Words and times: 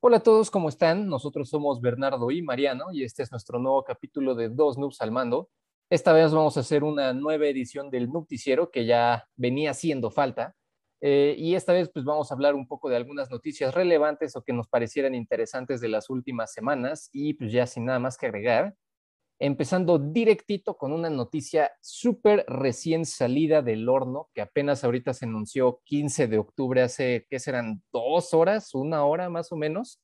Hola 0.00 0.18
a 0.18 0.22
todos, 0.22 0.52
¿cómo 0.52 0.68
están? 0.68 1.08
Nosotros 1.08 1.48
somos 1.48 1.80
Bernardo 1.80 2.30
y 2.30 2.40
Mariano 2.40 2.92
y 2.92 3.02
este 3.02 3.24
es 3.24 3.32
nuestro 3.32 3.58
nuevo 3.58 3.82
capítulo 3.82 4.36
de 4.36 4.48
Dos 4.48 4.78
Noobs 4.78 5.00
al 5.00 5.10
Mando. 5.10 5.50
Esta 5.90 6.12
vez 6.12 6.32
vamos 6.32 6.56
a 6.56 6.60
hacer 6.60 6.84
una 6.84 7.12
nueva 7.12 7.48
edición 7.48 7.90
del 7.90 8.08
Noticiero 8.08 8.70
que 8.70 8.86
ya 8.86 9.26
venía 9.34 9.72
haciendo 9.72 10.12
falta. 10.12 10.54
Eh, 11.00 11.34
y 11.36 11.56
esta 11.56 11.72
vez 11.72 11.90
pues 11.92 12.04
vamos 12.04 12.30
a 12.30 12.34
hablar 12.34 12.54
un 12.54 12.68
poco 12.68 12.88
de 12.88 12.94
algunas 12.94 13.28
noticias 13.28 13.74
relevantes 13.74 14.36
o 14.36 14.42
que 14.42 14.52
nos 14.52 14.68
parecieran 14.68 15.16
interesantes 15.16 15.80
de 15.80 15.88
las 15.88 16.10
últimas 16.10 16.52
semanas 16.52 17.10
y 17.12 17.34
pues 17.34 17.50
ya 17.50 17.66
sin 17.66 17.86
nada 17.86 17.98
más 17.98 18.16
que 18.16 18.26
agregar, 18.26 18.76
empezando 19.38 19.98
directito 19.98 20.76
con 20.76 20.92
una 20.92 21.10
noticia 21.10 21.72
súper 21.80 22.44
recién 22.48 23.06
salida 23.06 23.62
del 23.62 23.88
horno, 23.88 24.28
que 24.34 24.40
apenas 24.40 24.82
ahorita 24.84 25.14
se 25.14 25.26
anunció 25.26 25.80
15 25.84 26.26
de 26.26 26.38
octubre, 26.38 26.82
hace, 26.82 27.26
¿qué 27.30 27.38
serán? 27.38 27.82
Dos 27.92 28.34
horas, 28.34 28.74
una 28.74 29.04
hora 29.04 29.30
más 29.30 29.52
o 29.52 29.56
menos. 29.56 30.00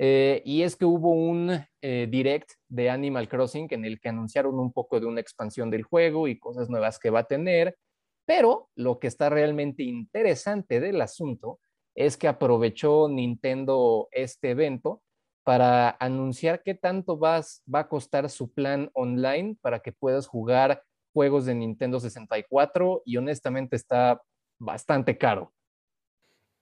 Eh, 0.00 0.42
y 0.44 0.62
es 0.62 0.76
que 0.76 0.84
hubo 0.84 1.10
un 1.10 1.50
eh, 1.82 2.06
direct 2.08 2.52
de 2.68 2.88
Animal 2.88 3.28
Crossing 3.28 3.66
en 3.70 3.84
el 3.84 3.98
que 3.98 4.10
anunciaron 4.10 4.56
un 4.60 4.72
poco 4.72 5.00
de 5.00 5.06
una 5.06 5.20
expansión 5.20 5.70
del 5.70 5.82
juego 5.82 6.28
y 6.28 6.38
cosas 6.38 6.70
nuevas 6.70 7.00
que 7.00 7.10
va 7.10 7.20
a 7.20 7.26
tener, 7.26 7.76
pero 8.24 8.68
lo 8.76 9.00
que 9.00 9.08
está 9.08 9.28
realmente 9.28 9.82
interesante 9.82 10.78
del 10.78 11.00
asunto 11.00 11.58
es 11.96 12.16
que 12.16 12.28
aprovechó 12.28 13.08
Nintendo 13.08 14.08
este 14.12 14.50
evento 14.50 15.02
para 15.48 15.96
anunciar 15.98 16.62
qué 16.62 16.74
tanto 16.74 17.16
vas, 17.16 17.62
va 17.74 17.78
a 17.78 17.88
costar 17.88 18.28
su 18.28 18.52
plan 18.52 18.90
online 18.92 19.56
para 19.62 19.80
que 19.80 19.92
puedas 19.92 20.26
jugar 20.26 20.82
juegos 21.14 21.46
de 21.46 21.54
Nintendo 21.54 22.00
64 22.00 23.00
y 23.06 23.16
honestamente 23.16 23.74
está 23.74 24.20
bastante 24.58 25.16
caro. 25.16 25.54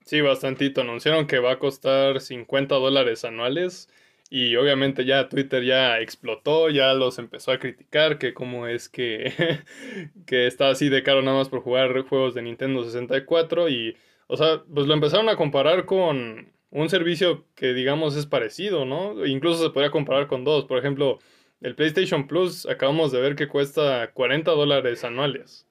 Sí, 0.04 0.20
bastantito. 0.20 0.82
Anunciaron 0.82 1.26
que 1.26 1.40
va 1.40 1.50
a 1.50 1.58
costar 1.58 2.20
50 2.20 2.76
dólares 2.76 3.24
anuales 3.24 3.88
y 4.30 4.54
obviamente 4.54 5.04
ya 5.04 5.28
Twitter 5.28 5.64
ya 5.64 5.98
explotó, 5.98 6.70
ya 6.70 6.94
los 6.94 7.18
empezó 7.18 7.50
a 7.50 7.58
criticar, 7.58 8.18
que 8.18 8.34
cómo 8.34 8.68
es 8.68 8.88
que, 8.88 9.32
que 10.26 10.46
está 10.46 10.68
así 10.68 10.88
de 10.90 11.02
caro 11.02 11.22
nada 11.22 11.38
más 11.38 11.48
por 11.48 11.62
jugar 11.62 12.02
juegos 12.02 12.34
de 12.34 12.42
Nintendo 12.42 12.84
64 12.84 13.68
y, 13.68 13.96
o 14.28 14.36
sea, 14.36 14.62
pues 14.72 14.86
lo 14.86 14.94
empezaron 14.94 15.28
a 15.28 15.34
comparar 15.34 15.86
con, 15.86 16.54
un 16.70 16.88
servicio 16.88 17.44
que 17.54 17.72
digamos 17.72 18.16
es 18.16 18.26
parecido, 18.26 18.84
¿no? 18.84 19.26
Incluso 19.26 19.62
se 19.62 19.70
podría 19.70 19.90
comparar 19.90 20.26
con 20.26 20.44
dos. 20.44 20.64
Por 20.64 20.78
ejemplo, 20.78 21.18
el 21.60 21.74
PlayStation 21.74 22.26
Plus 22.26 22.66
acabamos 22.66 23.12
de 23.12 23.20
ver 23.20 23.36
que 23.36 23.48
cuesta 23.48 24.10
40 24.12 24.50
dólares 24.50 25.04
anuales 25.04 25.66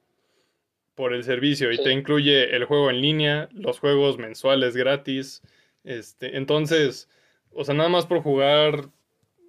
por 0.95 1.13
el 1.13 1.23
servicio 1.23 1.71
y 1.71 1.77
te 1.77 1.91
incluye 1.91 2.55
el 2.55 2.66
juego 2.66 2.89
en 2.89 3.01
línea, 3.01 3.49
los 3.51 3.79
juegos 3.79 4.17
mensuales 4.17 4.75
gratis. 4.75 5.41
Este, 5.83 6.38
entonces, 6.38 7.09
o 7.51 7.63
sea, 7.63 7.75
nada 7.75 7.89
más 7.89 8.05
por 8.05 8.21
jugar 8.21 8.89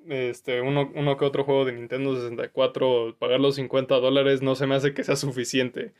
este, 0.08 0.60
uno, 0.60 0.90
uno 0.94 1.16
que 1.16 1.24
otro 1.24 1.44
juego 1.44 1.64
de 1.64 1.72
Nintendo 1.72 2.14
64, 2.16 3.16
pagar 3.18 3.40
los 3.40 3.56
50 3.56 3.94
dólares 3.96 4.42
no 4.42 4.54
se 4.54 4.66
me 4.66 4.74
hace 4.74 4.94
que 4.94 5.04
sea 5.04 5.16
suficiente 5.16 5.92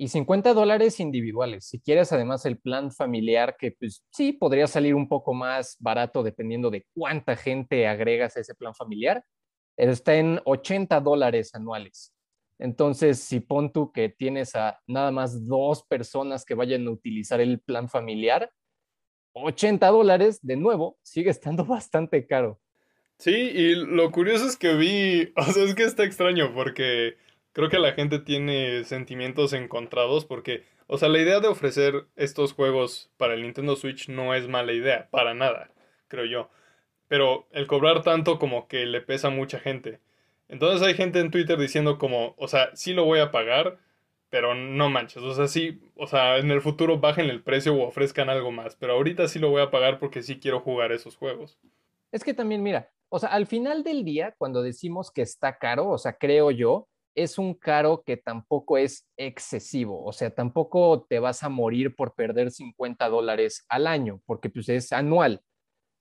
y 0.00 0.08
50 0.08 0.54
dólares 0.54 1.00
individuales. 1.00 1.66
Si 1.66 1.80
quieres 1.80 2.12
además 2.12 2.46
el 2.46 2.56
plan 2.56 2.92
familiar, 2.92 3.56
que 3.58 3.72
pues 3.72 4.04
sí, 4.10 4.32
podría 4.32 4.68
salir 4.68 4.94
un 4.94 5.08
poco 5.08 5.34
más 5.34 5.76
barato 5.80 6.22
dependiendo 6.22 6.70
de 6.70 6.86
cuánta 6.94 7.36
gente 7.36 7.88
agregas 7.88 8.36
a 8.36 8.40
ese 8.40 8.54
plan 8.54 8.74
familiar, 8.74 9.24
está 9.76 10.14
en 10.14 10.40
80 10.44 11.00
dólares 11.00 11.52
anuales. 11.54 12.14
Entonces, 12.60 13.18
si 13.20 13.40
pon 13.40 13.72
tú 13.72 13.92
que 13.92 14.08
tienes 14.08 14.54
a 14.54 14.80
nada 14.86 15.10
más 15.10 15.46
dos 15.46 15.84
personas 15.84 16.44
que 16.44 16.54
vayan 16.54 16.86
a 16.86 16.90
utilizar 16.90 17.40
el 17.40 17.60
plan 17.60 17.88
familiar, 17.88 18.50
80 19.32 19.86
dólares, 19.88 20.38
de 20.42 20.56
nuevo, 20.56 20.96
sigue 21.02 21.30
estando 21.30 21.64
bastante 21.66 22.24
caro. 22.26 22.60
Sí, 23.18 23.32
y 23.32 23.74
lo 23.74 24.12
curioso 24.12 24.46
es 24.46 24.56
que 24.56 24.74
vi, 24.74 25.32
o 25.36 25.42
sea, 25.52 25.64
es 25.64 25.74
que 25.74 25.82
está 25.82 26.04
extraño 26.04 26.54
porque 26.54 27.16
creo 27.58 27.70
que 27.70 27.80
la 27.80 27.92
gente 27.94 28.20
tiene 28.20 28.84
sentimientos 28.84 29.52
encontrados 29.52 30.24
porque, 30.24 30.62
o 30.86 30.96
sea, 30.96 31.08
la 31.08 31.18
idea 31.18 31.40
de 31.40 31.48
ofrecer 31.48 32.06
estos 32.14 32.52
juegos 32.52 33.10
para 33.16 33.34
el 33.34 33.42
Nintendo 33.42 33.74
Switch 33.74 34.08
no 34.08 34.32
es 34.32 34.46
mala 34.46 34.72
idea, 34.72 35.08
para 35.10 35.34
nada, 35.34 35.72
creo 36.06 36.24
yo. 36.24 36.50
Pero 37.08 37.48
el 37.50 37.66
cobrar 37.66 38.04
tanto 38.04 38.38
como 38.38 38.68
que 38.68 38.86
le 38.86 39.00
pesa 39.00 39.26
a 39.26 39.32
mucha 39.32 39.58
gente. 39.58 39.98
Entonces 40.46 40.86
hay 40.86 40.94
gente 40.94 41.18
en 41.18 41.32
Twitter 41.32 41.58
diciendo 41.58 41.98
como, 41.98 42.36
o 42.38 42.46
sea, 42.46 42.70
sí 42.76 42.92
lo 42.92 43.04
voy 43.04 43.18
a 43.18 43.32
pagar, 43.32 43.78
pero 44.30 44.54
no 44.54 44.88
manches, 44.88 45.24
o 45.24 45.34
sea, 45.34 45.48
sí, 45.48 45.80
o 45.96 46.06
sea, 46.06 46.38
en 46.38 46.52
el 46.52 46.60
futuro 46.60 47.00
bajen 47.00 47.28
el 47.28 47.42
precio 47.42 47.74
o 47.74 47.88
ofrezcan 47.88 48.30
algo 48.30 48.52
más, 48.52 48.76
pero 48.76 48.92
ahorita 48.92 49.26
sí 49.26 49.40
lo 49.40 49.50
voy 49.50 49.62
a 49.62 49.72
pagar 49.72 49.98
porque 49.98 50.22
sí 50.22 50.38
quiero 50.38 50.60
jugar 50.60 50.92
esos 50.92 51.16
juegos. 51.16 51.58
Es 52.12 52.22
que 52.22 52.34
también, 52.34 52.62
mira, 52.62 52.92
o 53.08 53.18
sea, 53.18 53.30
al 53.30 53.48
final 53.48 53.82
del 53.82 54.04
día, 54.04 54.36
cuando 54.38 54.62
decimos 54.62 55.10
que 55.10 55.22
está 55.22 55.58
caro, 55.58 55.88
o 55.88 55.98
sea, 55.98 56.12
creo 56.12 56.52
yo, 56.52 56.86
es 57.22 57.38
un 57.38 57.54
caro 57.54 58.02
que 58.04 58.16
tampoco 58.16 58.78
es 58.78 59.08
excesivo, 59.16 60.04
o 60.04 60.12
sea, 60.12 60.34
tampoco 60.34 61.06
te 61.08 61.18
vas 61.18 61.42
a 61.42 61.48
morir 61.48 61.94
por 61.96 62.14
perder 62.14 62.50
50 62.50 63.08
dólares 63.08 63.64
al 63.68 63.86
año, 63.86 64.20
porque 64.26 64.50
pues 64.50 64.68
es 64.68 64.92
anual. 64.92 65.42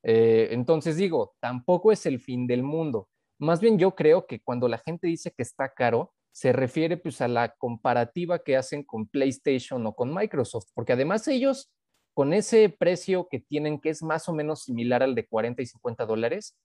Eh, 0.04 0.50
entonces 0.52 0.96
digo, 0.98 1.36
tampoco 1.40 1.92
es 1.92 2.06
el 2.06 2.20
fin 2.20 2.48
del 2.48 2.64
mundo. 2.64 3.10
Más 3.40 3.60
bien 3.60 3.78
yo 3.78 3.96
creo 3.96 4.26
que 4.28 4.40
cuando 4.42 4.68
la 4.68 4.78
gente 4.78 5.08
dice 5.08 5.32
que 5.32 5.44
está 5.44 5.74
caro, 5.74 6.14
se 6.32 6.54
refiere 6.54 6.98
pues 6.98 7.20
a 7.22 7.28
la 7.28 7.56
comparativa 7.58 8.40
que 8.40 8.56
hacen 8.58 8.84
con 8.84 9.08
PlayStation 9.08 9.86
o 9.88 9.94
con 9.96 10.14
Microsoft, 10.14 10.68
porque 10.76 10.94
además 10.94 11.28
ellos 11.28 11.72
con 12.14 12.34
ese 12.34 12.70
precio 12.70 13.28
que 13.30 13.40
tienen, 13.40 13.80
que 13.80 13.90
es 13.90 14.02
más 14.04 14.30
o 14.30 14.34
menos 14.34 14.64
similar 14.64 15.04
al 15.04 15.16
de 15.16 15.28
40 15.28 15.62
y 15.62 15.66
50 15.66 16.06
dólares, 16.06 16.56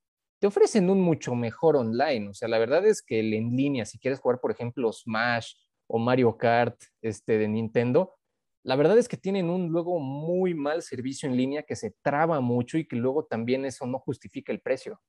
te 0.42 0.48
ofrecen 0.48 0.90
un 0.90 1.00
mucho 1.00 1.36
mejor 1.36 1.76
online. 1.76 2.30
O 2.30 2.34
sea, 2.34 2.48
la 2.48 2.58
verdad 2.58 2.84
es 2.84 3.00
que 3.00 3.20
el 3.20 3.32
en 3.32 3.54
línea, 3.54 3.84
si 3.84 4.00
quieres 4.00 4.18
jugar, 4.18 4.40
por 4.40 4.50
ejemplo, 4.50 4.92
Smash 4.92 5.54
o 5.86 6.00
Mario 6.00 6.36
Kart 6.36 6.82
este, 7.00 7.38
de 7.38 7.46
Nintendo, 7.46 8.16
la 8.64 8.74
verdad 8.74 8.98
es 8.98 9.06
que 9.06 9.16
tienen 9.16 9.48
un 9.48 9.68
luego 9.68 10.00
muy 10.00 10.52
mal 10.54 10.82
servicio 10.82 11.28
en 11.28 11.36
línea 11.36 11.62
que 11.62 11.76
se 11.76 11.94
traba 12.02 12.40
mucho 12.40 12.76
y 12.76 12.88
que 12.88 12.96
luego 12.96 13.24
también 13.24 13.64
eso 13.64 13.86
no 13.86 14.00
justifica 14.00 14.50
el 14.50 14.60
precio. 14.60 15.00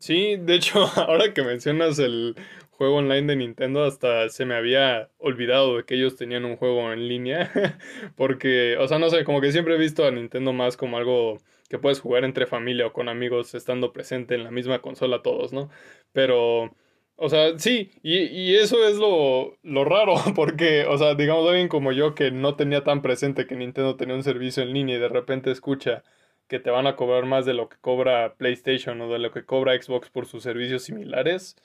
Sí, 0.00 0.36
de 0.36 0.54
hecho, 0.54 0.80
ahora 0.96 1.32
que 1.32 1.42
mencionas 1.42 1.98
el 1.98 2.34
juego 2.70 2.96
online 2.96 3.26
de 3.26 3.36
Nintendo, 3.36 3.84
hasta 3.84 4.28
se 4.28 4.44
me 4.44 4.54
había 4.54 5.10
olvidado 5.18 5.76
de 5.78 5.84
que 5.84 5.94
ellos 5.94 6.16
tenían 6.16 6.44
un 6.44 6.56
juego 6.56 6.92
en 6.92 7.08
línea, 7.08 7.50
porque, 8.16 8.76
o 8.78 8.86
sea, 8.86 8.98
no 8.98 9.08
sé, 9.10 9.24
como 9.24 9.40
que 9.40 9.50
siempre 9.50 9.74
he 9.74 9.78
visto 9.78 10.04
a 10.06 10.10
Nintendo 10.10 10.52
más 10.52 10.76
como 10.76 10.98
algo 10.98 11.38
que 11.68 11.78
puedes 11.78 12.00
jugar 12.00 12.24
entre 12.24 12.46
familia 12.46 12.86
o 12.86 12.92
con 12.92 13.08
amigos 13.08 13.54
estando 13.54 13.92
presente 13.92 14.34
en 14.34 14.44
la 14.44 14.50
misma 14.50 14.80
consola 14.80 15.22
todos, 15.22 15.52
¿no? 15.52 15.70
Pero, 16.12 16.74
o 17.16 17.28
sea, 17.28 17.58
sí, 17.58 17.90
y, 18.02 18.18
y 18.24 18.54
eso 18.56 18.86
es 18.86 18.96
lo, 18.96 19.56
lo, 19.62 19.84
raro, 19.84 20.14
porque, 20.36 20.84
o 20.86 20.98
sea, 20.98 21.14
digamos, 21.14 21.48
alguien 21.48 21.68
como 21.68 21.92
yo 21.92 22.14
que 22.14 22.30
no 22.30 22.56
tenía 22.56 22.84
tan 22.84 23.02
presente 23.02 23.46
que 23.46 23.56
Nintendo 23.56 23.96
tenía 23.96 24.14
un 24.14 24.22
servicio 24.22 24.62
en 24.62 24.72
línea 24.74 24.96
y 24.96 25.00
de 25.00 25.08
repente 25.08 25.50
escucha 25.50 26.04
que 26.48 26.58
te 26.58 26.70
van 26.70 26.86
a 26.86 26.96
cobrar 26.96 27.26
más 27.26 27.46
de 27.46 27.54
lo 27.54 27.68
que 27.68 27.76
cobra 27.80 28.34
PlayStation 28.34 29.00
o 29.02 29.12
de 29.12 29.18
lo 29.18 29.30
que 29.30 29.44
cobra 29.44 29.80
Xbox 29.80 30.10
por 30.10 30.26
sus 30.26 30.42
servicios 30.42 30.82
similares, 30.82 31.56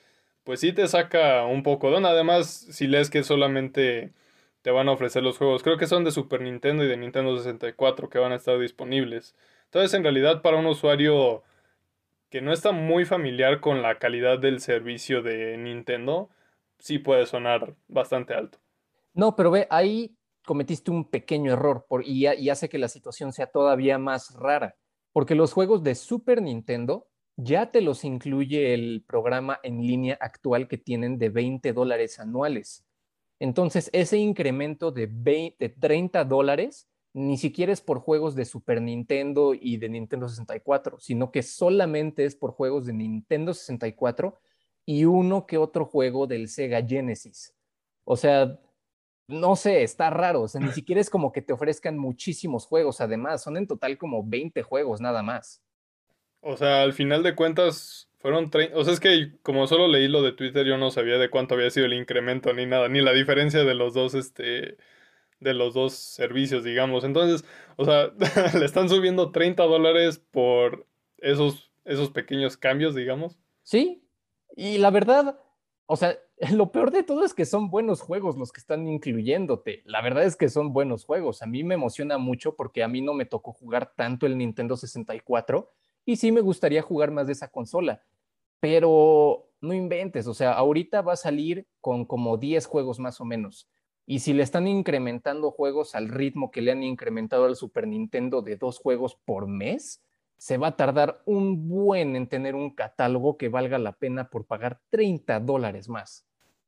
pues 0.44 0.60
sí 0.60 0.72
te 0.72 0.86
saca 0.88 1.44
un 1.46 1.62
poco 1.62 1.90
de 1.90 2.06
Además, 2.06 2.48
si 2.48 2.86
lees 2.86 3.10
que 3.10 3.24
solamente 3.24 4.12
te 4.62 4.70
van 4.70 4.88
a 4.88 4.92
ofrecer 4.92 5.22
los 5.22 5.38
juegos, 5.38 5.62
creo 5.62 5.78
que 5.78 5.86
son 5.86 6.04
de 6.04 6.10
Super 6.10 6.42
Nintendo 6.42 6.84
y 6.84 6.88
de 6.88 6.96
Nintendo 6.96 7.36
64 7.36 8.08
que 8.10 8.18
van 8.18 8.32
a 8.32 8.36
estar 8.36 8.58
disponibles. 8.58 9.34
Entonces, 9.66 9.94
en 9.94 10.04
realidad, 10.04 10.42
para 10.42 10.58
un 10.58 10.66
usuario 10.66 11.42
que 12.30 12.40
no 12.40 12.52
está 12.52 12.72
muy 12.72 13.04
familiar 13.04 13.60
con 13.60 13.82
la 13.82 13.98
calidad 13.98 14.38
del 14.38 14.60
servicio 14.60 15.22
de 15.22 15.56
Nintendo, 15.56 16.30
sí 16.78 16.98
puede 16.98 17.26
sonar 17.26 17.74
bastante 17.88 18.34
alto. 18.34 18.58
No, 19.14 19.36
pero 19.36 19.50
ve, 19.50 19.66
ahí 19.70 20.12
cometiste 20.44 20.90
un 20.90 21.08
pequeño 21.08 21.52
error 21.52 21.86
y, 22.04 22.26
y 22.28 22.50
hace 22.50 22.68
que 22.68 22.78
la 22.78 22.88
situación 22.88 23.32
sea 23.32 23.46
todavía 23.46 23.98
más 23.98 24.34
rara, 24.34 24.76
porque 25.12 25.34
los 25.34 25.52
juegos 25.52 25.82
de 25.82 25.94
Super 25.94 26.42
Nintendo 26.42 27.06
ya 27.36 27.70
te 27.70 27.80
los 27.80 28.04
incluye 28.04 28.74
el 28.74 29.04
programa 29.06 29.58
en 29.62 29.80
línea 29.80 30.16
actual 30.20 30.68
que 30.68 30.78
tienen 30.78 31.18
de 31.18 31.30
20 31.30 31.72
dólares 31.72 32.20
anuales. 32.20 32.84
Entonces, 33.40 33.90
ese 33.92 34.18
incremento 34.18 34.92
de, 34.92 35.08
20, 35.10 35.56
de 35.58 35.68
30 35.68 36.24
dólares 36.24 36.88
ni 37.14 37.38
siquiera 37.38 37.72
es 37.72 37.80
por 37.80 38.00
juegos 38.00 38.34
de 38.34 38.44
Super 38.44 38.82
Nintendo 38.82 39.54
y 39.54 39.76
de 39.76 39.88
Nintendo 39.88 40.28
64, 40.28 40.98
sino 40.98 41.30
que 41.30 41.44
solamente 41.44 42.24
es 42.24 42.34
por 42.34 42.50
juegos 42.50 42.86
de 42.86 42.92
Nintendo 42.92 43.54
64 43.54 44.36
y 44.84 45.04
uno 45.04 45.46
que 45.46 45.56
otro 45.56 45.86
juego 45.86 46.26
del 46.26 46.48
Sega 46.48 46.84
Genesis. 46.84 47.54
O 48.04 48.16
sea, 48.16 48.60
no 49.26 49.56
sé, 49.56 49.82
está 49.82 50.10
raro, 50.10 50.42
o 50.42 50.48
sea, 50.48 50.60
ni 50.60 50.72
siquiera 50.72 51.00
es 51.00 51.10
como 51.10 51.32
que 51.32 51.42
te 51.42 51.52
ofrezcan 51.52 51.98
muchísimos 51.98 52.66
juegos, 52.66 53.00
además, 53.00 53.42
son 53.42 53.56
en 53.56 53.66
total 53.66 53.96
como 53.96 54.26
20 54.26 54.62
juegos 54.62 55.00
nada 55.00 55.22
más. 55.22 55.62
O 56.40 56.56
sea, 56.56 56.82
al 56.82 56.92
final 56.92 57.22
de 57.22 57.34
cuentas 57.34 58.10
fueron 58.18 58.50
30, 58.50 58.76
o 58.76 58.84
sea, 58.84 58.92
es 58.92 59.00
que 59.00 59.32
como 59.42 59.66
solo 59.66 59.88
leí 59.88 60.08
lo 60.08 60.22
de 60.22 60.32
Twitter, 60.32 60.66
yo 60.66 60.76
no 60.76 60.90
sabía 60.90 61.16
de 61.18 61.30
cuánto 61.30 61.54
había 61.54 61.70
sido 61.70 61.86
el 61.86 61.94
incremento 61.94 62.52
ni 62.52 62.66
nada, 62.66 62.88
ni 62.88 63.00
la 63.00 63.12
diferencia 63.12 63.64
de 63.64 63.74
los 63.74 63.94
dos, 63.94 64.14
este, 64.14 64.76
de 65.40 65.54
los 65.54 65.74
dos 65.74 65.94
servicios, 65.94 66.64
digamos. 66.64 67.04
Entonces, 67.04 67.48
o 67.76 67.84
sea, 67.84 68.12
le 68.58 68.64
están 68.64 68.88
subiendo 68.88 69.30
30 69.32 69.62
dólares 69.64 70.18
por 70.18 70.86
esos, 71.18 71.70
esos 71.84 72.10
pequeños 72.10 72.56
cambios, 72.56 72.94
digamos. 72.94 73.38
Sí, 73.62 74.04
y 74.56 74.78
la 74.78 74.90
verdad, 74.90 75.38
o 75.86 75.96
sea, 75.96 76.18
lo 76.52 76.72
peor 76.72 76.90
de 76.90 77.02
todo 77.02 77.24
es 77.24 77.34
que 77.34 77.44
son 77.44 77.70
buenos 77.70 78.00
juegos 78.00 78.36
los 78.36 78.52
que 78.52 78.60
están 78.60 78.86
incluyéndote. 78.86 79.82
La 79.84 80.02
verdad 80.02 80.24
es 80.24 80.36
que 80.36 80.48
son 80.48 80.72
buenos 80.72 81.04
juegos. 81.04 81.42
A 81.42 81.46
mí 81.46 81.64
me 81.64 81.74
emociona 81.74 82.18
mucho 82.18 82.54
porque 82.56 82.82
a 82.82 82.88
mí 82.88 83.00
no 83.00 83.14
me 83.14 83.24
tocó 83.24 83.52
jugar 83.52 83.92
tanto 83.96 84.26
el 84.26 84.36
Nintendo 84.36 84.76
64 84.76 85.70
y 86.04 86.16
sí 86.16 86.32
me 86.32 86.40
gustaría 86.40 86.82
jugar 86.82 87.10
más 87.10 87.26
de 87.26 87.32
esa 87.32 87.48
consola. 87.48 88.02
Pero 88.60 89.48
no 89.60 89.74
inventes, 89.74 90.26
o 90.26 90.34
sea, 90.34 90.52
ahorita 90.52 91.02
va 91.02 91.14
a 91.14 91.16
salir 91.16 91.66
con 91.80 92.04
como 92.04 92.36
10 92.36 92.66
juegos 92.66 92.98
más 92.98 93.20
o 93.20 93.24
menos. 93.24 93.68
Y 94.06 94.18
si 94.18 94.34
le 94.34 94.42
están 94.42 94.68
incrementando 94.68 95.50
juegos 95.50 95.94
al 95.94 96.08
ritmo 96.08 96.50
que 96.50 96.60
le 96.60 96.72
han 96.72 96.82
incrementado 96.82 97.46
al 97.46 97.56
Super 97.56 97.86
Nintendo 97.86 98.42
de 98.42 98.56
dos 98.56 98.78
juegos 98.78 99.16
por 99.24 99.46
mes, 99.46 100.02
se 100.36 100.58
va 100.58 100.68
a 100.68 100.76
tardar 100.76 101.22
un 101.24 101.68
buen 101.68 102.16
en 102.16 102.28
tener 102.28 102.54
un 102.54 102.74
catálogo 102.74 103.38
que 103.38 103.48
valga 103.48 103.78
la 103.78 103.92
pena 103.92 104.28
por 104.28 104.44
pagar 104.44 104.80
30 104.90 105.40
dólares 105.40 105.88
más. 105.88 106.26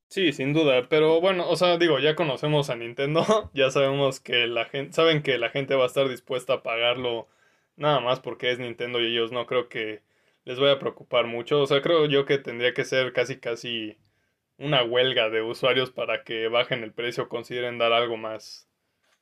Sí, 0.08 0.32
sin 0.32 0.52
duda, 0.52 0.88
pero 0.88 1.20
bueno, 1.20 1.48
o 1.48 1.56
sea, 1.56 1.78
digo, 1.78 1.98
ya 1.98 2.14
conocemos 2.14 2.70
a 2.70 2.76
Nintendo, 2.76 3.24
ya 3.54 3.70
sabemos 3.70 4.20
que 4.20 4.46
la 4.46 4.64
gente, 4.66 4.92
saben 4.92 5.22
que 5.22 5.36
la 5.38 5.50
gente 5.50 5.74
va 5.74 5.84
a 5.84 5.88
estar 5.88 6.08
dispuesta 6.08 6.54
a 6.54 6.62
pagarlo 6.62 7.26
nada 7.76 8.00
más 8.00 8.20
porque 8.20 8.50
es 8.50 8.58
Nintendo 8.58 9.00
y 9.00 9.06
ellos 9.06 9.32
no 9.32 9.46
creo 9.46 9.68
que 9.68 10.02
les 10.44 10.60
vaya 10.60 10.74
a 10.74 10.78
preocupar 10.78 11.26
mucho, 11.26 11.60
o 11.60 11.66
sea, 11.66 11.82
creo 11.82 12.06
yo 12.06 12.24
que 12.24 12.38
tendría 12.38 12.72
que 12.72 12.84
ser 12.84 13.12
casi 13.12 13.38
casi 13.38 13.98
una 14.58 14.84
huelga 14.84 15.28
de 15.28 15.42
usuarios 15.42 15.90
para 15.90 16.22
que 16.24 16.48
bajen 16.48 16.82
el 16.82 16.92
precio, 16.92 17.28
consideren 17.28 17.78
dar 17.78 17.92
algo 17.92 18.16
más. 18.16 18.68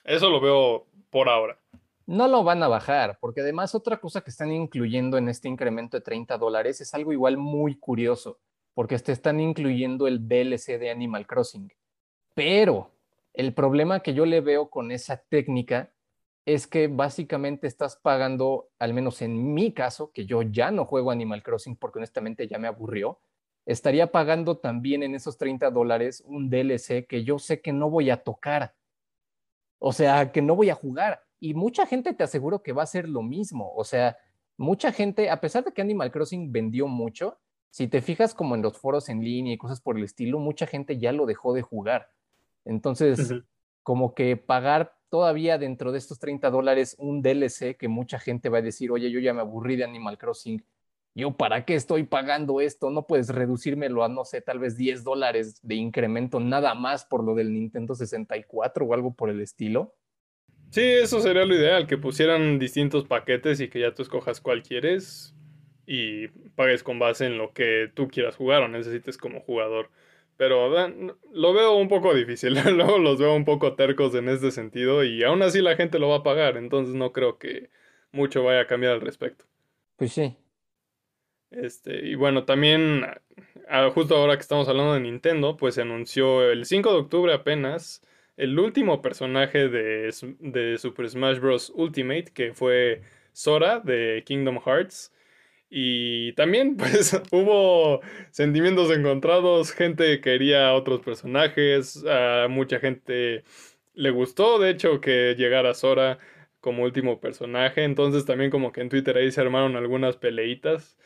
Eso 0.05 0.31
lo 0.31 0.41
veo 0.41 0.87
por 1.11 1.29
ahora. 1.29 1.59
No 2.07 2.29
lo 2.29 2.45
van 2.45 2.63
a 2.63 2.69
bajar, 2.69 3.19
porque 3.21 3.41
además 3.41 3.75
otra 3.75 3.97
cosa 3.97 4.21
que 4.21 4.31
están 4.31 4.53
incluyendo 4.53 5.17
en 5.17 5.29
este 5.29 5.49
incremento 5.49 5.97
de 5.97 6.03
30 6.03 6.37
dólares 6.37 6.81
es 6.81 6.93
algo 6.93 7.13
igual 7.13 7.39
muy 7.39 7.77
curioso, 7.77 8.39
porque 8.75 8.99
te 8.99 9.13
están 9.13 9.41
incluyendo 9.41 10.07
el 10.07 10.29
DLC 10.29 10.79
de 10.79 10.91
Animal 10.91 11.27
Crossing. 11.27 11.73
Pero 12.35 12.91
el 13.33 13.55
problema 13.55 14.01
que 14.01 14.15
yo 14.15 14.27
le 14.27 14.41
veo 14.41 14.69
con 14.69 14.91
esa 14.91 15.17
técnica 15.17 15.93
es 16.45 16.67
que 16.67 16.89
básicamente 16.89 17.67
estás 17.67 17.97
pagando, 17.97 18.69
al 18.79 18.93
menos 18.93 19.23
en 19.23 19.55
mi 19.55 19.73
caso, 19.73 20.11
que 20.13 20.27
yo 20.27 20.43
ya 20.43 20.71
no 20.71 20.85
juego 20.85 21.11
Animal 21.11 21.43
Crossing 21.43 21.77
porque 21.77 21.99
honestamente 21.99 22.47
ya 22.47 22.59
me 22.59 22.69
aburrió, 22.69 23.19
estaría 23.65 24.13
pagando 24.13 24.59
también 24.59 25.03
en 25.03 25.15
esos 25.15 25.39
30 25.39 25.71
dólares 25.71 26.23
un 26.27 26.51
DLC 26.51 27.07
que 27.07 27.25
yo 27.25 27.39
sé 27.39 27.61
que 27.61 27.73
no 27.73 27.89
voy 27.89 28.11
a 28.11 28.19
tocar. 28.19 28.75
O 29.79 29.93
sea, 29.93 30.33
que 30.33 30.43
no 30.43 30.55
voy 30.55 30.71
a 30.71 30.75
jugar. 30.75 31.23
Y 31.41 31.55
mucha 31.55 31.87
gente 31.87 32.13
te 32.13 32.25
aseguro 32.25 32.63
que 32.63 32.73
va 32.73 32.83
a 32.83 32.87
ser 32.87 33.09
lo 33.09 33.23
mismo. 33.23 33.73
O 33.75 33.85
sea, 33.85 34.17
mucha 34.57 34.93
gente, 34.93 35.31
a 35.31 35.41
pesar 35.41 35.65
de 35.65 35.73
que 35.73 35.83
Animal 35.83 36.11
Crossing 36.11 36.53
vendió 36.53 36.87
mucho, 36.87 37.39
si 37.75 37.89
te 37.89 38.03
fijas 38.03 38.35
como 38.35 38.55
en 38.55 38.63
los 38.63 38.79
foros 38.79 39.09
en 39.09 39.25
línea 39.25 39.53
y 39.53 39.59
cosas 39.59 39.81
por 39.81 39.97
el 39.97 40.05
estilo, 40.05 40.39
mucha 40.39 40.65
gente 40.65 40.97
ya 40.97 41.11
lo 41.11 41.27
dejó 41.27 41.53
de 41.55 41.63
jugar. 41.63 42.09
Entonces, 42.65 43.35
como 43.83 44.15
que 44.15 44.37
pagar 44.37 44.97
todavía 45.09 45.59
dentro 45.59 45.91
de 45.91 45.99
estos 45.99 46.21
30 46.21 46.51
dólares 46.51 46.95
un 47.01 47.21
DLC 47.21 47.77
que 47.77 47.89
mucha 47.89 48.21
gente 48.21 48.49
va 48.49 48.59
a 48.59 48.63
decir, 48.63 48.93
oye, 48.93 49.11
yo 49.11 49.19
ya 49.19 49.35
me 49.35 49.41
aburrí 49.41 49.75
de 49.75 49.83
Animal 49.83 50.19
Crossing, 50.19 50.65
yo 51.17 51.37
para 51.37 51.65
qué 51.65 51.75
estoy 51.75 52.05
pagando 52.05 52.61
esto, 52.61 52.91
no 52.91 53.09
puedes 53.09 53.29
reducírmelo 53.31 54.05
a, 54.05 54.09
no 54.09 54.25
sé, 54.25 54.41
tal 54.41 54.61
vez 54.61 54.77
10 54.77 55.03
dólares 55.03 55.59
de 55.61 55.75
incremento 55.75 56.39
nada 56.39 56.77
más 56.77 57.05
por 57.05 57.25
lo 57.25 57.35
del 57.35 57.53
Nintendo 57.53 57.97
64 57.97 58.87
o 58.87 58.95
algo 58.95 59.15
por 59.15 59.31
el 59.31 59.41
estilo. 59.41 59.97
Sí, 60.71 60.81
eso 60.81 61.21
sería 61.21 61.45
lo 61.45 61.57
ideal, 61.57 61.89
que 61.89 61.99
pusieran 61.99 62.61
distintos 62.61 63.05
paquetes 63.05 63.59
y 63.61 63.67
que 63.67 63.81
ya 63.81 63.93
tú 63.93 64.03
escojas 64.03 64.41
cuál 64.41 64.63
quieres 64.63 65.35
y 65.87 66.29
pagues 66.57 66.83
con 66.83 66.99
base 66.99 67.27
en 67.27 67.39
lo 67.39 67.53
que 67.53 67.91
tú 67.95 68.09
quieras 68.09 68.37
jugar 68.37 68.63
o 68.63 68.69
necesites 68.69 69.19
como 69.19 69.41
jugador. 69.41 69.91
Pero 70.37 70.69
lo 71.33 71.53
veo 71.53 71.77
un 71.77 71.89
poco 71.89 72.15
difícil, 72.15 72.55
luego 72.75 72.99
los 72.99 73.19
veo 73.19 73.35
un 73.35 73.45
poco 73.45 73.75
tercos 73.75 74.15
en 74.15 74.29
este 74.29 74.51
sentido 74.51 75.05
y 75.05 75.23
aún 75.23 75.43
así 75.43 75.61
la 75.61 75.77
gente 75.77 75.99
lo 75.99 76.09
va 76.09 76.17
a 76.17 76.23
pagar, 76.23 76.57
entonces 76.57 76.95
no 76.95 77.13
creo 77.13 77.39
que 77.39 77.71
mucho 78.13 78.43
vaya 78.43 78.63
a 78.63 78.67
cambiar 78.67 78.95
al 78.95 79.01
respecto. 79.01 79.45
Pues 79.97 80.13
sí, 80.13 80.37
este, 81.55 82.07
y 82.07 82.15
bueno, 82.17 82.45
también 82.45 83.05
ah, 83.69 83.91
justo 83.95 84.17
ahora 84.17 84.37
que 84.37 84.43
estamos 84.43 84.69
hablando 84.69 84.95
de 84.95 85.01
Nintendo, 85.01 85.57
pues 85.57 85.77
se 85.77 85.83
anunció 85.83 86.51
el 86.51 86.65
5 86.65 86.93
de 86.93 86.99
octubre 86.99 87.33
apenas 87.33 88.03
el 88.37 88.59
último 88.59 89.01
personaje 89.01 89.69
de, 89.69 90.13
de 90.41 90.79
Super 90.79 91.09
Smash 91.09 91.39
Bros. 91.39 91.71
Ultimate, 91.75 92.27
que 92.35 92.53
fue 92.53 93.03
Sora 93.33 93.79
de 93.79 94.25
Kingdom 94.27 94.59
Hearts. 94.65 95.13
Y 95.77 96.35
también, 96.35 96.77
pues, 96.79 97.21
hubo 97.33 98.01
sentimientos 98.31 98.97
encontrados, 98.97 99.73
gente 99.73 100.21
quería 100.21 100.73
otros 100.73 101.01
personajes, 101.01 102.05
a 102.09 102.47
mucha 102.49 102.79
gente 102.79 103.43
le 103.95 104.11
gustó, 104.11 104.61
de 104.61 104.71
hecho, 104.71 105.01
que 105.01 105.35
llegara 105.37 105.75
Sora 105.75 106.21
como 106.61 106.85
último 106.85 107.21
personaje, 107.21 107.83
entonces 107.83 108.25
también 108.25 108.53
como 108.53 108.71
que 108.71 108.83
en 108.83 108.89
Twitter 108.89 109.17
ahí 109.17 109.33
se 109.33 109.41
armaron 109.41 109.75
algunas 109.75 110.17
peleitas. 110.17 110.97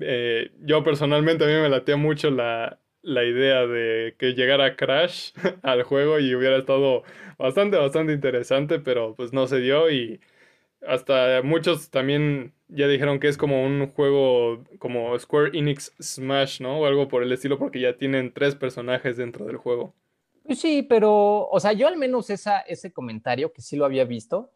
Eh, 0.00 0.50
yo 0.60 0.82
personalmente 0.82 1.44
a 1.44 1.46
mí 1.46 1.54
me 1.54 1.68
latía 1.68 1.96
mucho 1.96 2.30
la, 2.32 2.80
la 3.02 3.24
idea 3.24 3.64
de 3.68 4.16
que 4.18 4.34
llegara 4.34 4.74
Crash 4.74 5.32
al 5.62 5.84
juego 5.84 6.18
y 6.18 6.34
hubiera 6.34 6.56
estado 6.58 7.04
bastante, 7.38 7.76
bastante 7.76 8.12
interesante, 8.12 8.80
pero 8.80 9.14
pues 9.14 9.32
no 9.32 9.46
se 9.46 9.60
dio 9.60 9.88
y 9.88 10.20
hasta 10.86 11.42
muchos 11.42 11.90
también 11.90 12.52
ya 12.68 12.88
dijeron 12.88 13.20
que 13.20 13.28
es 13.28 13.36
como 13.36 13.64
un 13.64 13.92
juego 13.92 14.64
como 14.78 15.18
Square 15.18 15.56
Enix 15.56 15.92
Smash, 16.00 16.60
¿no? 16.60 16.80
O 16.80 16.86
algo 16.86 17.08
por 17.08 17.22
el 17.22 17.32
estilo 17.32 17.58
porque 17.58 17.80
ya 17.80 17.96
tienen 17.96 18.32
tres 18.32 18.54
personajes 18.54 19.16
dentro 19.16 19.46
del 19.46 19.56
juego. 19.56 19.94
Pues 20.44 20.60
sí, 20.60 20.82
pero, 20.82 21.48
o 21.48 21.60
sea, 21.60 21.72
yo 21.72 21.88
al 21.88 21.96
menos 21.96 22.30
esa, 22.30 22.60
ese 22.60 22.92
comentario 22.92 23.52
que 23.52 23.62
sí 23.62 23.76
lo 23.76 23.84
había 23.84 24.04
visto, 24.04 24.52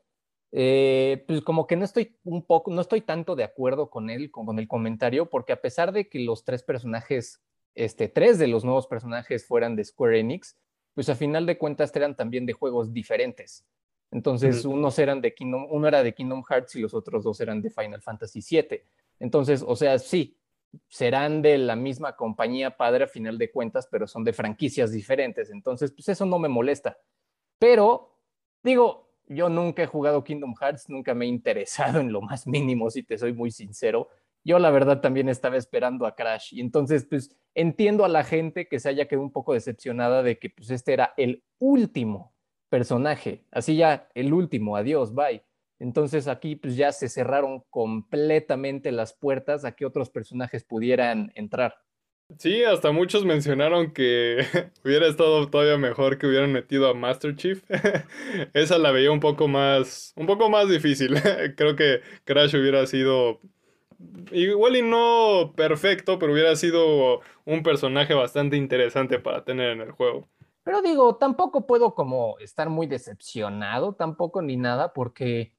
eh, 0.52 1.24
pues 1.26 1.42
como 1.42 1.66
que 1.66 1.76
no 1.76 1.84
estoy 1.84 2.16
un 2.24 2.44
poco, 2.44 2.70
no 2.70 2.80
estoy 2.80 3.00
tanto 3.00 3.36
de 3.36 3.44
acuerdo 3.44 3.90
con 3.90 4.10
él, 4.10 4.30
con, 4.30 4.58
el 4.58 4.68
comentario, 4.68 5.26
porque 5.28 5.52
a 5.52 5.60
pesar 5.60 5.92
de 5.92 6.08
que 6.08 6.20
los 6.20 6.44
tres 6.44 6.62
personajes, 6.62 7.40
este, 7.74 8.08
tres 8.08 8.38
de 8.38 8.48
los 8.48 8.64
nuevos 8.64 8.86
personajes 8.86 9.46
fueran 9.46 9.76
de 9.76 9.84
Square 9.84 10.20
Enix, 10.20 10.56
pues 10.94 11.08
a 11.08 11.14
final 11.14 11.46
de 11.46 11.58
cuentas 11.58 11.94
eran 11.94 12.16
también 12.16 12.46
de 12.46 12.52
juegos 12.52 12.92
diferentes. 12.92 13.64
Entonces, 14.12 14.64
unos 14.64 14.98
eran 14.98 15.20
de 15.20 15.34
Kingdom, 15.34 15.66
uno 15.70 15.86
era 15.86 16.02
de 16.02 16.12
Kingdom 16.14 16.42
Hearts 16.42 16.74
y 16.76 16.80
los 16.80 16.94
otros 16.94 17.22
dos 17.22 17.40
eran 17.40 17.62
de 17.62 17.70
Final 17.70 18.02
Fantasy 18.02 18.40
VII. 18.40 18.82
Entonces, 19.20 19.64
o 19.66 19.76
sea, 19.76 19.98
sí, 19.98 20.36
serán 20.88 21.42
de 21.42 21.58
la 21.58 21.76
misma 21.76 22.16
compañía 22.16 22.76
padre 22.76 23.04
a 23.04 23.08
final 23.08 23.38
de 23.38 23.50
cuentas, 23.50 23.88
pero 23.90 24.06
son 24.06 24.24
de 24.24 24.32
franquicias 24.32 24.92
diferentes. 24.92 25.50
Entonces, 25.50 25.92
pues 25.92 26.08
eso 26.08 26.26
no 26.26 26.38
me 26.38 26.48
molesta. 26.48 26.98
Pero, 27.58 28.16
digo, 28.62 29.10
yo 29.28 29.48
nunca 29.48 29.84
he 29.84 29.86
jugado 29.86 30.24
Kingdom 30.24 30.54
Hearts, 30.60 30.88
nunca 30.88 31.14
me 31.14 31.26
he 31.26 31.28
interesado 31.28 32.00
en 32.00 32.12
lo 32.12 32.20
más 32.20 32.46
mínimo, 32.46 32.90
si 32.90 33.04
te 33.04 33.16
soy 33.16 33.32
muy 33.32 33.52
sincero. 33.52 34.08
Yo 34.42 34.58
la 34.58 34.70
verdad 34.70 35.00
también 35.00 35.28
estaba 35.28 35.56
esperando 35.56 36.06
a 36.06 36.16
Crash 36.16 36.54
y 36.54 36.60
entonces 36.60 37.04
pues 37.04 37.36
entiendo 37.54 38.04
a 38.06 38.08
la 38.08 38.24
gente 38.24 38.66
que 38.68 38.80
se 38.80 38.88
haya 38.88 39.06
quedado 39.06 39.22
un 39.22 39.32
poco 39.32 39.52
decepcionada 39.52 40.22
de 40.22 40.38
que 40.38 40.48
pues 40.48 40.70
este 40.70 40.94
era 40.94 41.12
el 41.18 41.44
último 41.58 42.32
personaje, 42.70 43.44
así 43.50 43.76
ya 43.76 44.08
el 44.14 44.32
último, 44.32 44.76
adiós, 44.76 45.14
bye. 45.14 45.42
Entonces 45.78 46.28
aquí 46.28 46.56
pues 46.56 46.76
ya 46.76 46.92
se 46.92 47.08
cerraron 47.08 47.64
completamente 47.70 48.92
las 48.92 49.12
puertas 49.12 49.64
a 49.64 49.72
que 49.72 49.86
otros 49.86 50.10
personajes 50.10 50.62
pudieran 50.64 51.32
entrar. 51.34 51.74
Sí, 52.38 52.62
hasta 52.62 52.92
muchos 52.92 53.24
mencionaron 53.24 53.92
que 53.92 54.38
hubiera 54.84 55.08
estado 55.08 55.48
todavía 55.50 55.78
mejor 55.78 56.18
que 56.18 56.26
hubieran 56.26 56.52
metido 56.52 56.88
a 56.88 56.94
Master 56.94 57.34
Chief. 57.34 57.62
Esa 58.54 58.78
la 58.78 58.92
veía 58.92 59.10
un 59.10 59.20
poco 59.20 59.48
más, 59.48 60.12
un 60.16 60.26
poco 60.26 60.48
más 60.48 60.68
difícil. 60.68 61.16
Creo 61.56 61.74
que 61.76 62.00
Crash 62.24 62.54
hubiera 62.54 62.86
sido 62.86 63.40
igual 64.32 64.76
y 64.76 64.82
no 64.82 65.52
perfecto, 65.56 66.18
pero 66.18 66.32
hubiera 66.32 66.56
sido 66.56 67.20
un 67.44 67.62
personaje 67.62 68.14
bastante 68.14 68.56
interesante 68.56 69.18
para 69.18 69.44
tener 69.44 69.70
en 69.70 69.80
el 69.80 69.90
juego. 69.90 70.28
Pero 70.62 70.82
digo, 70.82 71.16
tampoco 71.16 71.66
puedo 71.66 71.94
como 71.94 72.38
estar 72.38 72.68
muy 72.68 72.86
decepcionado, 72.86 73.94
tampoco 73.94 74.42
ni 74.42 74.56
nada, 74.56 74.92
porque 74.92 75.52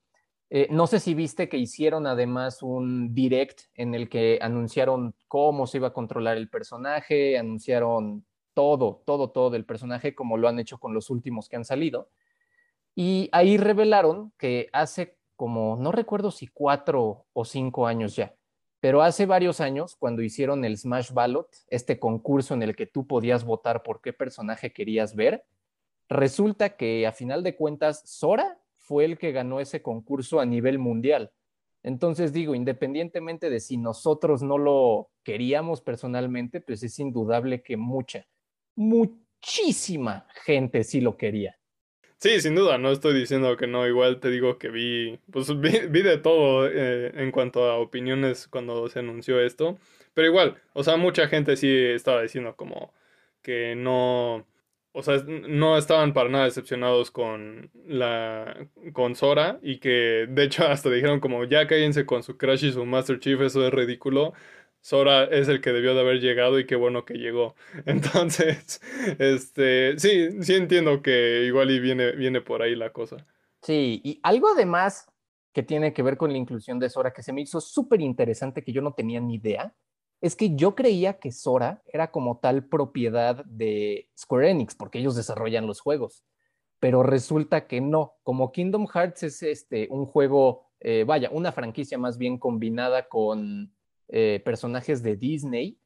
eh, 0.49 0.67
no 0.69 0.85
sé 0.85 0.99
si 0.99 1.13
viste 1.13 1.49
que 1.49 1.57
hicieron 1.57 2.05
además 2.05 2.61
un 2.61 3.13
direct 3.13 3.61
en 3.73 3.95
el 3.95 4.09
que 4.09 4.37
anunciaron 4.41 5.15
cómo 5.27 5.65
se 5.65 5.77
iba 5.77 5.87
a 5.87 5.93
controlar 5.93 6.37
el 6.37 6.49
personaje, 6.49 7.37
anunciaron 7.37 8.25
todo, 8.53 9.01
todo, 9.05 9.29
todo 9.29 9.49
del 9.49 9.65
personaje, 9.65 10.13
como 10.13 10.37
lo 10.37 10.47
han 10.47 10.59
hecho 10.59 10.77
con 10.77 10.93
los 10.93 11.09
últimos 11.09 11.47
que 11.47 11.55
han 11.55 11.65
salido. 11.65 12.09
Y 12.95 13.29
ahí 13.31 13.57
revelaron 13.57 14.33
que 14.37 14.69
hace 14.73 15.17
como, 15.37 15.77
no 15.77 15.91
recuerdo 15.91 16.31
si 16.31 16.47
cuatro 16.47 17.25
o 17.33 17.45
cinco 17.45 17.87
años 17.87 18.15
ya, 18.15 18.35
pero 18.81 19.03
hace 19.03 19.27
varios 19.27 19.61
años, 19.61 19.95
cuando 19.95 20.23
hicieron 20.23 20.65
el 20.65 20.75
Smash 20.75 21.11
Ballot, 21.13 21.47
este 21.67 21.99
concurso 21.99 22.55
en 22.55 22.63
el 22.63 22.75
que 22.75 22.87
tú 22.87 23.05
podías 23.05 23.45
votar 23.45 23.83
por 23.83 24.01
qué 24.01 24.11
personaje 24.11 24.73
querías 24.73 25.15
ver, 25.15 25.45
resulta 26.09 26.75
que 26.75 27.05
a 27.05 27.11
final 27.11 27.43
de 27.43 27.55
cuentas 27.55 28.01
Sora 28.05 28.57
fue 28.77 29.05
el 29.05 29.19
que 29.19 29.31
ganó 29.31 29.59
ese 29.59 29.83
concurso 29.83 30.39
a 30.39 30.47
nivel 30.47 30.79
mundial. 30.79 31.31
Entonces 31.83 32.33
digo, 32.33 32.55
independientemente 32.55 33.51
de 33.51 33.59
si 33.59 33.77
nosotros 33.77 34.41
no 34.41 34.57
lo 34.57 35.11
queríamos 35.23 35.81
personalmente, 35.81 36.59
pues 36.59 36.81
es 36.81 36.97
indudable 36.97 37.61
que 37.61 37.77
mucha, 37.77 38.25
muchísima 38.75 40.25
gente 40.43 40.83
sí 40.83 41.01
lo 41.01 41.17
quería. 41.17 41.55
Sí, 42.21 42.39
sin 42.39 42.53
duda, 42.53 42.77
no 42.77 42.91
estoy 42.91 43.15
diciendo 43.19 43.57
que 43.57 43.65
no, 43.65 43.87
igual 43.87 44.19
te 44.19 44.29
digo 44.29 44.59
que 44.59 44.69
vi, 44.69 45.19
pues 45.31 45.59
vi, 45.59 45.71
de 46.03 46.19
todo 46.19 46.67
eh, 46.67 47.11
en 47.15 47.31
cuanto 47.31 47.63
a 47.65 47.77
opiniones 47.79 48.47
cuando 48.47 48.87
se 48.89 48.99
anunció 48.99 49.41
esto, 49.41 49.79
pero 50.13 50.27
igual, 50.27 50.61
o 50.73 50.83
sea, 50.83 50.97
mucha 50.97 51.27
gente 51.27 51.57
sí 51.57 51.67
estaba 51.67 52.21
diciendo 52.21 52.55
como 52.55 52.93
que 53.41 53.73
no, 53.75 54.45
o 54.91 55.01
sea, 55.01 55.23
no 55.25 55.77
estaban 55.79 56.13
para 56.13 56.29
nada 56.29 56.45
decepcionados 56.45 57.09
con 57.09 57.71
la 57.87 58.67
con 58.93 59.15
Sora 59.15 59.57
y 59.63 59.79
que 59.79 60.27
de 60.29 60.43
hecho 60.43 60.63
hasta 60.67 60.91
dijeron 60.91 61.19
como 61.21 61.45
ya 61.45 61.65
cállense 61.65 62.05
con 62.05 62.21
su 62.21 62.37
Crash 62.37 62.65
y 62.65 62.71
su 62.71 62.85
Master 62.85 63.19
Chief, 63.19 63.41
eso 63.41 63.65
es 63.65 63.73
ridículo. 63.73 64.33
Sora 64.81 65.25
es 65.25 65.47
el 65.47 65.61
que 65.61 65.71
debió 65.71 65.93
de 65.93 66.01
haber 66.01 66.19
llegado 66.19 66.59
y 66.59 66.65
qué 66.65 66.75
bueno 66.75 67.05
que 67.05 67.13
llegó. 67.13 67.55
Entonces, 67.85 68.81
este, 69.19 69.97
sí, 69.99 70.43
sí 70.43 70.55
entiendo 70.55 71.01
que 71.01 71.43
igual 71.45 71.71
y 71.71 71.79
viene, 71.79 72.11
viene 72.13 72.41
por 72.41 72.61
ahí 72.61 72.75
la 72.75 72.91
cosa. 72.91 73.25
Sí, 73.61 74.01
y 74.03 74.19
algo 74.23 74.49
además 74.49 75.07
que 75.53 75.63
tiene 75.63 75.93
que 75.93 76.01
ver 76.01 76.17
con 76.17 76.31
la 76.31 76.37
inclusión 76.37 76.79
de 76.79 76.89
Sora 76.89 77.13
que 77.13 77.23
se 77.23 77.33
me 77.33 77.41
hizo 77.41 77.61
súper 77.61 78.01
interesante 78.01 78.63
que 78.63 78.71
yo 78.71 78.81
no 78.81 78.93
tenía 78.93 79.19
ni 79.19 79.35
idea, 79.35 79.75
es 80.21 80.35
que 80.35 80.55
yo 80.55 80.75
creía 80.75 81.19
que 81.19 81.31
Sora 81.31 81.81
era 81.85 82.11
como 82.11 82.39
tal 82.39 82.65
propiedad 82.65 83.43
de 83.45 84.09
Square 84.17 84.51
Enix, 84.51 84.75
porque 84.75 84.99
ellos 84.99 85.15
desarrollan 85.15 85.67
los 85.67 85.81
juegos. 85.81 86.23
Pero 86.79 87.03
resulta 87.03 87.67
que 87.67 87.81
no, 87.81 88.13
como 88.23 88.51
Kingdom 88.51 88.87
Hearts 88.87 89.23
es 89.23 89.43
este, 89.43 89.87
un 89.91 90.05
juego, 90.05 90.71
eh, 90.79 91.03
vaya, 91.05 91.29
una 91.31 91.51
franquicia 91.51 91.97
más 91.97 92.17
bien 92.17 92.37
combinada 92.37 93.07
con 93.07 93.73
eh, 94.11 94.41
personajes 94.43 95.01
de 95.01 95.15
Disney, 95.15 95.79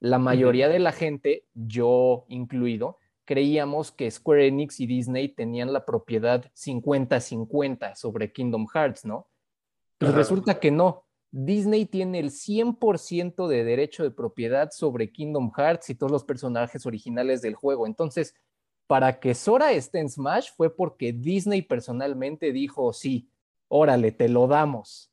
la 0.00 0.18
mayoría 0.18 0.68
de 0.68 0.80
la 0.80 0.92
gente, 0.92 1.46
yo 1.54 2.24
incluido, 2.28 2.98
creíamos 3.24 3.92
que 3.92 4.10
Square 4.10 4.48
Enix 4.48 4.80
y 4.80 4.86
Disney 4.86 5.28
tenían 5.28 5.72
la 5.72 5.86
propiedad 5.86 6.50
50-50 6.54 7.94
sobre 7.94 8.32
Kingdom 8.32 8.66
Hearts, 8.74 9.04
¿no? 9.04 9.28
Pues 9.98 10.12
resulta 10.14 10.58
que 10.58 10.72
no. 10.72 11.04
Disney 11.30 11.86
tiene 11.86 12.18
el 12.18 12.30
100% 12.30 13.46
de 13.46 13.62
derecho 13.62 14.02
de 14.02 14.10
propiedad 14.10 14.70
sobre 14.72 15.12
Kingdom 15.12 15.52
Hearts 15.56 15.90
y 15.90 15.94
todos 15.94 16.10
los 16.10 16.24
personajes 16.24 16.86
originales 16.86 17.40
del 17.40 17.54
juego. 17.54 17.86
Entonces, 17.86 18.34
para 18.88 19.20
que 19.20 19.36
Sora 19.36 19.70
esté 19.70 20.00
en 20.00 20.08
Smash 20.08 20.48
fue 20.56 20.74
porque 20.74 21.12
Disney 21.12 21.62
personalmente 21.62 22.50
dijo, 22.50 22.92
sí, 22.92 23.30
órale, 23.68 24.10
te 24.10 24.28
lo 24.28 24.48
damos. 24.48 25.09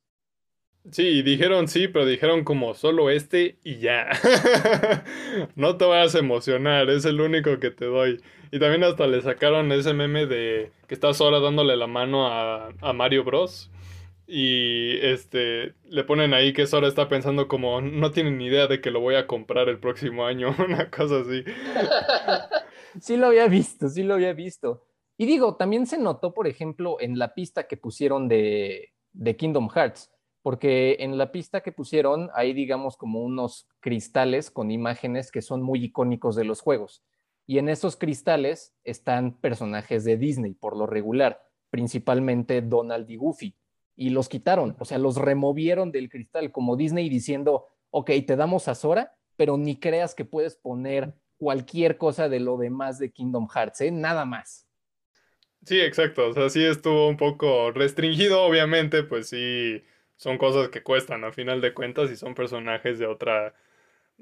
Sí, 0.91 1.21
dijeron 1.21 1.67
sí, 1.67 1.87
pero 1.87 2.05
dijeron 2.05 2.43
como 2.43 2.73
solo 2.73 3.09
este 3.09 3.57
y 3.63 3.77
ya. 3.79 4.07
no 5.55 5.75
te 5.75 5.85
vayas 5.85 6.15
a 6.15 6.19
emocionar, 6.19 6.89
es 6.89 7.05
el 7.05 7.19
único 7.19 7.59
que 7.59 7.71
te 7.71 7.85
doy. 7.85 8.21
Y 8.51 8.59
también 8.59 8.83
hasta 8.83 9.05
le 9.07 9.21
sacaron 9.21 9.71
ese 9.71 9.93
meme 9.93 10.25
de 10.25 10.71
que 10.87 10.93
está 10.93 11.13
Sora 11.13 11.39
dándole 11.39 11.75
la 11.75 11.87
mano 11.87 12.27
a, 12.27 12.69
a 12.81 12.93
Mario 12.93 13.25
Bros. 13.25 13.69
Y 14.27 14.97
este 15.01 15.73
le 15.89 16.03
ponen 16.03 16.33
ahí 16.33 16.53
que 16.53 16.67
Sora 16.67 16.87
está 16.87 17.07
pensando 17.09 17.47
como 17.47 17.81
no 17.81 18.11
tienen 18.11 18.37
ni 18.37 18.47
idea 18.47 18.67
de 18.67 18.81
que 18.81 18.91
lo 18.91 18.99
voy 19.01 19.15
a 19.15 19.27
comprar 19.27 19.69
el 19.69 19.79
próximo 19.79 20.25
año, 20.25 20.55
una 20.65 20.89
cosa 20.89 21.19
así. 21.19 21.43
sí 23.01 23.17
lo 23.17 23.27
había 23.27 23.47
visto, 23.47 23.89
sí 23.89 24.03
lo 24.03 24.13
había 24.13 24.33
visto. 24.33 24.85
Y 25.17 25.25
digo, 25.25 25.55
también 25.55 25.85
se 25.85 25.97
notó, 25.97 26.33
por 26.33 26.47
ejemplo, 26.47 26.97
en 27.01 27.17
la 27.19 27.33
pista 27.33 27.67
que 27.67 27.75
pusieron 27.75 28.27
de, 28.27 28.93
de 29.13 29.35
Kingdom 29.35 29.69
Hearts 29.69 30.11
porque 30.47 30.95
en 31.01 31.17
la 31.17 31.33
pista 31.33 31.59
que 31.59 31.73
pusieron 31.73 32.29
hay, 32.33 32.53
digamos, 32.53 32.95
como 32.95 33.19
unos 33.19 33.67
cristales 33.81 34.49
con 34.49 34.71
imágenes 34.71 35.29
que 35.29 35.41
son 35.41 35.61
muy 35.61 35.83
icónicos 35.83 36.37
de 36.37 36.45
los 36.45 36.61
juegos. 36.61 37.03
Y 37.45 37.57
en 37.57 37.67
esos 37.67 37.97
cristales 37.97 38.73
están 38.85 39.33
personajes 39.41 40.05
de 40.05 40.15
Disney, 40.15 40.53
por 40.53 40.77
lo 40.77 40.87
regular, 40.87 41.41
principalmente 41.69 42.61
Donald 42.61 43.11
y 43.11 43.17
Goofy. 43.17 43.57
Y 43.97 44.11
los 44.11 44.29
quitaron, 44.29 44.77
o 44.79 44.85
sea, 44.85 44.99
los 44.99 45.17
removieron 45.17 45.91
del 45.91 46.07
cristal, 46.07 46.49
como 46.53 46.77
Disney 46.77 47.09
diciendo, 47.09 47.65
ok, 47.89 48.11
te 48.25 48.37
damos 48.37 48.69
a 48.69 48.75
Sora, 48.75 49.17
pero 49.35 49.57
ni 49.57 49.77
creas 49.77 50.15
que 50.15 50.23
puedes 50.23 50.55
poner 50.55 51.13
cualquier 51.35 51.97
cosa 51.97 52.29
de 52.29 52.39
lo 52.39 52.55
demás 52.55 52.99
de 52.99 53.11
Kingdom 53.11 53.49
Hearts, 53.53 53.81
¿eh? 53.81 53.91
Nada 53.91 54.23
más. 54.23 54.65
Sí, 55.65 55.81
exacto. 55.81 56.29
O 56.29 56.33
sea, 56.33 56.49
sí 56.49 56.63
estuvo 56.63 57.09
un 57.09 57.17
poco 57.17 57.71
restringido, 57.71 58.43
obviamente, 58.43 59.03
pues 59.03 59.27
sí 59.27 59.83
son 60.17 60.37
cosas 60.37 60.69
que 60.69 60.83
cuestan 60.83 61.23
a 61.23 61.31
final 61.31 61.61
de 61.61 61.73
cuentas 61.73 62.11
y 62.11 62.15
son 62.17 62.35
personajes 62.35 62.99
de 62.99 63.05
otra 63.07 63.53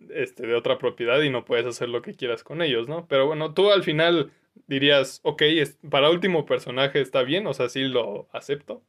este, 0.10 0.46
de 0.46 0.56
otra 0.56 0.78
propiedad 0.78 1.22
y 1.22 1.30
no 1.30 1.46
puedes 1.46 1.66
hacer 1.66 1.90
lo 1.90 2.02
que 2.02 2.16
quieras 2.16 2.44
con 2.44 2.62
ellos, 2.62 2.88
¿no? 2.88 3.08
Pero 3.08 3.28
bueno, 3.28 3.54
tú 3.54 3.72
al 3.72 3.84
final 3.84 4.32
dirías, 4.68 5.22
ok, 5.24 5.42
para 5.90 6.10
último 6.10 6.46
personaje 6.46 7.02
está 7.02 7.24
bien, 7.24 7.48
o 7.48 7.54
sea, 7.54 7.70
sí 7.70 7.84
lo 7.84 8.28
acepto. 8.32 8.82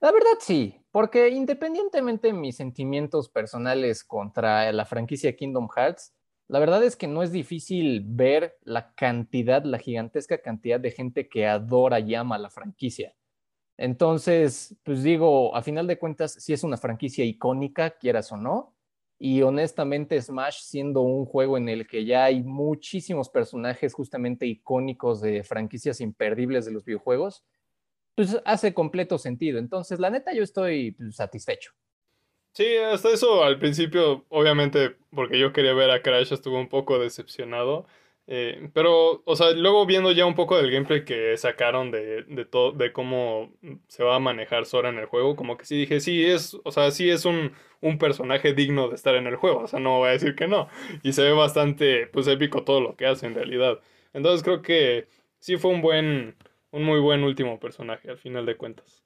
La 0.00 0.12
verdad 0.12 0.38
sí, 0.40 0.80
porque 0.90 1.28
independientemente 1.28 2.28
de 2.28 2.32
mis 2.32 2.56
sentimientos 2.56 3.28
personales 3.28 4.04
contra 4.04 4.72
la 4.72 4.84
franquicia 4.84 5.34
Kingdom 5.36 5.68
Hearts, 5.74 6.12
la 6.48 6.58
verdad 6.58 6.82
es 6.84 6.96
que 6.96 7.06
no 7.06 7.22
es 7.22 7.32
difícil 7.32 8.02
ver 8.04 8.56
la 8.62 8.94
cantidad, 8.94 9.64
la 9.64 9.78
gigantesca 9.78 10.38
cantidad 10.38 10.78
de 10.78 10.90
gente 10.90 11.28
que 11.28 11.46
adora 11.46 12.00
y 12.00 12.14
ama 12.14 12.38
la 12.38 12.50
franquicia. 12.50 13.14
Entonces, 13.76 14.76
pues 14.84 15.02
digo, 15.02 15.54
a 15.56 15.62
final 15.62 15.86
de 15.86 15.98
cuentas, 15.98 16.34
sí 16.34 16.52
es 16.52 16.62
una 16.62 16.76
franquicia 16.76 17.24
icónica, 17.24 17.90
quieras 17.90 18.30
o 18.32 18.36
no. 18.36 18.74
Y 19.18 19.42
honestamente, 19.42 20.20
Smash 20.20 20.62
siendo 20.62 21.02
un 21.02 21.26
juego 21.26 21.56
en 21.56 21.68
el 21.68 21.86
que 21.86 22.04
ya 22.04 22.24
hay 22.24 22.42
muchísimos 22.42 23.28
personajes 23.28 23.94
justamente 23.94 24.46
icónicos 24.46 25.20
de 25.20 25.44
franquicias 25.44 26.00
imperdibles 26.00 26.64
de 26.64 26.72
los 26.72 26.84
videojuegos, 26.84 27.44
pues 28.16 28.40
hace 28.44 28.74
completo 28.74 29.18
sentido. 29.18 29.58
Entonces, 29.58 30.00
la 30.00 30.10
neta, 30.10 30.32
yo 30.32 30.42
estoy 30.42 30.92
pues, 30.92 31.16
satisfecho. 31.16 31.72
Sí, 32.52 32.76
hasta 32.76 33.10
eso 33.10 33.44
al 33.44 33.58
principio, 33.58 34.26
obviamente, 34.28 34.96
porque 35.10 35.38
yo 35.38 35.52
quería 35.52 35.72
ver 35.72 35.90
a 35.90 36.02
Crash, 36.02 36.32
estuve 36.32 36.58
un 36.58 36.68
poco 36.68 36.98
decepcionado. 36.98 37.86
Eh, 38.34 38.70
pero, 38.72 39.22
o 39.26 39.36
sea, 39.36 39.50
luego 39.50 39.84
viendo 39.84 40.10
ya 40.10 40.24
un 40.24 40.34
poco 40.34 40.56
del 40.56 40.70
gameplay 40.70 41.04
que 41.04 41.36
sacaron 41.36 41.90
de, 41.90 42.22
de 42.22 42.46
todo, 42.46 42.72
de 42.72 42.90
cómo 42.90 43.52
se 43.88 44.04
va 44.04 44.16
a 44.16 44.20
manejar 44.20 44.64
Sora 44.64 44.88
en 44.88 44.96
el 44.96 45.04
juego, 45.04 45.36
como 45.36 45.58
que 45.58 45.66
sí 45.66 45.76
dije, 45.76 46.00
sí 46.00 46.24
es, 46.24 46.56
o 46.64 46.72
sea, 46.72 46.90
sí 46.92 47.10
es 47.10 47.26
un, 47.26 47.52
un 47.82 47.98
personaje 47.98 48.54
digno 48.54 48.88
de 48.88 48.94
estar 48.94 49.16
en 49.16 49.26
el 49.26 49.36
juego, 49.36 49.58
o 49.58 49.66
sea, 49.66 49.80
no 49.80 49.98
voy 49.98 50.08
a 50.08 50.12
decir 50.12 50.34
que 50.34 50.48
no. 50.48 50.68
Y 51.02 51.12
se 51.12 51.24
ve 51.24 51.32
bastante, 51.32 52.06
pues, 52.06 52.26
épico 52.26 52.64
todo 52.64 52.80
lo 52.80 52.96
que 52.96 53.04
hace 53.04 53.26
en 53.26 53.34
realidad. 53.34 53.80
Entonces 54.14 54.42
creo 54.42 54.62
que 54.62 55.08
sí 55.38 55.58
fue 55.58 55.70
un 55.70 55.82
buen, 55.82 56.34
un 56.70 56.84
muy 56.84 57.00
buen 57.00 57.24
último 57.24 57.60
personaje, 57.60 58.08
al 58.08 58.16
final 58.16 58.46
de 58.46 58.56
cuentas. 58.56 59.04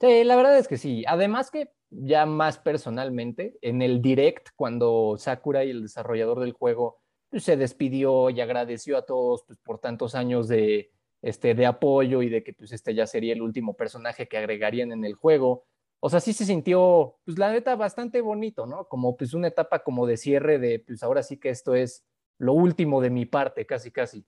Sí, 0.00 0.22
la 0.22 0.36
verdad 0.36 0.56
es 0.56 0.68
que 0.68 0.76
sí. 0.76 1.02
Además 1.08 1.50
que 1.50 1.70
ya 1.90 2.24
más 2.24 2.58
personalmente, 2.58 3.58
en 3.62 3.82
el 3.82 4.00
direct, 4.00 4.50
cuando 4.54 5.16
Sakura 5.18 5.64
y 5.64 5.70
el 5.70 5.82
desarrollador 5.82 6.38
del 6.38 6.52
juego 6.52 6.99
pues, 7.30 7.44
se 7.44 7.56
despidió 7.56 8.30
y 8.30 8.40
agradeció 8.40 8.98
a 8.98 9.02
todos 9.02 9.44
pues, 9.46 9.58
por 9.58 9.78
tantos 9.78 10.14
años 10.14 10.48
de, 10.48 10.90
este, 11.22 11.54
de 11.54 11.66
apoyo 11.66 12.22
y 12.22 12.28
de 12.28 12.42
que 12.42 12.52
pues, 12.52 12.72
este 12.72 12.94
ya 12.94 13.06
sería 13.06 13.32
el 13.32 13.42
último 13.42 13.74
personaje 13.74 14.28
que 14.28 14.38
agregarían 14.38 14.92
en 14.92 15.04
el 15.04 15.14
juego. 15.14 15.64
O 16.00 16.08
sea, 16.08 16.20
sí 16.20 16.32
se 16.32 16.46
sintió, 16.46 17.16
pues 17.24 17.38
la 17.38 17.52
neta, 17.52 17.76
bastante 17.76 18.20
bonito, 18.20 18.66
¿no? 18.66 18.88
Como 18.88 19.16
pues 19.16 19.34
una 19.34 19.48
etapa 19.48 19.80
como 19.80 20.06
de 20.06 20.16
cierre 20.16 20.58
de, 20.58 20.78
pues 20.78 21.02
ahora 21.02 21.22
sí 21.22 21.36
que 21.36 21.50
esto 21.50 21.74
es 21.74 22.04
lo 22.38 22.54
último 22.54 23.02
de 23.02 23.10
mi 23.10 23.26
parte, 23.26 23.66
casi, 23.66 23.90
casi. 23.90 24.24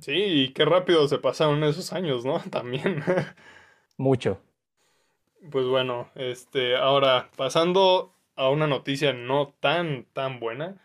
Sí, 0.00 0.12
y 0.12 0.52
qué 0.52 0.64
rápido 0.64 1.06
se 1.08 1.18
pasaron 1.18 1.62
esos 1.64 1.92
años, 1.92 2.24
¿no? 2.24 2.40
También. 2.50 3.02
Mucho. 3.96 4.40
Pues 5.50 5.66
bueno, 5.66 6.10
este, 6.16 6.76
ahora 6.76 7.30
pasando 7.36 8.12
a 8.34 8.50
una 8.50 8.66
noticia 8.66 9.12
no 9.12 9.54
tan, 9.60 10.04
tan 10.12 10.40
buena. 10.40 10.80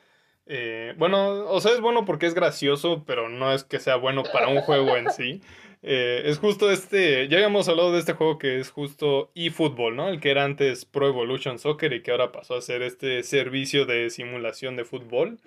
Eh, 0.45 0.93
bueno, 0.97 1.45
o 1.47 1.61
sea, 1.61 1.71
es 1.71 1.81
bueno 1.81 2.05
porque 2.05 2.25
es 2.25 2.33
gracioso, 2.33 3.03
pero 3.05 3.29
no 3.29 3.53
es 3.53 3.63
que 3.63 3.79
sea 3.79 3.95
bueno 3.95 4.23
para 4.23 4.47
un 4.49 4.61
juego 4.61 4.95
en 4.97 5.09
sí. 5.11 5.41
Eh, 5.85 6.29
es 6.29 6.39
justo 6.39 6.71
este, 6.71 7.27
ya 7.27 7.35
habíamos 7.37 7.67
hablado 7.67 7.91
de 7.91 7.99
este 7.99 8.13
juego 8.13 8.37
que 8.37 8.57
es 8.57 8.71
justo 8.71 9.31
eFootball, 9.35 9.97
¿no? 9.97 10.07
El 10.07 10.21
que 10.21 10.31
era 10.31 10.45
antes 10.45 10.85
Pro 10.85 11.09
Evolution 11.09 11.59
Soccer 11.59 11.91
y 11.91 12.01
que 12.01 12.11
ahora 12.11 12.31
pasó 12.31 12.55
a 12.55 12.61
ser 12.61 12.81
este 12.81 13.21
servicio 13.23 13.85
de 13.85 14.09
simulación 14.09 14.77
de 14.77 14.85
fútbol, 14.85 15.39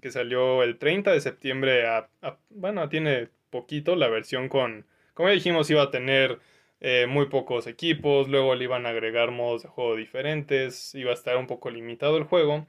que 0.00 0.10
salió 0.10 0.62
el 0.62 0.78
30 0.78 1.12
de 1.12 1.20
septiembre 1.20 1.86
a, 1.86 2.08
bueno, 2.48 2.88
tiene 2.88 3.28
poquito 3.50 3.94
la 3.94 4.08
versión 4.08 4.48
con, 4.48 4.86
como 5.12 5.28
ya 5.28 5.34
dijimos, 5.34 5.70
iba 5.70 5.82
a 5.82 5.90
tener 5.90 6.40
eh, 6.80 7.06
muy 7.06 7.26
pocos 7.26 7.66
equipos, 7.66 8.28
luego 8.28 8.54
le 8.54 8.64
iban 8.64 8.86
a 8.86 8.90
agregar 8.90 9.32
modos 9.32 9.62
de 9.64 9.68
juego 9.68 9.96
diferentes, 9.96 10.94
iba 10.94 11.10
a 11.10 11.14
estar 11.14 11.36
un 11.36 11.46
poco 11.46 11.68
limitado 11.70 12.16
el 12.16 12.24
juego. 12.24 12.66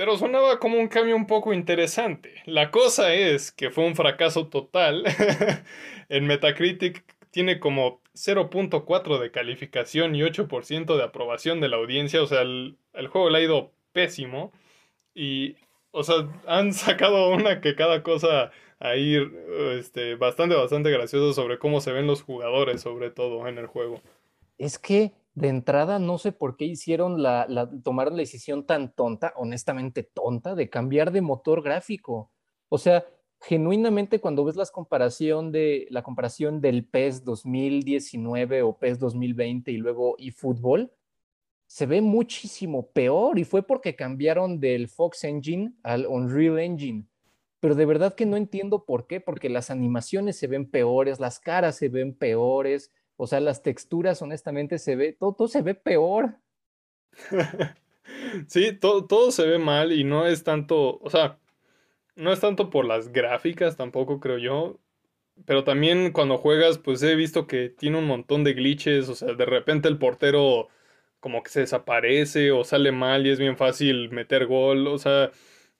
Pero 0.00 0.16
sonaba 0.16 0.58
como 0.58 0.78
un 0.78 0.88
cambio 0.88 1.14
un 1.14 1.26
poco 1.26 1.52
interesante. 1.52 2.40
La 2.46 2.70
cosa 2.70 3.12
es 3.12 3.52
que 3.52 3.68
fue 3.68 3.84
un 3.84 3.94
fracaso 3.94 4.46
total. 4.46 5.04
en 6.08 6.26
Metacritic 6.26 7.04
tiene 7.30 7.60
como 7.60 8.00
0.4 8.14 9.18
de 9.18 9.30
calificación 9.30 10.14
y 10.14 10.22
8% 10.22 10.96
de 10.96 11.02
aprobación 11.02 11.60
de 11.60 11.68
la 11.68 11.76
audiencia. 11.76 12.22
O 12.22 12.26
sea, 12.26 12.40
el, 12.40 12.78
juego 13.10 13.28
le 13.28 13.36
ha 13.36 13.42
ido 13.42 13.72
pésimo. 13.92 14.52
Y, 15.14 15.56
o 15.90 16.02
sea, 16.02 16.26
han 16.46 16.72
sacado 16.72 17.28
una 17.28 17.60
que 17.60 17.74
cada 17.74 18.02
cosa 18.02 18.52
ahí 18.78 19.18
este, 19.72 20.14
bastante, 20.14 20.54
bastante 20.54 20.90
graciosa 20.90 21.34
sobre 21.34 21.58
cómo 21.58 21.82
se 21.82 21.92
ven 21.92 22.06
los 22.06 22.22
jugadores, 22.22 22.80
sobre 22.80 23.10
todo 23.10 23.46
en 23.48 23.58
el 23.58 23.66
juego. 23.66 24.00
Es 24.56 24.78
que 24.78 25.12
de 25.40 25.48
entrada 25.48 25.98
no 25.98 26.18
sé 26.18 26.32
por 26.32 26.56
qué 26.56 26.66
hicieron 26.66 27.22
la, 27.22 27.46
la, 27.48 27.70
tomaron 27.82 28.14
la 28.14 28.20
decisión 28.20 28.66
tan 28.66 28.94
tonta, 28.94 29.32
honestamente 29.36 30.02
tonta, 30.02 30.54
de 30.54 30.68
cambiar 30.68 31.12
de 31.12 31.22
motor 31.22 31.62
gráfico. 31.62 32.30
O 32.68 32.78
sea, 32.78 33.04
genuinamente 33.40 34.20
cuando 34.20 34.44
ves 34.44 34.56
las 34.56 34.70
comparación 34.70 35.50
de, 35.50 35.86
la 35.90 36.02
comparación 36.02 36.60
del 36.60 36.84
PES 36.84 37.24
2019 37.24 38.62
o 38.62 38.78
PES 38.78 38.98
2020 38.98 39.72
y 39.72 39.76
luego 39.78 40.16
eFootball, 40.18 40.92
se 41.66 41.86
ve 41.86 42.00
muchísimo 42.00 42.90
peor 42.90 43.38
y 43.38 43.44
fue 43.44 43.62
porque 43.62 43.94
cambiaron 43.94 44.58
del 44.58 44.88
Fox 44.88 45.24
Engine 45.24 45.72
al 45.82 46.06
Unreal 46.06 46.58
Engine. 46.58 47.06
Pero 47.60 47.74
de 47.74 47.86
verdad 47.86 48.14
que 48.14 48.26
no 48.26 48.36
entiendo 48.36 48.84
por 48.84 49.06
qué, 49.06 49.20
porque 49.20 49.48
las 49.48 49.70
animaciones 49.70 50.36
se 50.36 50.46
ven 50.46 50.68
peores, 50.68 51.20
las 51.20 51.38
caras 51.38 51.76
se 51.76 51.88
ven 51.88 52.14
peores, 52.14 52.90
o 53.20 53.26
sea, 53.26 53.38
las 53.40 53.62
texturas, 53.62 54.22
honestamente, 54.22 54.78
se 54.78 54.96
ve, 54.96 55.12
todo, 55.12 55.46
se 55.46 55.60
ve 55.60 55.74
peor. 55.74 56.38
sí, 58.48 58.72
todo, 58.72 59.06
todo 59.06 59.30
se 59.30 59.46
ve 59.46 59.58
mal 59.58 59.92
y 59.92 60.04
no 60.04 60.26
es 60.26 60.42
tanto, 60.42 60.98
o 61.00 61.10
sea, 61.10 61.38
no 62.16 62.32
es 62.32 62.40
tanto 62.40 62.70
por 62.70 62.86
las 62.86 63.12
gráficas 63.12 63.76
tampoco, 63.76 64.20
creo 64.20 64.38
yo. 64.38 64.80
Pero 65.46 65.64
también 65.64 66.12
cuando 66.12 66.38
juegas, 66.38 66.78
pues 66.78 67.02
he 67.02 67.14
visto 67.14 67.46
que 67.46 67.68
tiene 67.68 67.98
un 67.98 68.06
montón 68.06 68.42
de 68.42 68.54
glitches. 68.54 69.08
O 69.10 69.14
sea, 69.14 69.34
de 69.34 69.46
repente 69.46 69.88
el 69.88 69.98
portero 69.98 70.68
como 71.20 71.42
que 71.42 71.50
se 71.50 71.60
desaparece 71.60 72.52
o 72.52 72.64
sale 72.64 72.92
mal 72.92 73.26
y 73.26 73.30
es 73.30 73.38
bien 73.38 73.56
fácil 73.58 74.10
meter 74.10 74.46
gol. 74.46 74.86
O 74.88 74.98
sea, 74.98 75.30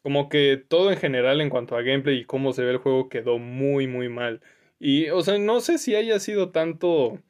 como 0.03 0.29
que 0.29 0.57
todo 0.59 0.91
en 0.93 0.99
general 0.99 1.41
en 1.41 1.51
cuanto 1.51 1.77
a 1.77 1.83
gameplay 1.83 2.19
y 2.19 2.25
cómo 2.27 2.53
se 2.53 2.65
ve 2.65 2.73
el 2.73 2.79
juego 2.79 3.09
quedó 3.09 3.39
muy, 3.39 3.87
muy 3.87 4.09
mal. 4.11 4.43
Y, 4.79 5.11
o 5.11 5.23
sea, 5.23 5.39
no 5.39 5.61
sé 5.61 5.79
si 5.79 5.95
haya 5.95 6.19
sido 6.21 6.51
tanto 6.51 7.21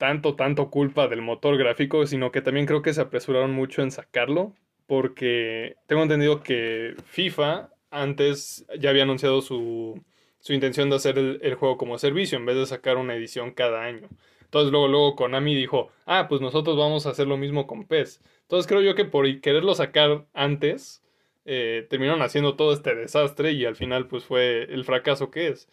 tanto, 0.00 0.34
tanto 0.34 0.70
culpa 0.70 1.08
del 1.08 1.20
motor 1.20 1.58
gráfico, 1.58 2.06
sino 2.06 2.32
que 2.32 2.40
también 2.40 2.64
creo 2.64 2.80
que 2.80 2.94
se 2.94 3.02
apresuraron 3.02 3.52
mucho 3.52 3.82
en 3.82 3.90
sacarlo, 3.90 4.54
porque 4.86 5.76
tengo 5.86 6.02
entendido 6.02 6.42
que 6.42 6.94
FIFA 7.04 7.68
antes 7.90 8.64
ya 8.78 8.88
había 8.88 9.02
anunciado 9.02 9.42
su, 9.42 10.02
su 10.38 10.54
intención 10.54 10.88
de 10.88 10.96
hacer 10.96 11.18
el, 11.18 11.54
juego 11.54 11.76
como 11.76 11.98
servicio 11.98 12.38
en 12.38 12.46
vez 12.46 12.56
de 12.56 12.64
sacar 12.64 12.96
una 12.96 13.14
edición 13.14 13.50
cada 13.50 13.82
año. 13.82 14.08
Entonces 14.40 14.72
luego, 14.72 14.88
luego 14.88 15.16
Konami 15.16 15.54
dijo, 15.54 15.90
ah, 16.06 16.28
pues 16.30 16.40
nosotros 16.40 16.78
vamos 16.78 17.04
a 17.04 17.10
hacer 17.10 17.26
lo 17.26 17.36
mismo 17.36 17.66
con 17.66 17.84
PES. 17.84 18.22
Entonces 18.40 18.66
creo 18.66 18.80
yo 18.80 18.94
que 18.94 19.04
por 19.04 19.26
quererlo 19.42 19.74
sacar 19.74 20.24
antes, 20.32 21.02
eh, 21.44 21.86
terminaron 21.90 22.22
haciendo 22.22 22.56
todo 22.56 22.72
este 22.72 22.94
desastre 22.94 23.52
y 23.52 23.66
al 23.66 23.76
final 23.76 24.08
pues 24.08 24.24
fue 24.24 24.62
el 24.62 24.86
fracaso 24.86 25.30
que 25.30 25.48
es. 25.48 25.68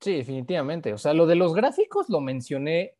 Sí, 0.00 0.14
definitivamente. 0.14 0.94
O 0.94 0.98
sea, 0.98 1.12
lo 1.12 1.26
de 1.26 1.36
los 1.36 1.52
gráficos 1.52 2.08
lo 2.08 2.22
mencioné 2.22 2.94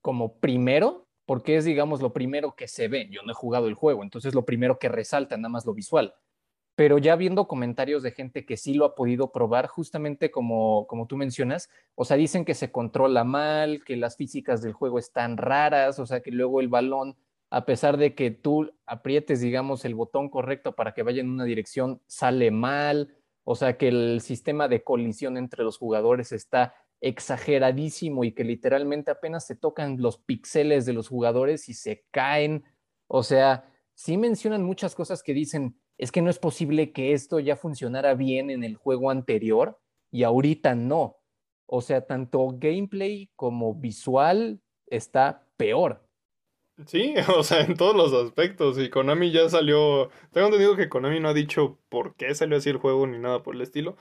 como 0.00 0.38
primero, 0.38 1.06
porque 1.26 1.56
es, 1.56 1.64
digamos, 1.64 2.02
lo 2.02 2.12
primero 2.12 2.54
que 2.54 2.68
se 2.68 2.88
ve. 2.88 3.08
Yo 3.10 3.22
no 3.22 3.32
he 3.32 3.34
jugado 3.34 3.68
el 3.68 3.74
juego, 3.74 4.02
entonces 4.02 4.34
lo 4.34 4.44
primero 4.44 4.78
que 4.78 4.88
resalta, 4.88 5.36
nada 5.36 5.48
más 5.48 5.66
lo 5.66 5.74
visual. 5.74 6.14
Pero 6.74 6.98
ya 6.98 7.16
viendo 7.16 7.48
comentarios 7.48 8.02
de 8.02 8.12
gente 8.12 8.46
que 8.46 8.56
sí 8.56 8.74
lo 8.74 8.86
ha 8.86 8.94
podido 8.94 9.30
probar, 9.30 9.66
justamente 9.66 10.30
como, 10.30 10.86
como 10.86 11.06
tú 11.06 11.16
mencionas, 11.16 11.68
o 11.94 12.04
sea, 12.04 12.16
dicen 12.16 12.44
que 12.44 12.54
se 12.54 12.72
controla 12.72 13.24
mal, 13.24 13.84
que 13.84 13.96
las 13.96 14.16
físicas 14.16 14.62
del 14.62 14.72
juego 14.72 14.98
están 14.98 15.36
raras, 15.36 15.98
o 15.98 16.06
sea, 16.06 16.20
que 16.20 16.30
luego 16.30 16.60
el 16.60 16.68
balón, 16.68 17.16
a 17.50 17.66
pesar 17.66 17.98
de 17.98 18.14
que 18.14 18.30
tú 18.30 18.72
aprietes, 18.86 19.40
digamos, 19.42 19.84
el 19.84 19.94
botón 19.94 20.30
correcto 20.30 20.74
para 20.74 20.94
que 20.94 21.02
vaya 21.02 21.20
en 21.20 21.28
una 21.28 21.44
dirección, 21.44 22.00
sale 22.06 22.50
mal, 22.50 23.14
o 23.44 23.54
sea, 23.54 23.76
que 23.76 23.88
el 23.88 24.20
sistema 24.22 24.68
de 24.68 24.82
colisión 24.82 25.36
entre 25.36 25.64
los 25.64 25.76
jugadores 25.76 26.32
está 26.32 26.74
exageradísimo 27.02 28.24
y 28.24 28.32
que 28.32 28.44
literalmente 28.44 29.10
apenas 29.10 29.44
se 29.44 29.56
tocan 29.56 30.00
los 30.00 30.18
píxeles 30.18 30.86
de 30.86 30.92
los 30.92 31.08
jugadores 31.08 31.68
y 31.68 31.74
se 31.74 32.04
caen. 32.12 32.64
O 33.08 33.24
sea, 33.24 33.68
sí 33.94 34.16
mencionan 34.16 34.62
muchas 34.62 34.94
cosas 34.94 35.22
que 35.22 35.34
dicen, 35.34 35.76
es 35.98 36.12
que 36.12 36.22
no 36.22 36.30
es 36.30 36.38
posible 36.38 36.92
que 36.92 37.12
esto 37.12 37.40
ya 37.40 37.56
funcionara 37.56 38.14
bien 38.14 38.50
en 38.50 38.62
el 38.62 38.76
juego 38.76 39.10
anterior 39.10 39.78
y 40.10 40.22
ahorita 40.22 40.74
no. 40.76 41.18
O 41.66 41.80
sea, 41.80 42.06
tanto 42.06 42.48
gameplay 42.54 43.30
como 43.34 43.74
visual 43.74 44.60
está 44.86 45.44
peor. 45.56 46.06
Sí, 46.86 47.14
o 47.36 47.42
sea, 47.42 47.62
en 47.62 47.76
todos 47.76 47.96
los 47.96 48.12
aspectos. 48.12 48.78
Y 48.78 48.90
Konami 48.90 49.32
ya 49.32 49.48
salió. 49.48 50.08
Tengo 50.30 50.46
entendido 50.46 50.76
que 50.76 50.88
Konami 50.88 51.18
no 51.18 51.30
ha 51.30 51.34
dicho 51.34 51.80
por 51.88 52.14
qué 52.14 52.34
salió 52.34 52.58
así 52.58 52.70
el 52.70 52.76
juego 52.76 53.08
ni 53.08 53.18
nada 53.18 53.42
por 53.42 53.56
el 53.56 53.62
estilo 53.62 53.96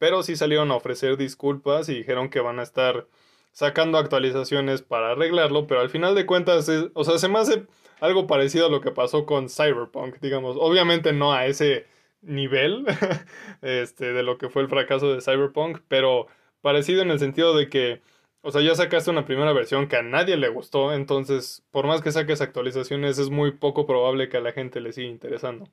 pero 0.00 0.22
sí 0.22 0.34
salieron 0.34 0.70
a 0.70 0.76
ofrecer 0.76 1.18
disculpas 1.18 1.90
y 1.90 1.94
dijeron 1.94 2.30
que 2.30 2.40
van 2.40 2.58
a 2.58 2.62
estar 2.62 3.06
sacando 3.52 3.98
actualizaciones 3.98 4.80
para 4.80 5.10
arreglarlo, 5.10 5.66
pero 5.66 5.80
al 5.80 5.90
final 5.90 6.14
de 6.14 6.24
cuentas, 6.24 6.70
o 6.94 7.04
sea, 7.04 7.18
se 7.18 7.28
me 7.28 7.38
hace 7.38 7.66
algo 8.00 8.26
parecido 8.26 8.66
a 8.66 8.70
lo 8.70 8.80
que 8.80 8.92
pasó 8.92 9.26
con 9.26 9.50
Cyberpunk, 9.50 10.16
digamos, 10.22 10.56
obviamente 10.58 11.12
no 11.12 11.34
a 11.34 11.44
ese 11.44 11.84
nivel 12.22 12.86
este, 13.60 14.14
de 14.14 14.22
lo 14.22 14.38
que 14.38 14.48
fue 14.48 14.62
el 14.62 14.68
fracaso 14.68 15.12
de 15.12 15.20
Cyberpunk, 15.20 15.80
pero 15.86 16.28
parecido 16.62 17.02
en 17.02 17.10
el 17.10 17.18
sentido 17.18 17.54
de 17.54 17.68
que, 17.68 18.00
o 18.40 18.50
sea, 18.52 18.62
ya 18.62 18.74
sacaste 18.74 19.10
una 19.10 19.26
primera 19.26 19.52
versión 19.52 19.86
que 19.86 19.96
a 19.96 20.02
nadie 20.02 20.38
le 20.38 20.48
gustó, 20.48 20.94
entonces, 20.94 21.62
por 21.70 21.86
más 21.86 22.00
que 22.00 22.10
saques 22.10 22.40
actualizaciones, 22.40 23.18
es 23.18 23.28
muy 23.28 23.50
poco 23.50 23.84
probable 23.84 24.30
que 24.30 24.38
a 24.38 24.40
la 24.40 24.52
gente 24.52 24.80
le 24.80 24.94
siga 24.94 25.08
interesando. 25.08 25.68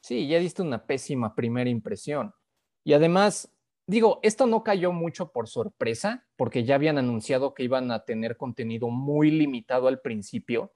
Sí, 0.00 0.26
ya 0.26 0.38
diste 0.38 0.62
una 0.62 0.86
pésima 0.86 1.34
primera 1.34 1.68
impresión. 1.68 2.32
Y 2.82 2.94
además, 2.94 3.52
Digo, 3.88 4.20
esto 4.22 4.46
no 4.46 4.62
cayó 4.62 4.92
mucho 4.92 5.32
por 5.32 5.48
sorpresa, 5.48 6.26
porque 6.36 6.64
ya 6.64 6.74
habían 6.74 6.98
anunciado 6.98 7.54
que 7.54 7.62
iban 7.62 7.90
a 7.90 8.04
tener 8.04 8.36
contenido 8.36 8.90
muy 8.90 9.30
limitado 9.30 9.88
al 9.88 10.00
principio, 10.00 10.74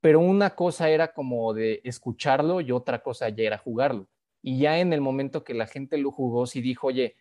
pero 0.00 0.18
una 0.18 0.56
cosa 0.56 0.90
era 0.90 1.12
como 1.12 1.54
de 1.54 1.80
escucharlo 1.84 2.60
y 2.60 2.72
otra 2.72 3.04
cosa 3.04 3.28
ya 3.28 3.44
era 3.44 3.56
jugarlo. 3.56 4.08
Y 4.42 4.58
ya 4.58 4.80
en 4.80 4.92
el 4.92 5.00
momento 5.00 5.44
que 5.44 5.54
la 5.54 5.68
gente 5.68 5.96
lo 5.96 6.10
jugó, 6.10 6.44
sí 6.46 6.60
dijo, 6.60 6.88
oye, 6.88 7.14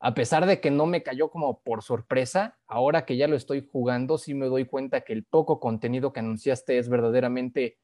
a 0.00 0.14
pesar 0.14 0.46
de 0.46 0.60
que 0.60 0.72
no 0.72 0.86
me 0.86 1.04
cayó 1.04 1.30
como 1.30 1.60
por 1.60 1.84
sorpresa, 1.84 2.58
ahora 2.66 3.04
que 3.04 3.16
ya 3.16 3.28
lo 3.28 3.36
estoy 3.36 3.64
jugando, 3.70 4.18
sí 4.18 4.34
me 4.34 4.46
doy 4.46 4.64
cuenta 4.64 5.02
que 5.02 5.12
el 5.12 5.22
poco 5.22 5.60
contenido 5.60 6.12
que 6.12 6.18
anunciaste 6.18 6.78
es 6.78 6.88
verdaderamente 6.88 7.78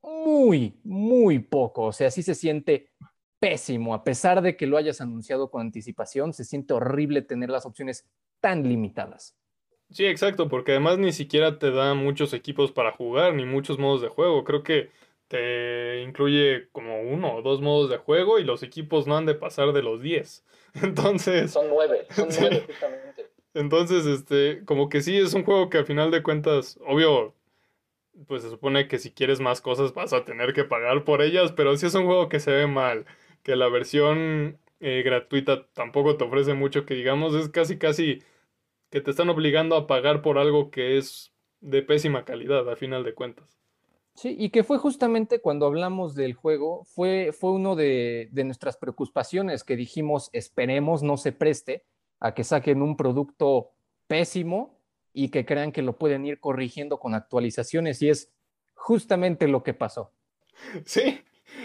muy, 0.00 0.78
muy 0.84 1.40
poco. 1.40 1.86
O 1.86 1.92
sea, 1.92 2.12
sí 2.12 2.22
se 2.22 2.36
siente 2.36 2.92
pésimo, 3.38 3.94
a 3.94 4.04
pesar 4.04 4.42
de 4.42 4.56
que 4.56 4.66
lo 4.66 4.76
hayas 4.76 5.00
anunciado 5.00 5.50
con 5.50 5.60
anticipación, 5.60 6.32
se 6.32 6.44
siente 6.44 6.74
horrible 6.74 7.22
tener 7.22 7.50
las 7.50 7.66
opciones 7.66 8.06
tan 8.40 8.68
limitadas. 8.68 9.36
Sí, 9.90 10.04
exacto, 10.04 10.48
porque 10.48 10.72
además 10.72 10.98
ni 10.98 11.12
siquiera 11.12 11.58
te 11.58 11.70
da 11.70 11.94
muchos 11.94 12.32
equipos 12.32 12.72
para 12.72 12.92
jugar, 12.92 13.34
ni 13.34 13.44
muchos 13.44 13.78
modos 13.78 14.02
de 14.02 14.08
juego. 14.08 14.42
Creo 14.44 14.62
que 14.62 14.90
te 15.28 16.02
incluye 16.02 16.68
como 16.72 17.02
uno 17.02 17.36
o 17.36 17.42
dos 17.42 17.60
modos 17.60 17.90
de 17.90 17.98
juego 17.98 18.38
y 18.38 18.44
los 18.44 18.62
equipos 18.62 19.06
no 19.06 19.16
han 19.16 19.26
de 19.26 19.34
pasar 19.34 19.72
de 19.72 19.82
los 19.82 20.02
10. 20.02 20.44
Entonces... 20.82 21.52
Son 21.52 21.68
nueve, 21.68 22.06
son 22.10 22.28
nueve 22.40 22.64
justamente. 22.66 23.26
Entonces, 23.54 24.04
este, 24.06 24.64
como 24.64 24.88
que 24.88 25.00
sí, 25.00 25.16
es 25.16 25.32
un 25.32 25.44
juego 25.44 25.70
que 25.70 25.78
al 25.78 25.86
final 25.86 26.10
de 26.10 26.22
cuentas, 26.22 26.78
obvio, 26.86 27.34
pues 28.26 28.42
se 28.42 28.50
supone 28.50 28.86
que 28.86 28.98
si 28.98 29.12
quieres 29.12 29.40
más 29.40 29.60
cosas 29.60 29.94
vas 29.94 30.12
a 30.12 30.24
tener 30.24 30.52
que 30.52 30.64
pagar 30.64 31.04
por 31.04 31.22
ellas, 31.22 31.52
pero 31.52 31.76
sí 31.76 31.86
es 31.86 31.94
un 31.94 32.06
juego 32.06 32.28
que 32.28 32.40
se 32.40 32.50
ve 32.50 32.66
mal 32.66 33.06
que 33.46 33.54
la 33.54 33.68
versión 33.68 34.58
eh, 34.80 35.02
gratuita 35.04 35.68
tampoco 35.72 36.16
te 36.16 36.24
ofrece 36.24 36.54
mucho 36.54 36.84
que 36.84 36.94
digamos, 36.94 37.32
es 37.36 37.48
casi 37.48 37.78
casi 37.78 38.18
que 38.90 39.00
te 39.00 39.12
están 39.12 39.28
obligando 39.28 39.76
a 39.76 39.86
pagar 39.86 40.20
por 40.20 40.36
algo 40.36 40.72
que 40.72 40.98
es 40.98 41.32
de 41.60 41.80
pésima 41.82 42.24
calidad 42.24 42.68
a 42.68 42.74
final 42.74 43.04
de 43.04 43.14
cuentas. 43.14 43.56
Sí, 44.14 44.34
y 44.36 44.50
que 44.50 44.64
fue 44.64 44.78
justamente 44.78 45.40
cuando 45.40 45.66
hablamos 45.66 46.16
del 46.16 46.34
juego, 46.34 46.82
fue, 46.86 47.30
fue 47.30 47.52
uno 47.52 47.76
de, 47.76 48.30
de 48.32 48.42
nuestras 48.42 48.76
preocupaciones 48.78 49.62
que 49.62 49.76
dijimos, 49.76 50.28
esperemos 50.32 51.04
no 51.04 51.16
se 51.16 51.30
preste 51.30 51.84
a 52.18 52.34
que 52.34 52.42
saquen 52.42 52.82
un 52.82 52.96
producto 52.96 53.70
pésimo 54.08 54.80
y 55.12 55.28
que 55.28 55.46
crean 55.46 55.70
que 55.70 55.82
lo 55.82 55.96
pueden 55.96 56.26
ir 56.26 56.40
corrigiendo 56.40 56.98
con 56.98 57.14
actualizaciones 57.14 58.02
y 58.02 58.08
es 58.08 58.32
justamente 58.74 59.46
lo 59.46 59.62
que 59.62 59.72
pasó. 59.72 60.10
Sí, 60.84 61.20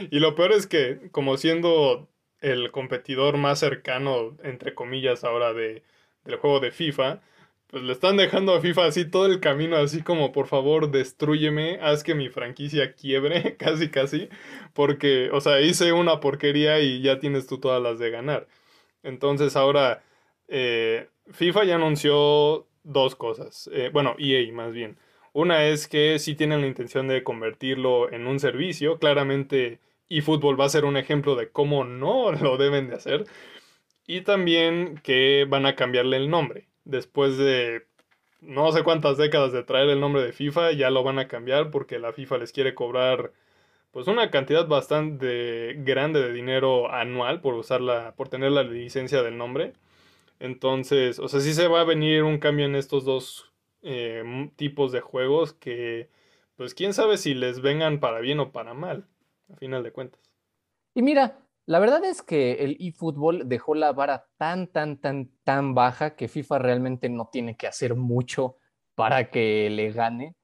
y 0.09 0.19
lo 0.19 0.35
peor 0.35 0.51
es 0.51 0.67
que, 0.67 1.09
como 1.11 1.37
siendo 1.37 2.07
el 2.41 2.71
competidor 2.71 3.37
más 3.37 3.59
cercano, 3.59 4.37
entre 4.43 4.73
comillas, 4.75 5.23
ahora 5.23 5.53
de, 5.53 5.83
del 6.25 6.37
juego 6.37 6.59
de 6.59 6.71
FIFA, 6.71 7.21
pues 7.71 7.83
le 7.83 7.93
están 7.93 8.17
dejando 8.17 8.53
a 8.53 8.61
FIFA 8.61 8.85
así 8.87 9.05
todo 9.05 9.27
el 9.27 9.39
camino, 9.39 9.77
así 9.77 10.03
como 10.03 10.33
por 10.33 10.47
favor 10.47 10.91
destruyeme, 10.91 11.79
haz 11.81 12.03
que 12.03 12.15
mi 12.15 12.29
franquicia 12.29 12.93
quiebre, 12.95 13.55
casi 13.59 13.89
casi, 13.89 14.29
porque, 14.73 15.29
o 15.31 15.39
sea, 15.41 15.61
hice 15.61 15.93
una 15.93 16.19
porquería 16.19 16.79
y 16.81 17.01
ya 17.01 17.19
tienes 17.19 17.47
tú 17.47 17.59
todas 17.59 17.81
las 17.81 17.97
de 17.99 18.11
ganar. 18.11 18.47
Entonces 19.03 19.55
ahora, 19.55 20.03
eh, 20.49 21.07
FIFA 21.31 21.63
ya 21.65 21.75
anunció 21.75 22.67
dos 22.83 23.15
cosas, 23.15 23.69
eh, 23.73 23.89
bueno, 23.93 24.15
EA 24.19 24.51
más 24.53 24.73
bien. 24.73 24.97
Una 25.33 25.65
es 25.65 25.87
que 25.87 26.19
sí 26.19 26.35
tienen 26.35 26.61
la 26.61 26.67
intención 26.67 27.07
de 27.07 27.23
convertirlo 27.23 28.11
en 28.11 28.27
un 28.27 28.39
servicio, 28.39 28.99
claramente 28.99 29.79
eFootball 30.09 30.59
va 30.59 30.65
a 30.65 30.69
ser 30.69 30.85
un 30.85 30.97
ejemplo 30.97 31.35
de 31.35 31.49
cómo 31.49 31.85
no 31.85 32.31
lo 32.41 32.57
deben 32.57 32.87
de 32.89 32.95
hacer, 32.95 33.25
y 34.07 34.21
también 34.21 34.99
que 35.03 35.45
van 35.49 35.65
a 35.65 35.75
cambiarle 35.75 36.17
el 36.17 36.29
nombre 36.29 36.67
después 36.85 37.37
de 37.37 37.85
no 38.41 38.71
sé 38.71 38.83
cuántas 38.83 39.17
décadas 39.17 39.53
de 39.53 39.63
traer 39.63 39.89
el 39.89 39.99
nombre 39.99 40.23
de 40.23 40.33
FIFA, 40.33 40.73
ya 40.73 40.89
lo 40.89 41.03
van 41.03 41.19
a 41.19 41.27
cambiar 41.27 41.71
porque 41.71 41.99
la 41.99 42.11
FIFA 42.13 42.39
les 42.39 42.51
quiere 42.51 42.75
cobrar 42.75 43.33
pues 43.91 44.07
una 44.07 44.31
cantidad 44.31 44.67
bastante 44.67 45.75
grande 45.79 46.21
de 46.21 46.33
dinero 46.33 46.91
anual 46.91 47.41
por 47.41 47.53
usarla, 47.55 48.15
por 48.17 48.29
tener 48.29 48.51
la 48.51 48.63
licencia 48.63 49.21
del 49.23 49.37
nombre. 49.37 49.73
Entonces, 50.39 51.19
o 51.19 51.27
sea, 51.27 51.41
sí 51.41 51.53
se 51.53 51.67
va 51.67 51.81
a 51.81 51.85
venir 51.85 52.23
un 52.23 52.39
cambio 52.39 52.65
en 52.65 52.75
estos 52.75 53.05
dos 53.05 53.50
eh, 53.81 54.51
tipos 54.55 54.91
de 54.91 55.01
juegos 55.01 55.53
que, 55.53 56.09
pues 56.55 56.73
quién 56.73 56.93
sabe 56.93 57.17
si 57.17 57.33
les 57.33 57.61
vengan 57.61 57.99
para 57.99 58.19
bien 58.19 58.39
o 58.39 58.51
para 58.51 58.73
mal, 58.73 59.07
a 59.51 59.55
final 59.55 59.83
de 59.83 59.91
cuentas. 59.91 60.21
Y 60.93 61.01
mira, 61.01 61.39
la 61.65 61.79
verdad 61.79 62.03
es 62.03 62.21
que 62.21 62.63
el 62.63 62.77
eFootball 62.79 63.47
dejó 63.47 63.75
la 63.75 63.93
vara 63.93 64.27
tan, 64.37 64.67
tan, 64.67 64.97
tan, 64.97 65.31
tan 65.43 65.73
baja 65.73 66.15
que 66.15 66.27
FIFA 66.27 66.59
realmente 66.59 67.09
no 67.09 67.29
tiene 67.31 67.55
que 67.55 67.67
hacer 67.67 67.95
mucho 67.95 68.57
para 68.95 69.29
que 69.29 69.69
le 69.69 69.91
gane. 69.91 70.35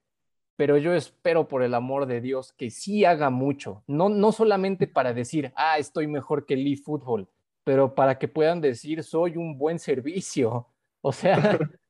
Pero 0.56 0.78
yo 0.78 0.93
espero, 0.93 1.47
por 1.47 1.62
el 1.63 1.73
amor 1.73 2.08
de 2.08 2.21
Dios, 2.21 2.54
que 2.54 2.71
sí 2.71 3.06
haga 3.06 3.30
mucho. 3.30 3.84
No, 3.88 4.10
no 4.10 4.32
solamente 4.32 4.88
para 4.88 5.13
decir, 5.13 5.54
ah, 5.56 5.78
estoy 5.78 6.08
mejor 6.08 6.45
que 6.45 6.56
el 6.56 6.65
eFootball, 6.65 7.30
pero 7.63 7.93
para 7.93 8.17
que 8.17 8.28
puedan 8.28 8.62
decir, 8.62 9.04
soy 9.04 9.38
un 9.38 9.58
buen 9.58 9.80
servicio. 9.80 10.67
O 11.02 11.12
sea. 11.12 11.60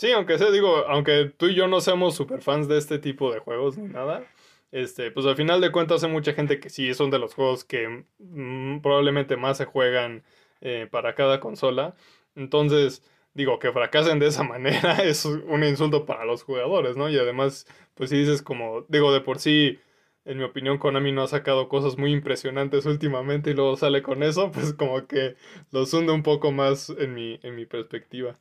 Sí, 0.00 0.12
aunque 0.12 0.38
sea, 0.38 0.50
digo, 0.50 0.86
aunque 0.88 1.26
tú 1.36 1.48
y 1.48 1.54
yo 1.54 1.68
no 1.68 1.82
seamos 1.82 2.14
super 2.14 2.40
fans 2.40 2.68
de 2.68 2.78
este 2.78 2.98
tipo 2.98 3.30
de 3.30 3.38
juegos 3.38 3.76
ni 3.76 3.86
nada, 3.86 4.24
este, 4.72 5.10
pues 5.10 5.26
al 5.26 5.36
final 5.36 5.60
de 5.60 5.70
cuentas 5.70 6.02
hay 6.02 6.10
mucha 6.10 6.32
gente 6.32 6.58
que 6.58 6.70
sí 6.70 6.94
son 6.94 7.10
de 7.10 7.18
los 7.18 7.34
juegos 7.34 7.64
que 7.64 8.06
mm, 8.18 8.80
probablemente 8.80 9.36
más 9.36 9.58
se 9.58 9.66
juegan 9.66 10.24
eh, 10.62 10.88
para 10.90 11.14
cada 11.14 11.38
consola. 11.38 11.96
Entonces, 12.34 13.02
digo, 13.34 13.58
que 13.58 13.72
fracasen 13.72 14.18
de 14.20 14.28
esa 14.28 14.42
manera 14.54 15.04
es 15.04 15.26
un 15.26 15.62
insulto 15.64 16.06
para 16.06 16.24
los 16.24 16.44
jugadores, 16.44 16.96
¿no? 16.96 17.10
Y 17.10 17.18
además, 17.18 17.66
pues 17.94 18.08
si 18.08 18.16
dices 18.16 18.40
como, 18.40 18.86
digo, 18.88 19.12
de 19.12 19.20
por 19.20 19.38
sí, 19.38 19.80
en 20.24 20.38
mi 20.38 20.44
opinión, 20.44 20.78
Konami 20.78 21.12
no 21.12 21.24
ha 21.24 21.28
sacado 21.28 21.68
cosas 21.68 21.98
muy 21.98 22.12
impresionantes 22.12 22.86
últimamente 22.86 23.50
y 23.50 23.54
luego 23.54 23.76
sale 23.76 24.02
con 24.02 24.22
eso, 24.22 24.50
pues 24.50 24.72
como 24.72 25.06
que 25.06 25.36
los 25.72 25.92
hunde 25.92 26.12
un 26.14 26.22
poco 26.22 26.52
más 26.52 26.88
en 26.88 27.12
mi, 27.12 27.38
en 27.42 27.54
mi 27.54 27.66
perspectiva. 27.66 28.38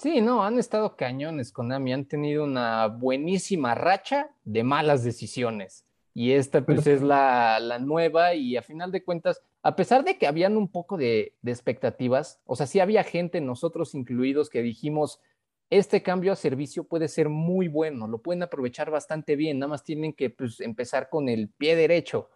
Sí, 0.00 0.22
no, 0.22 0.42
han 0.42 0.58
estado 0.58 0.96
cañones 0.96 1.52
Konami, 1.52 1.92
han 1.92 2.06
tenido 2.06 2.44
una 2.44 2.86
buenísima 2.86 3.74
racha 3.74 4.30
de 4.44 4.64
malas 4.64 5.04
decisiones. 5.04 5.84
Y 6.14 6.32
esta 6.32 6.64
pues 6.64 6.86
es 6.86 7.02
la, 7.02 7.60
la 7.60 7.78
nueva 7.78 8.32
y 8.32 8.56
a 8.56 8.62
final 8.62 8.92
de 8.92 9.04
cuentas, 9.04 9.42
a 9.62 9.76
pesar 9.76 10.02
de 10.02 10.16
que 10.16 10.26
habían 10.26 10.56
un 10.56 10.68
poco 10.68 10.96
de, 10.96 11.34
de, 11.42 11.52
expectativas, 11.52 12.40
o 12.46 12.56
sea, 12.56 12.66
sí 12.66 12.80
había 12.80 13.04
gente, 13.04 13.42
nosotros 13.42 13.94
incluidos, 13.94 14.48
que 14.48 14.62
dijimos, 14.62 15.20
este 15.68 16.02
cambio 16.02 16.32
a 16.32 16.36
servicio 16.36 16.84
puede 16.84 17.06
ser 17.06 17.28
muy 17.28 17.68
bueno, 17.68 18.08
lo 18.08 18.22
pueden 18.22 18.42
aprovechar 18.42 18.90
bastante 18.90 19.36
bien, 19.36 19.58
nada 19.58 19.68
más 19.68 19.84
tienen 19.84 20.14
que 20.14 20.30
pues, 20.30 20.60
empezar 20.60 21.10
con 21.10 21.28
el 21.28 21.50
pie 21.50 21.76
derecho. 21.76 22.30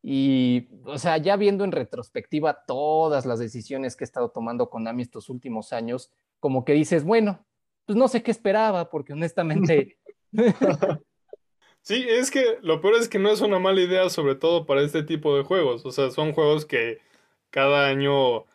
Y, 0.00 0.68
o 0.84 0.98
sea, 0.98 1.16
ya 1.16 1.34
viendo 1.36 1.64
en 1.64 1.72
retrospectiva 1.72 2.64
todas 2.66 3.26
las 3.26 3.40
decisiones 3.40 3.96
que 3.96 4.04
ha 4.04 4.06
estado 4.06 4.28
tomando 4.28 4.70
Konami 4.70 5.02
estos 5.02 5.28
últimos 5.28 5.72
años, 5.72 6.12
como 6.40 6.64
que 6.64 6.72
dices, 6.72 7.04
bueno, 7.04 7.44
pues 7.86 7.96
no 7.96 8.08
sé 8.08 8.22
qué 8.22 8.30
esperaba, 8.30 8.90
porque 8.90 9.12
honestamente... 9.12 9.98
sí, 11.82 12.06
es 12.08 12.30
que 12.30 12.58
lo 12.62 12.80
peor 12.80 12.94
es 12.94 13.08
que 13.08 13.18
no 13.18 13.30
es 13.30 13.40
una 13.40 13.58
mala 13.58 13.80
idea, 13.80 14.08
sobre 14.08 14.34
todo 14.34 14.66
para 14.66 14.82
este 14.82 15.02
tipo 15.02 15.36
de 15.36 15.44
juegos. 15.44 15.84
O 15.84 15.92
sea, 15.92 16.10
son 16.10 16.32
juegos 16.32 16.64
que 16.64 17.00
cada 17.50 17.86
año, 17.86 18.46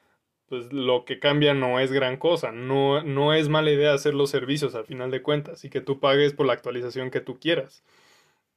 pues 0.48 0.74
lo 0.74 1.06
que 1.06 1.20
cambia 1.20 1.54
no 1.54 1.80
es 1.80 1.92
gran 1.92 2.18
cosa. 2.18 2.52
No, 2.52 3.04
no 3.04 3.34
es 3.34 3.50
mala 3.50 3.72
idea 3.72 3.94
hacer 3.94 4.14
los 4.14 4.30
servicios 4.30 4.76
al 4.76 4.86
final 4.86 5.12
de 5.12 5.22
cuentas 5.22 5.64
y 5.64 5.70
que 5.70 5.82
tú 5.82 6.00
pagues 6.00 6.34
por 6.34 6.46
la 6.46 6.54
actualización 6.54 7.12
que 7.12 7.22
tú 7.22 7.40
quieras. 7.40 7.84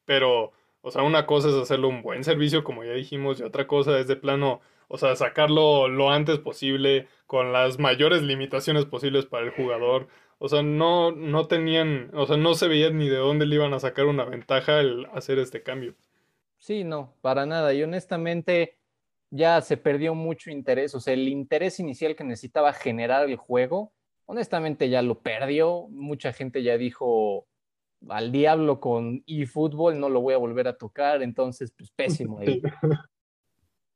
Pero, 0.05 0.53
o 0.83 0.91
sea, 0.91 1.03
una 1.03 1.27
cosa 1.27 1.49
es 1.49 1.55
hacerlo 1.55 1.89
un 1.89 2.03
buen 2.03 2.25
servicio, 2.25 2.65
como 2.65 2.85
ya 2.85 2.93
dijimos, 2.93 3.41
y 3.41 3.45
otra 3.45 3.67
cosa 3.67 3.99
es 3.99 4.09
de 4.09 4.17
plano 4.17 4.61
o 4.93 4.99
sea, 4.99 5.17
sacarlo 5.17 5.89
lo 5.89 6.11
antes 6.11 6.39
posible, 6.39 7.09
con 7.27 7.51
las 7.51 7.79
mayores 7.79 8.21
limitaciones 8.21 8.85
posibles 8.85 9.25
para 9.25 9.47
el 9.47 9.51
jugador. 9.51 10.09
O 10.37 10.51
sea, 10.51 10.63
no, 10.63 11.13
no 11.13 11.47
tenían, 11.47 12.11
o 12.13 12.27
sea, 12.27 12.37
no 12.37 12.53
se 12.53 12.69
veía 12.69 12.91
ni 12.91 13.09
de 13.09 13.17
dónde 13.17 13.47
le 13.47 13.55
iban 13.55 13.73
a 13.73 13.81
sacar 13.81 14.05
una 14.05 14.27
ventaja 14.27 14.81
el 14.81 15.07
hacer 15.15 15.39
este 15.39 15.63
cambio. 15.63 15.95
Sí, 16.59 16.85
no, 16.85 17.15
para 17.23 17.47
nada. 17.47 17.73
Y 17.73 17.83
honestamente 17.83 18.77
ya 19.31 19.63
se 19.63 19.79
perdió 19.79 20.15
mucho 20.15 20.51
interés. 20.51 20.95
O 20.95 21.01
sea, 21.01 21.15
el 21.15 21.27
interés 21.27 21.81
inicial 21.81 22.15
que 22.15 22.25
necesitaba 22.25 22.75
generar 22.75 23.27
el 23.27 23.37
juego, 23.37 23.95
honestamente 24.27 24.91
ya 24.91 25.01
lo 25.01 25.21
perdió. 25.21 25.89
Mucha 25.89 26.35
gente 26.35 26.63
ya 26.63 26.77
dijo 26.77 27.47
al 28.11 28.31
diablo 28.31 28.79
con 28.79 29.25
eFootball, 29.27 29.99
no 29.99 30.11
lo 30.11 30.21
voy 30.21 30.35
a 30.35 30.39
volver 30.39 30.69
a 30.69 30.77
tocar. 30.77 31.23
Entonces, 31.23 31.73
pues 31.75 31.91
pésimo 31.93 32.41
ahí. 32.41 32.61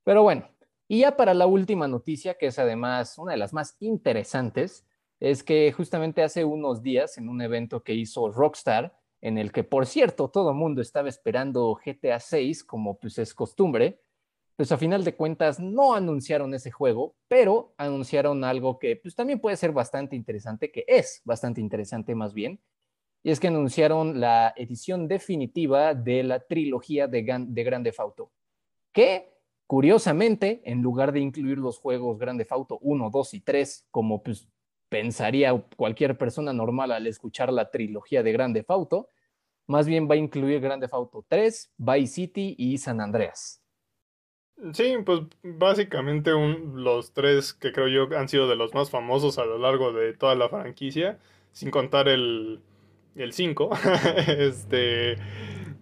Pero 0.04 0.22
bueno, 0.22 0.48
y 0.88 1.00
ya 1.00 1.16
para 1.16 1.34
la 1.34 1.46
última 1.46 1.88
noticia, 1.88 2.34
que 2.34 2.46
es 2.46 2.58
además 2.58 3.18
una 3.18 3.32
de 3.32 3.38
las 3.38 3.52
más 3.52 3.76
interesantes, 3.80 4.86
es 5.20 5.42
que 5.42 5.72
justamente 5.72 6.22
hace 6.22 6.44
unos 6.44 6.82
días 6.82 7.18
en 7.18 7.28
un 7.28 7.40
evento 7.40 7.82
que 7.82 7.94
hizo 7.94 8.30
Rockstar, 8.30 8.96
en 9.20 9.38
el 9.38 9.50
que 9.50 9.64
por 9.64 9.86
cierto 9.86 10.28
todo 10.28 10.50
el 10.50 10.56
mundo 10.56 10.82
estaba 10.82 11.08
esperando 11.08 11.74
GTA 11.84 12.20
6 12.20 12.64
como 12.64 12.98
pues 12.98 13.18
es 13.18 13.34
costumbre, 13.34 14.00
pues 14.56 14.72
a 14.72 14.78
final 14.78 15.04
de 15.04 15.14
cuentas 15.14 15.58
no 15.60 15.94
anunciaron 15.94 16.54
ese 16.54 16.70
juego, 16.70 17.14
pero 17.28 17.74
anunciaron 17.76 18.44
algo 18.44 18.78
que 18.78 18.96
pues 18.96 19.14
también 19.14 19.40
puede 19.40 19.56
ser 19.56 19.72
bastante 19.72 20.16
interesante, 20.16 20.70
que 20.70 20.84
es 20.86 21.20
bastante 21.24 21.60
interesante 21.60 22.14
más 22.14 22.32
bien, 22.32 22.60
y 23.22 23.30
es 23.30 23.40
que 23.40 23.48
anunciaron 23.48 24.20
la 24.20 24.54
edición 24.56 25.08
definitiva 25.08 25.94
de 25.94 26.22
la 26.22 26.40
trilogía 26.40 27.08
de, 27.08 27.22
de 27.48 27.64
Grande 27.64 27.92
Auto, 27.98 28.30
que 28.92 29.35
Curiosamente, 29.66 30.62
en 30.64 30.82
lugar 30.82 31.12
de 31.12 31.20
incluir 31.20 31.58
los 31.58 31.78
juegos 31.78 32.18
Grande 32.18 32.46
Auto 32.50 32.78
1, 32.80 33.10
2 33.10 33.34
y 33.34 33.40
3, 33.40 33.86
como 33.90 34.22
pues, 34.22 34.48
pensaría 34.88 35.52
cualquier 35.76 36.16
persona 36.16 36.52
normal 36.52 36.92
al 36.92 37.06
escuchar 37.06 37.52
la 37.52 37.70
trilogía 37.70 38.22
de 38.22 38.32
Grande 38.32 38.64
Auto, 38.68 39.08
más 39.66 39.86
bien 39.86 40.08
va 40.08 40.14
a 40.14 40.18
incluir 40.18 40.60
Grande 40.60 40.88
Auto 40.92 41.24
3, 41.28 41.72
Vice 41.76 42.06
City 42.06 42.54
y 42.56 42.78
San 42.78 43.00
Andreas. 43.00 43.62
Sí, 44.72 44.96
pues 45.04 45.20
básicamente 45.42 46.30
los 46.30 47.12
tres 47.12 47.52
que 47.52 47.72
creo 47.72 47.88
yo 47.88 48.16
han 48.16 48.28
sido 48.28 48.48
de 48.48 48.56
los 48.56 48.72
más 48.72 48.88
famosos 48.88 49.38
a 49.38 49.44
lo 49.44 49.58
largo 49.58 49.92
de 49.92 50.14
toda 50.14 50.34
la 50.34 50.48
franquicia, 50.48 51.18
sin 51.52 51.70
contar 51.70 52.08
el 52.08 52.62
5. 53.30 53.70
este, 54.28 55.12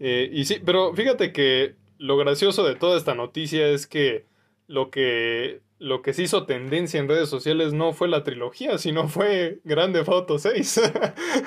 eh, 0.01 0.29
y 0.33 0.44
sí, 0.44 0.61
pero 0.64 0.92
fíjate 0.94 1.33
que 1.33 1.77
lo 2.05 2.19
gracioso 2.19 2.64
de 2.64 2.75
toda 2.75 2.99
esta 2.99 3.14
noticia 3.14 3.67
es 3.69 3.87
que 3.87 4.27
lo 4.67 4.90
que 4.90 5.62
lo 5.79 6.03
que 6.03 6.12
se 6.12 6.23
hizo 6.23 6.45
tendencia 6.47 7.01
en 7.01 7.09
redes 7.09 7.29
sociales 7.31 7.73
no 7.73 7.93
fue 7.93 8.09
la 8.09 8.25
trilogía, 8.25 8.79
sino 8.79 9.09
fue 9.09 9.61
Grande 9.64 10.05
Auto 10.07 10.38
6. 10.38 10.81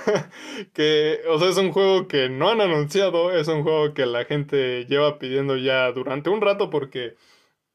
que, 0.74 1.22
o 1.30 1.40
sea, 1.40 1.50
es 1.50 1.58
un 1.58 1.72
juego 1.72 2.08
que 2.08 2.30
no 2.30 2.50
han 2.50 2.62
anunciado, 2.62 3.32
es 3.32 3.48
un 3.48 3.64
juego 3.64 3.94
que 3.94 4.06
la 4.06 4.26
gente 4.26 4.86
lleva 4.86 5.20
pidiendo 5.20 5.58
ya 5.58 5.92
durante 5.92 6.30
un 6.30 6.42
rato 6.42 6.70
porque 6.72 7.16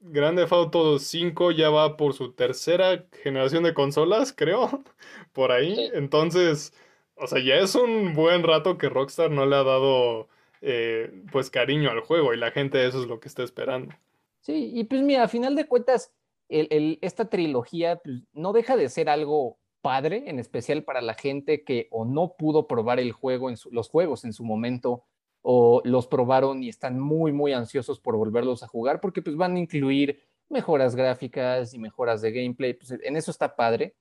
Grande 0.01 0.47
Auto 0.51 0.99
5 0.99 1.53
ya 1.53 1.71
va 1.71 1.97
por 1.97 2.15
su 2.15 2.33
tercera 2.33 3.07
generación 3.23 3.63
de 3.63 3.75
consolas, 3.75 4.33
creo, 4.33 4.83
por 5.33 5.53
ahí. 5.53 5.89
Entonces, 5.95 6.75
o 7.15 7.27
sea, 7.29 7.41
ya 7.43 7.57
es 7.57 7.75
un 7.77 8.15
buen 8.15 8.43
rato 8.43 8.77
que 8.79 8.89
Rockstar 8.89 9.31
no 9.31 9.47
le 9.47 9.57
ha 9.57 9.65
dado 9.65 10.29
eh, 10.65 11.13
pues 11.33 11.51
cariño 11.51 11.91
al 11.91 12.01
juego 12.01 12.33
y 12.33 12.37
la 12.37 12.53
gente 12.53 12.87
eso 12.87 13.03
es 13.03 13.09
lo 13.09 13.19
que 13.19 13.29
está 13.29 13.43
esperando. 13.43 13.93
Sí, 14.41 14.71
y 14.73 14.85
pues 14.85 15.03
mira, 15.03 15.25
a 15.25 15.29
final 15.29 15.57
de 15.57 15.67
cuentas, 15.67 16.13
esta 16.49 17.29
trilogía 17.29 18.01
pues, 18.03 18.23
no 18.33 18.53
deja 18.53 18.77
de 18.77 18.89
ser 18.89 19.09
algo 19.09 19.59
padre, 19.81 20.25
en 20.29 20.39
especial 20.39 20.85
para 20.85 21.01
la 21.01 21.15
gente 21.15 21.65
que 21.65 21.89
o 21.91 22.05
no 22.05 22.37
pudo 22.39 22.69
probar 22.69 23.01
el 23.01 23.11
juego 23.11 23.51
en 23.51 23.57
los 23.73 23.89
juegos 23.89 24.25
en 24.25 24.33
su 24.33 24.45
momento 24.45 25.05
o 25.43 25.83
los 25.85 26.07
probaron 26.07 26.63
y 26.63 26.69
están 26.69 27.01
muy 27.01 27.33
muy 27.33 27.53
ansiosos 27.53 27.99
por 27.99 28.17
volverlos 28.17 28.63
a 28.63 28.69
jugar 28.69 29.01
porque 29.01 29.23
pues 29.23 29.35
van 29.35 29.57
a 29.57 29.59
incluir 29.59 30.23
mejoras 30.49 30.95
gráficas 30.95 31.75
y 31.75 31.81
mejoras 31.81 32.23
de 32.23 32.31
gameplay, 32.31 32.75
pues 32.75 32.93
en 32.93 33.17
eso 33.17 33.33
está 33.33 33.57
padre. 33.57 33.97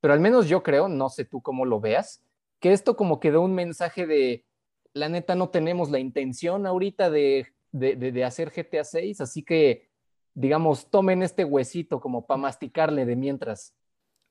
pero 0.00 0.14
al 0.14 0.20
menos 0.20 0.48
yo 0.48 0.62
creo, 0.62 0.88
no 0.88 1.08
sé 1.10 1.24
tú 1.24 1.42
cómo 1.42 1.64
lo 1.64 1.78
veas, 1.78 2.24
que 2.58 2.72
esto 2.72 2.96
como 2.96 3.20
que 3.20 3.30
da 3.30 3.38
un 3.38 3.54
mensaje 3.54 4.06
de, 4.06 4.44
la 4.92 5.08
neta 5.08 5.34
no 5.34 5.50
tenemos 5.50 5.90
la 5.90 5.98
intención 5.98 6.66
ahorita 6.66 7.10
de, 7.10 7.52
de, 7.72 8.24
hacer 8.24 8.50
GTA 8.50 8.84
6, 8.84 9.20
así 9.20 9.42
que, 9.42 9.88
digamos, 10.34 10.90
tomen 10.90 11.22
este 11.22 11.44
huesito 11.44 12.00
como 12.00 12.26
para 12.26 12.38
masticarle 12.38 13.06
de 13.06 13.16
mientras. 13.16 13.74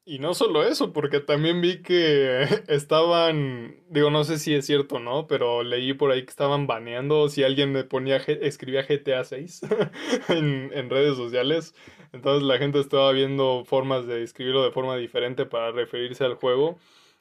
Y 0.06 0.17
no 0.17 0.34
solo 0.34 0.63
eso, 0.63 0.91
porque 0.91 1.19
también 1.19 1.62
vi 1.62 1.84
que 1.84 2.41
estaban, 2.67 3.84
digo, 3.89 4.10
no 4.10 4.24
sé 4.24 4.39
si 4.39 4.56
es 4.56 4.65
cierto 4.65 4.95
o 4.95 5.00
no, 5.00 5.28
pero 5.28 5.63
leí 5.63 5.93
por 5.93 6.12
ahí 6.12 6.24
que 6.24 6.32
estaban 6.32 6.67
baneando 6.67 7.30
si 7.30 7.43
alguien 7.43 7.72
me 7.72 7.84
ponía, 7.84 8.17
escribía 8.17 8.84
GTA 8.84 9.24
6 9.24 9.62
en, 10.30 10.72
en, 10.74 10.89
redes 10.89 11.15
sociales. 11.15 11.76
Entonces 12.12 12.43
la 12.43 12.58
gente 12.58 12.80
estaba 12.80 13.12
viendo 13.12 13.63
formas 13.65 14.08
de 14.08 14.24
escribirlo 14.24 14.63
de 14.63 14.72
forma 14.72 14.98
diferente 14.98 15.45
para 15.45 15.72
referirse 15.72 16.24
al 16.24 16.36
juego. 16.36 16.80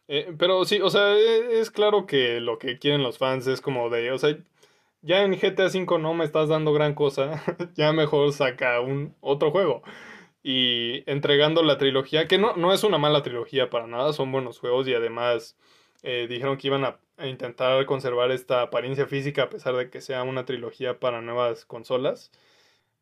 Eh, 0.08 0.34
pero 0.38 0.64
sí, 0.64 0.80
o 0.80 0.90
sea, 0.90 1.14
e, 1.16 1.60
es 1.60 1.70
claro 1.70 2.06
que 2.06 2.40
lo 2.40 2.58
que 2.58 2.78
quieren 2.78 3.02
los 3.02 3.18
fans 3.18 3.46
es 3.46 3.60
como 3.60 3.90
de, 3.90 4.10
o 4.12 4.18
sea, 4.18 4.36
ya 5.02 5.22
en 5.22 5.32
GTA 5.38 5.68
5 5.70 5.98
no 5.98 6.14
me 6.14 6.24
estás 6.24 6.48
dando 6.48 6.72
gran 6.72 6.94
cosa, 6.94 7.42
ya 7.74 7.92
mejor 7.92 8.32
saca 8.32 8.80
un 8.80 9.14
otro 9.20 9.50
juego 9.50 9.82
y 10.42 11.02
entregando 11.10 11.62
la 11.62 11.78
trilogía, 11.78 12.26
que 12.28 12.38
no, 12.38 12.56
no 12.56 12.72
es 12.72 12.84
una 12.84 12.98
mala 12.98 13.22
trilogía 13.22 13.70
para 13.70 13.86
nada, 13.86 14.12
son 14.12 14.32
buenos 14.32 14.58
juegos 14.58 14.88
y 14.88 14.94
además 14.94 15.56
eh, 16.02 16.26
dijeron 16.28 16.56
que 16.56 16.68
iban 16.68 16.84
a, 16.84 16.98
intentar 17.26 17.84
conservar 17.86 18.30
esta 18.30 18.62
apariencia 18.62 19.06
física 19.06 19.44
a 19.44 19.50
pesar 19.50 19.74
de 19.76 19.90
que 19.90 20.00
sea 20.00 20.22
una 20.22 20.44
trilogía 20.44 21.00
para 21.00 21.20
nuevas 21.20 21.64
consolas. 21.64 22.30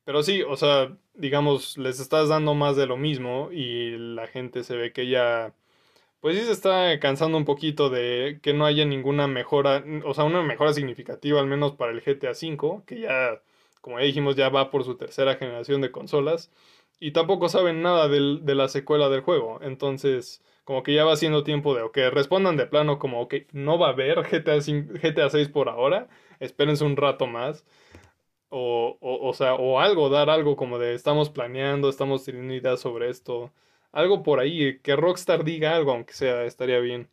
Pero 0.05 0.23
sí, 0.23 0.42
o 0.42 0.57
sea, 0.57 0.97
digamos, 1.14 1.79
les 1.79 2.01
estás 2.01 2.29
dando 2.31 2.55
más 2.55 2.77
de 2.77 2.87
lo 2.87 2.97
mismo 2.97 3.51
y 3.53 3.97
la 3.99 4.27
gente 4.29 4.64
se 4.64 4.77
ve 4.77 4.92
que 4.92 5.09
ya, 5.09 5.55
pues 6.20 6.37
sí 6.38 6.44
se 6.44 6.52
está 6.52 6.98
cansando 7.00 7.38
un 7.38 7.44
poquito 7.44 7.90
de 7.90 8.40
que 8.42 8.52
no 8.55 8.66
haya 8.66 8.85
ninguna 8.85 9.26
mejora, 9.29 9.85
o 10.05 10.14
sea, 10.14 10.24
una 10.24 10.42
mejora 10.42 10.72
significativa 10.72 11.40
al 11.40 11.46
menos 11.46 11.72
para 11.72 11.92
el 11.92 12.02
GTA 12.02 12.33
V, 12.33 12.83
que 12.87 13.00
ya, 13.00 13.42
como 13.81 13.98
ya 13.98 14.07
dijimos, 14.07 14.37
ya 14.37 14.48
va 14.48 14.70
por 14.70 14.85
su 14.85 14.96
tercera 14.96 15.37
generación 15.37 15.81
de 15.81 15.92
consolas 15.92 16.50
y 16.98 17.12
tampoco 17.12 17.48
saben 17.48 17.83
nada 17.83 18.09
de 18.09 18.55
la 18.55 18.68
secuela 18.68 19.09
del 19.09 19.20
juego. 19.20 19.59
Entonces, 19.62 20.42
como 20.64 20.83
que 20.83 20.94
ya 20.94 21.05
va 21.05 21.16
siendo 21.16 21.44
tiempo 21.44 21.74
de, 21.74 21.88
que 21.92 22.11
respondan 22.11 22.57
de 22.57 22.66
plano 22.66 22.98
como, 22.98 23.29
que 23.29 23.46
no 23.52 23.79
va 23.79 23.88
a 23.88 23.90
haber 23.92 24.18
GTA, 24.24 24.59
GTA 24.59 25.31
6 25.31 25.48
por 25.48 25.68
ahora, 25.68 26.09
espérense 26.40 26.85
un 26.85 26.96
rato 26.96 27.26
más. 27.26 27.64
O, 28.48 28.96
o, 29.00 29.29
o, 29.29 29.35
sea, 29.35 29.55
o 29.55 29.81
algo, 29.81 30.09
dar 30.09 30.31
algo 30.31 30.57
como 30.57 30.79
de 30.79 30.94
estamos 30.94 31.31
planeando, 31.31 31.88
estamos 31.88 32.24
teniendo 32.24 32.55
ideas 32.55 32.81
sobre 32.81 33.11
esto. 33.11 33.52
Algo 33.96 34.22
por 34.22 34.40
ahí, 34.40 34.78
que 34.80 34.94
Rockstar 34.94 35.42
diga 35.42 35.74
algo, 35.74 35.92
aunque 35.92 36.12
sea, 36.12 36.44
estaría 36.44 36.80
bien. 36.80 37.09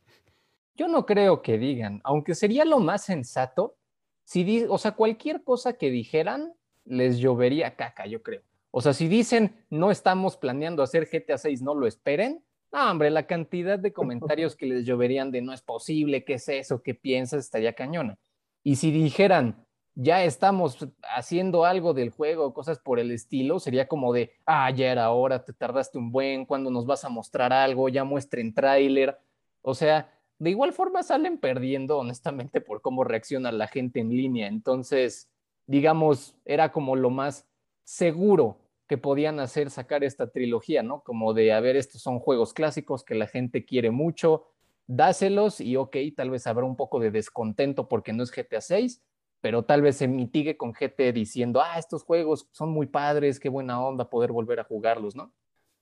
Yo 0.75 0.89
no 0.89 1.05
creo 1.05 1.41
que 1.41 1.57
digan, 1.57 2.01
aunque 2.03 2.35
sería 2.35 2.65
lo 2.65 2.79
más 2.79 3.05
sensato, 3.05 3.77
si 4.25 4.65
o 4.67 4.77
sea, 4.77 4.91
cualquier 4.91 5.45
cosa 5.45 5.77
que 5.77 5.89
dijeran, 5.89 6.51
les 6.83 7.19
llovería 7.19 7.77
caca, 7.77 8.05
yo 8.05 8.21
creo. 8.21 8.41
O 8.69 8.81
sea, 8.81 8.91
si 8.91 9.07
dicen 9.07 9.65
no 9.69 9.91
estamos 9.91 10.35
planeando 10.35 10.83
hacer 10.83 11.07
GTA 11.09 11.37
6, 11.37 11.61
no 11.61 11.73
lo 11.73 11.87
esperen. 11.87 12.43
No, 12.73 12.91
hombre, 12.91 13.11
la 13.11 13.27
cantidad 13.27 13.79
de 13.79 13.93
comentarios 13.93 14.53
que 14.57 14.65
les 14.65 14.85
lloverían 14.85 15.31
de 15.31 15.41
no 15.41 15.53
es 15.53 15.61
posible, 15.61 16.25
qué 16.25 16.33
es 16.33 16.49
eso, 16.49 16.83
qué 16.83 16.93
piensas, 16.93 17.45
estaría 17.45 17.71
cañona. 17.71 18.19
Y 18.61 18.75
si 18.75 18.91
dijeran 18.91 19.65
ya 19.95 20.23
estamos 20.23 20.77
haciendo 21.03 21.65
algo 21.65 21.93
del 21.93 22.09
juego, 22.09 22.53
cosas 22.53 22.79
por 22.79 22.99
el 22.99 23.11
estilo, 23.11 23.59
sería 23.59 23.87
como 23.87 24.13
de, 24.13 24.31
ah, 24.45 24.69
ya 24.71 24.91
era 24.91 25.11
hora, 25.11 25.43
te 25.43 25.53
tardaste 25.53 25.97
un 25.97 26.11
buen, 26.11 26.45
¿cuándo 26.45 26.71
nos 26.71 26.85
vas 26.85 27.05
a 27.05 27.09
mostrar 27.09 27.53
algo? 27.53 27.89
Ya 27.89 28.03
muestren 28.03 28.53
tráiler. 28.53 29.17
O 29.61 29.75
sea, 29.75 30.11
de 30.39 30.49
igual 30.49 30.73
forma 30.73 31.03
salen 31.03 31.37
perdiendo, 31.37 31.99
honestamente, 31.99 32.59
por 32.59 32.81
cómo 32.81 33.03
reacciona 33.03 33.51
la 33.51 33.67
gente 33.67 33.99
en 33.99 34.09
línea. 34.09 34.47
Entonces, 34.47 35.29
digamos, 35.67 36.35
era 36.45 36.71
como 36.71 36.95
lo 36.95 37.09
más 37.09 37.47
seguro 37.83 38.57
que 38.87 38.97
podían 38.97 39.39
hacer 39.39 39.69
sacar 39.69 40.03
esta 40.03 40.31
trilogía, 40.31 40.83
¿no? 40.83 41.01
Como 41.03 41.33
de, 41.33 41.53
a 41.53 41.59
ver, 41.59 41.75
estos 41.75 42.01
son 42.01 42.19
juegos 42.19 42.53
clásicos 42.53 43.03
que 43.03 43.15
la 43.15 43.27
gente 43.27 43.63
quiere 43.63 43.91
mucho, 43.91 44.47
dáselos 44.87 45.61
y 45.61 45.77
ok, 45.77 45.95
tal 46.15 46.29
vez 46.29 46.47
habrá 46.47 46.65
un 46.65 46.75
poco 46.75 46.99
de 46.99 47.11
descontento 47.11 47.87
porque 47.87 48.11
no 48.11 48.23
es 48.23 48.31
GTA 48.31 48.59
6, 48.59 49.01
pero 49.43 49.63
tal 49.63 49.81
vez 49.81 49.97
se 49.97 50.07
mitigue 50.07 50.55
con 50.55 50.71
GT 50.71 51.11
diciendo, 51.11 51.61
ah, 51.61 51.77
estos 51.77 52.05
juegos 52.05 52.47
son 52.53 52.69
muy 52.69 52.85
padres, 52.87 53.41
qué 53.41 53.49
buena 53.49 53.83
onda 53.83 54.09
poder 54.09 54.31
volver 54.31 54.61
a 54.61 54.63
jugarlos, 54.63 55.17
¿no? 55.17 55.33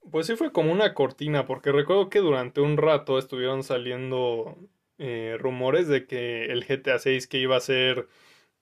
Pues 0.10 0.26
sí 0.26 0.36
fue 0.36 0.52
como 0.52 0.71
una 0.71 0.95
cortina, 0.95 1.45
porque 1.45 1.71
recuerdo 1.71 2.10
que 2.10 2.21
durante 2.21 2.60
un 2.60 2.76
rato 2.76 3.19
estuvieron 3.19 3.62
saliendo 3.62 4.58
eh, 4.97 5.38
rumores 5.39 5.88
de 5.88 6.08
que 6.08 6.45
el 6.45 6.65
GTA 6.65 6.97
6 6.97 7.28
que 7.28 7.38
iba 7.38 7.56
a 7.56 7.60
ser 7.60 8.08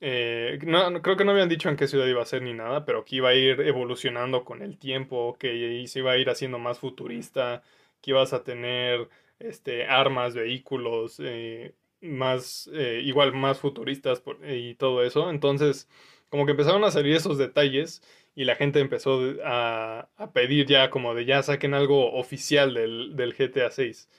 eh, 0.01 0.59
no, 0.65 1.01
creo 1.01 1.15
que 1.15 1.23
no 1.23 1.31
habían 1.31 1.47
dicho 1.47 1.69
en 1.69 1.77
qué 1.77 1.87
ciudad 1.87 2.05
iba 2.05 2.21
a 2.21 2.25
ser 2.25 2.41
ni 2.41 2.53
nada, 2.53 2.83
pero 2.83 3.05
que 3.05 3.15
iba 3.15 3.29
a 3.29 3.35
ir 3.35 3.61
evolucionando 3.61 4.43
con 4.43 4.61
el 4.61 4.77
tiempo, 4.77 5.37
que 5.39 5.85
se 5.87 5.99
iba 5.99 6.11
a 6.11 6.17
ir 6.17 6.29
haciendo 6.29 6.59
más 6.59 6.77
futurista, 6.77 7.63
que 8.01 8.11
ibas 8.11 8.33
a 8.33 8.43
tener 8.43 9.07
este, 9.39 9.85
armas, 9.87 10.35
vehículos, 10.35 11.21
eh, 11.23 11.73
más, 12.01 12.69
eh, 12.73 13.01
igual 13.03 13.33
más 13.33 13.59
futuristas 13.59 14.23
y 14.47 14.75
todo 14.75 15.03
eso. 15.03 15.29
Entonces, 15.29 15.87
como 16.29 16.45
que 16.45 16.51
empezaron 16.51 16.83
a 16.83 16.91
salir 16.91 17.15
esos 17.15 17.37
detalles 17.37 18.01
y 18.35 18.45
la 18.45 18.55
gente 18.55 18.79
empezó 18.79 19.19
a, 19.45 20.09
a 20.17 20.31
pedir 20.33 20.65
ya 20.67 20.89
como 20.89 21.13
de 21.15 21.25
ya 21.25 21.43
saquen 21.43 21.73
algo 21.73 22.13
oficial 22.13 22.73
del, 22.73 23.15
del 23.15 23.33
GTA 23.35 23.71
6. 23.71 24.09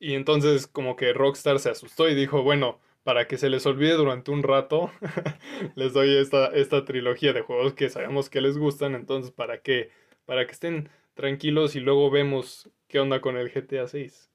Y 0.00 0.14
entonces 0.14 0.66
como 0.66 0.96
que 0.96 1.12
Rockstar 1.12 1.58
se 1.58 1.70
asustó 1.70 2.08
y 2.08 2.14
dijo, 2.14 2.42
bueno, 2.42 2.80
para 3.04 3.26
que 3.28 3.36
se 3.38 3.50
les 3.50 3.66
olvide 3.66 3.94
durante 3.94 4.30
un 4.30 4.42
rato, 4.42 4.92
les 5.76 5.92
doy 5.92 6.16
esta, 6.18 6.46
esta 6.48 6.84
trilogía 6.84 7.32
de 7.32 7.42
juegos 7.42 7.74
que 7.74 7.88
sabemos 7.90 8.30
que 8.30 8.40
les 8.40 8.58
gustan, 8.58 8.94
entonces 8.94 9.32
para 9.32 9.60
que, 9.62 9.90
para 10.26 10.46
que 10.46 10.52
estén 10.52 10.90
tranquilos 11.14 11.74
y 11.76 11.80
luego 11.80 12.10
vemos 12.10 12.70
qué 12.88 13.00
onda 13.00 13.20
con 13.20 13.36
el 13.36 13.50
GTA 13.52 13.88
6. 13.88 14.27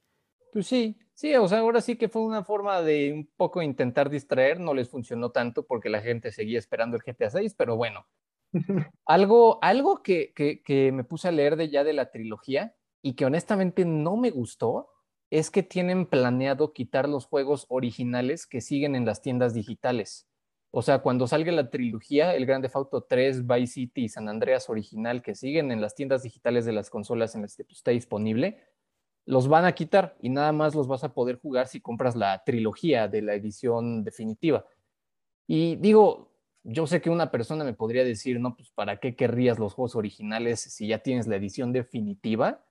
Pues 0.53 0.67
sí, 0.67 0.95
sí, 1.15 1.33
o 1.33 1.47
sea, 1.47 1.59
ahora 1.59 1.81
sí 1.81 1.95
que 1.95 2.09
fue 2.09 2.21
una 2.21 2.43
forma 2.43 2.83
de 2.83 3.11
un 3.11 3.27
poco 3.35 3.63
intentar 3.63 4.11
distraer, 4.11 4.59
no 4.59 4.75
les 4.75 4.87
funcionó 4.87 5.31
tanto 5.31 5.65
porque 5.65 5.89
la 5.89 5.99
gente 5.99 6.31
seguía 6.31 6.59
esperando 6.59 6.95
el 6.95 7.01
GTA 7.01 7.31
6, 7.31 7.55
pero 7.57 7.75
bueno. 7.75 8.05
algo 9.07 9.57
algo 9.63 10.03
que, 10.03 10.31
que, 10.35 10.61
que 10.61 10.91
me 10.91 11.03
puse 11.03 11.27
a 11.27 11.31
leer 11.31 11.55
de 11.55 11.69
ya 11.69 11.83
de 11.83 11.93
la 11.93 12.11
trilogía 12.11 12.75
y 13.01 13.15
que 13.15 13.25
honestamente 13.25 13.83
no 13.83 14.15
me 14.15 14.29
gustó 14.29 14.89
es 15.31 15.49
que 15.49 15.63
tienen 15.63 16.05
planeado 16.05 16.71
quitar 16.71 17.09
los 17.09 17.25
juegos 17.25 17.65
originales 17.69 18.45
que 18.45 18.61
siguen 18.61 18.95
en 18.95 19.05
las 19.05 19.23
tiendas 19.23 19.55
digitales. 19.55 20.27
O 20.69 20.83
sea, 20.83 20.99
cuando 20.99 21.25
salga 21.25 21.51
la 21.51 21.71
trilogía, 21.71 22.35
el 22.35 22.45
Grande 22.45 22.69
Auto 22.71 23.03
3, 23.03 23.47
Vice 23.47 23.73
City 23.73 24.03
y 24.03 24.09
San 24.09 24.29
Andreas 24.29 24.69
original 24.69 25.23
que 25.23 25.33
siguen 25.33 25.71
en 25.71 25.81
las 25.81 25.95
tiendas 25.95 26.21
digitales 26.21 26.65
de 26.65 26.73
las 26.73 26.91
consolas 26.91 27.33
en 27.33 27.41
las 27.41 27.55
que 27.55 27.63
está 27.69 27.89
disponible, 27.89 28.59
los 29.25 29.47
van 29.47 29.65
a 29.65 29.73
quitar 29.73 30.15
y 30.21 30.29
nada 30.29 30.51
más 30.51 30.75
los 30.75 30.87
vas 30.87 31.03
a 31.03 31.13
poder 31.13 31.39
jugar 31.39 31.67
si 31.67 31.79
compras 31.79 32.15
la 32.15 32.43
trilogía 32.43 33.07
de 33.07 33.21
la 33.21 33.33
edición 33.33 34.03
definitiva. 34.03 34.65
Y 35.47 35.75
digo, 35.77 36.31
yo 36.63 36.87
sé 36.87 37.01
que 37.01 37.09
una 37.09 37.31
persona 37.31 37.63
me 37.63 37.73
podría 37.73 38.03
decir, 38.03 38.39
no, 38.39 38.55
pues 38.55 38.71
¿para 38.71 38.99
qué 38.99 39.15
querrías 39.15 39.59
los 39.59 39.73
juegos 39.73 39.95
originales 39.95 40.61
si 40.61 40.87
ya 40.87 40.99
tienes 40.99 41.27
la 41.27 41.35
edición 41.35 41.73
definitiva? 41.73 42.63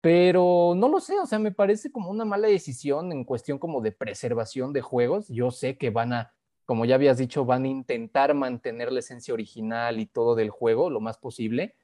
Pero 0.00 0.74
no 0.76 0.88
lo 0.88 1.00
sé, 1.00 1.18
o 1.18 1.26
sea, 1.26 1.38
me 1.38 1.52
parece 1.52 1.90
como 1.90 2.10
una 2.10 2.24
mala 2.24 2.48
decisión 2.48 3.10
en 3.10 3.24
cuestión 3.24 3.58
como 3.58 3.80
de 3.80 3.92
preservación 3.92 4.72
de 4.72 4.82
juegos. 4.82 5.28
Yo 5.28 5.50
sé 5.50 5.78
que 5.78 5.90
van 5.90 6.12
a, 6.12 6.34
como 6.66 6.84
ya 6.84 6.96
habías 6.96 7.18
dicho, 7.18 7.44
van 7.44 7.64
a 7.64 7.68
intentar 7.68 8.34
mantener 8.34 8.92
la 8.92 8.98
esencia 8.98 9.32
original 9.32 10.00
y 10.00 10.06
todo 10.06 10.34
del 10.34 10.50
juego 10.50 10.90
lo 10.90 11.00
más 11.00 11.16
posible, 11.18 11.74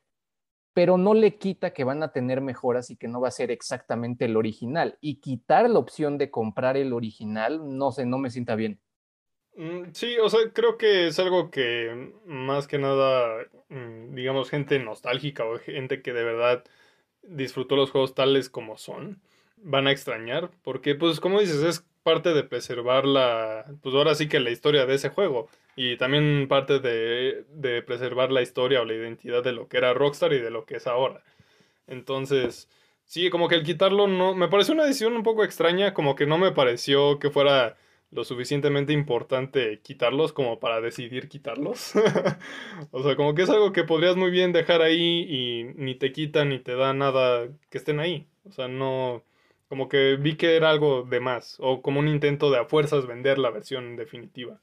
pero 0.73 0.97
no 0.97 1.15
le 1.15 1.37
quita 1.37 1.73
que 1.73 1.85
van 1.85 2.03
a 2.03 2.13
tener 2.13 2.41
mejoras 2.41 2.91
y 2.91 2.97
que 2.97 3.09
no 3.09 3.21
va 3.21 3.29
a 3.29 3.33
ser 3.33 3.51
exactamente 3.51 4.27
el 4.27 4.37
original. 4.37 4.99
Y 5.01 5.17
quitar 5.17 5.69
la 5.69 5.79
opción 5.79 6.19
de 6.19 6.31
comprar 6.31 6.77
el 6.77 6.93
original, 6.93 7.77
no 7.77 7.93
sé, 7.93 8.07
no 8.07 8.19
me 8.19 8.31
sienta 8.31 8.55
bien. 8.55 8.81
Mm, 9.57 9.93
sí, 9.93 10.17
o 10.19 10.29
sea, 10.31 10.41
creo 10.53 10.79
que 10.79 11.09
es 11.09 11.19
algo 11.19 11.51
que 11.51 12.13
más 12.25 12.69
que 12.69 12.79
nada, 12.79 13.45
mm, 13.69 14.15
digamos, 14.15 14.49
gente 14.49 14.79
nostálgica 14.79 15.45
o 15.45 15.59
gente 15.59 16.03
que 16.03 16.13
de 16.13 16.25
verdad 16.25 16.65
disfrutó 17.23 17.77
los 17.77 17.91
juegos 17.91 18.15
tales 18.15 18.49
como 18.49 18.79
son, 18.79 19.21
van 19.57 19.87
a 19.87 19.93
extrañar, 19.93 20.51
porque 20.63 20.95
pues 20.95 21.21
como 21.21 21.41
dices, 21.41 21.63
es 21.63 21.85
parte 22.03 22.33
de 22.33 22.45
preservar 22.45 23.05
la, 23.05 23.67
pues 23.83 23.95
ahora 23.95 24.15
sí 24.15 24.29
que 24.29 24.41
la 24.41 24.51
historia 24.51 24.87
de 24.87 24.95
ese 24.95 25.11
juego, 25.11 25.49
y 25.83 25.97
también 25.97 26.47
parte 26.47 26.79
de, 26.79 27.47
de 27.55 27.83
preservar 27.83 28.31
la 28.31 28.43
historia 28.43 28.83
o 28.83 28.85
la 28.85 28.93
identidad 28.93 29.43
de 29.43 29.53
lo 29.53 29.67
que 29.67 29.79
era 29.79 29.95
Rockstar 29.95 30.35
y 30.35 30.39
de 30.39 30.51
lo 30.51 30.67
que 30.67 30.77
es 30.77 30.87
ahora. 30.87 31.23
Entonces, 31.87 32.69
sí, 33.05 33.31
como 33.31 33.49
que 33.49 33.55
el 33.57 33.65
quitarlo 33.65 34.07
no, 34.07 34.35
me 34.35 34.49
pareció 34.49 34.75
una 34.75 34.85
decisión 34.85 35.15
un 35.17 35.23
poco 35.23 35.43
extraña, 35.43 35.95
como 35.95 36.17
que 36.17 36.27
no 36.27 36.37
me 36.39 36.53
pareció 36.53 37.19
que 37.19 37.31
fuera 37.31 37.79
lo 38.11 38.25
suficientemente 38.25 38.93
importante 38.93 39.81
quitarlos 39.83 40.33
como 40.35 40.61
para 40.61 40.83
decidir 40.83 41.29
quitarlos. 41.29 41.93
o 42.91 43.03
sea, 43.03 43.17
como 43.17 43.35
que 43.35 43.43
es 43.43 43.51
algo 43.51 43.73
que 43.73 43.85
podrías 43.85 44.17
muy 44.17 44.31
bien 44.31 44.53
dejar 44.53 44.83
ahí 44.83 45.25
y 45.29 45.65
ni 45.77 45.95
te 45.95 46.13
quita 46.13 46.45
ni 46.45 46.59
te 46.59 46.75
da 46.77 46.93
nada 46.93 47.49
que 47.71 47.79
estén 47.79 48.01
ahí. 48.01 48.29
O 48.45 48.53
sea, 48.53 48.69
no, 48.69 49.25
Como 49.69 49.89
que 49.89 50.17
vi 50.17 50.37
que 50.37 50.57
era 50.57 50.71
algo 50.71 51.05
de 51.05 51.21
más, 51.21 51.57
o 51.61 51.83
como 51.83 52.01
un 52.01 52.09
intento 52.09 52.51
de 52.51 52.59
a 52.59 52.67
fuerzas 52.67 53.07
vender 53.07 53.39
la 53.39 53.51
versión 53.51 53.97
definitiva. 53.97 54.61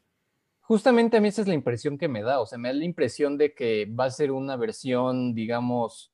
Justamente 0.67 1.15
a 1.15 1.21
mí 1.21 1.30
esa 1.30 1.41
es 1.41 1.47
la 1.47 1.53
impresión 1.53 1.97
que 1.97 2.10
me 2.10 2.21
da, 2.21 2.41
o 2.41 2.45
sea, 2.45 2.58
me 2.58 2.67
da 2.67 2.73
la 2.73 2.84
impresión 2.84 3.38
de 3.38 3.53
que 3.53 3.86
va 3.86 4.03
a 4.03 4.12
ser 4.12 4.34
una 4.34 4.58
versión, 4.58 5.34
digamos, 5.34 6.12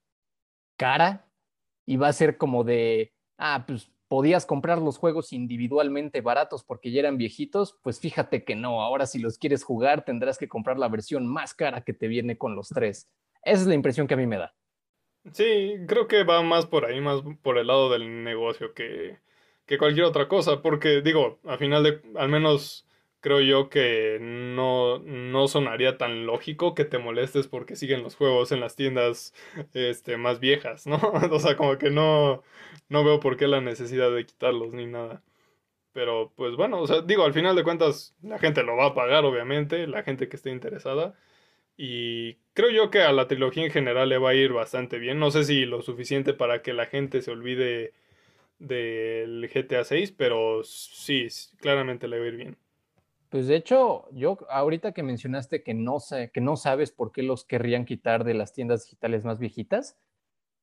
cara 0.77 1.27
y 1.87 1.97
va 1.97 2.09
a 2.09 2.13
ser 2.13 2.37
como 2.37 2.63
de, 2.63 3.13
ah, 3.39 3.63
pues 3.65 3.89
podías 4.07 4.45
comprar 4.45 4.77
los 4.77 4.99
juegos 4.99 5.33
individualmente 5.33 6.21
baratos 6.21 6.63
porque 6.63 6.91
ya 6.91 6.99
eran 6.99 7.17
viejitos, 7.17 7.79
pues 7.81 7.99
fíjate 7.99 8.43
que 8.43 8.55
no, 8.55 8.83
ahora 8.83 9.07
si 9.07 9.17
los 9.17 9.39
quieres 9.39 9.63
jugar 9.63 10.05
tendrás 10.05 10.37
que 10.37 10.47
comprar 10.47 10.77
la 10.77 10.87
versión 10.87 11.25
más 11.25 11.55
cara 11.55 11.81
que 11.81 11.93
te 11.93 12.07
viene 12.07 12.37
con 12.37 12.55
los 12.55 12.69
tres. 12.69 13.09
Esa 13.41 13.61
es 13.61 13.67
la 13.67 13.73
impresión 13.73 14.05
que 14.05 14.13
a 14.13 14.17
mí 14.17 14.27
me 14.27 14.37
da. 14.37 14.53
Sí, 15.31 15.77
creo 15.87 16.07
que 16.07 16.23
va 16.23 16.43
más 16.43 16.67
por 16.67 16.85
ahí, 16.85 17.01
más 17.01 17.23
por 17.41 17.57
el 17.57 17.65
lado 17.65 17.89
del 17.89 18.23
negocio 18.23 18.75
que, 18.75 19.17
que 19.65 19.79
cualquier 19.79 20.05
otra 20.05 20.27
cosa, 20.27 20.61
porque 20.61 21.01
digo, 21.01 21.39
al 21.43 21.57
final 21.57 21.81
de, 21.81 22.01
al 22.15 22.29
menos 22.29 22.85
creo 23.23 23.39
yo 23.41 23.69
que 23.69 24.19
no, 24.21 24.99
no 24.99 25.47
sonaría 25.47 25.97
tan 25.97 26.25
lógico 26.25 26.75
que 26.75 26.85
te 26.85 26.99
molestes 26.99 27.47
porque 27.47 27.77
siguen 27.77 28.03
los 28.03 28.15
juegos 28.15 28.51
en 28.51 28.59
las 28.59 28.75
tiendas 28.75 29.33
este, 29.73 30.17
más 30.17 30.39
viejas, 30.41 30.85
¿no? 30.87 30.97
o 31.31 31.39
sea, 31.39 31.55
como 31.57 31.77
que 31.77 31.89
no, 31.89 32.43
no 32.89 33.03
veo 33.05 33.19
por 33.21 33.37
qué 33.37 33.47
la 33.47 33.61
necesidad 33.61 34.11
de 34.13 34.25
quitarlos 34.25 34.73
ni 34.73 34.87
nada. 34.87 35.23
Pero 35.93 36.33
pues 36.35 36.55
bueno, 36.57 36.81
o 36.81 36.87
sea, 36.87 37.01
digo, 37.01 37.23
al 37.25 37.33
final 37.33 37.55
de 37.55 37.63
cuentas 37.63 38.15
la 38.23 38.39
gente 38.39 38.63
lo 38.63 38.75
va 38.77 38.87
a 38.87 38.95
pagar, 38.95 39.25
obviamente, 39.25 39.87
la 39.87 40.03
gente 40.03 40.29
que 40.29 40.37
esté 40.37 40.51
interesada. 40.51 41.15
Y 41.77 42.35
creo 42.53 42.71
yo 42.71 42.91
que 42.91 43.01
a 43.03 43.13
la 43.13 43.27
trilogía 43.27 43.65
en 43.65 43.71
general 43.71 44.09
le 44.09 44.17
va 44.19 44.31
a 44.31 44.35
ir 44.35 44.53
bastante 44.53 44.99
bien. 44.99 45.19
No 45.19 45.31
sé 45.31 45.43
si 45.45 45.65
lo 45.65 45.81
suficiente 45.81 46.33
para 46.33 46.61
que 46.63 46.73
la 46.73 46.87
gente 46.87 47.21
se 47.21 47.31
olvide 47.31 47.93
del 48.59 49.49
GTA 49.53 49.83
6, 49.85 50.13
pero 50.13 50.63
sí, 50.63 51.27
claramente 51.61 52.07
le 52.07 52.19
va 52.19 52.25
a 52.25 52.27
ir 52.29 52.37
bien. 52.37 52.57
Pues 53.33 53.47
de 53.47 53.55
hecho, 53.55 54.07
yo 54.11 54.37
ahorita 54.47 54.91
que 54.91 55.01
mencionaste 55.01 55.63
que 55.63 55.73
no, 55.73 55.99
sé, 55.99 56.29
que 56.31 56.39
no 56.39 56.55
sabes 56.55 56.91
por 56.91 57.11
qué 57.11 57.23
los 57.23 57.45
querrían 57.45 57.83
quitar 57.83 58.25
de 58.25 58.35
las 58.35 58.53
tiendas 58.53 58.83
digitales 58.83 59.25
más 59.25 59.39
viejitas, 59.39 59.97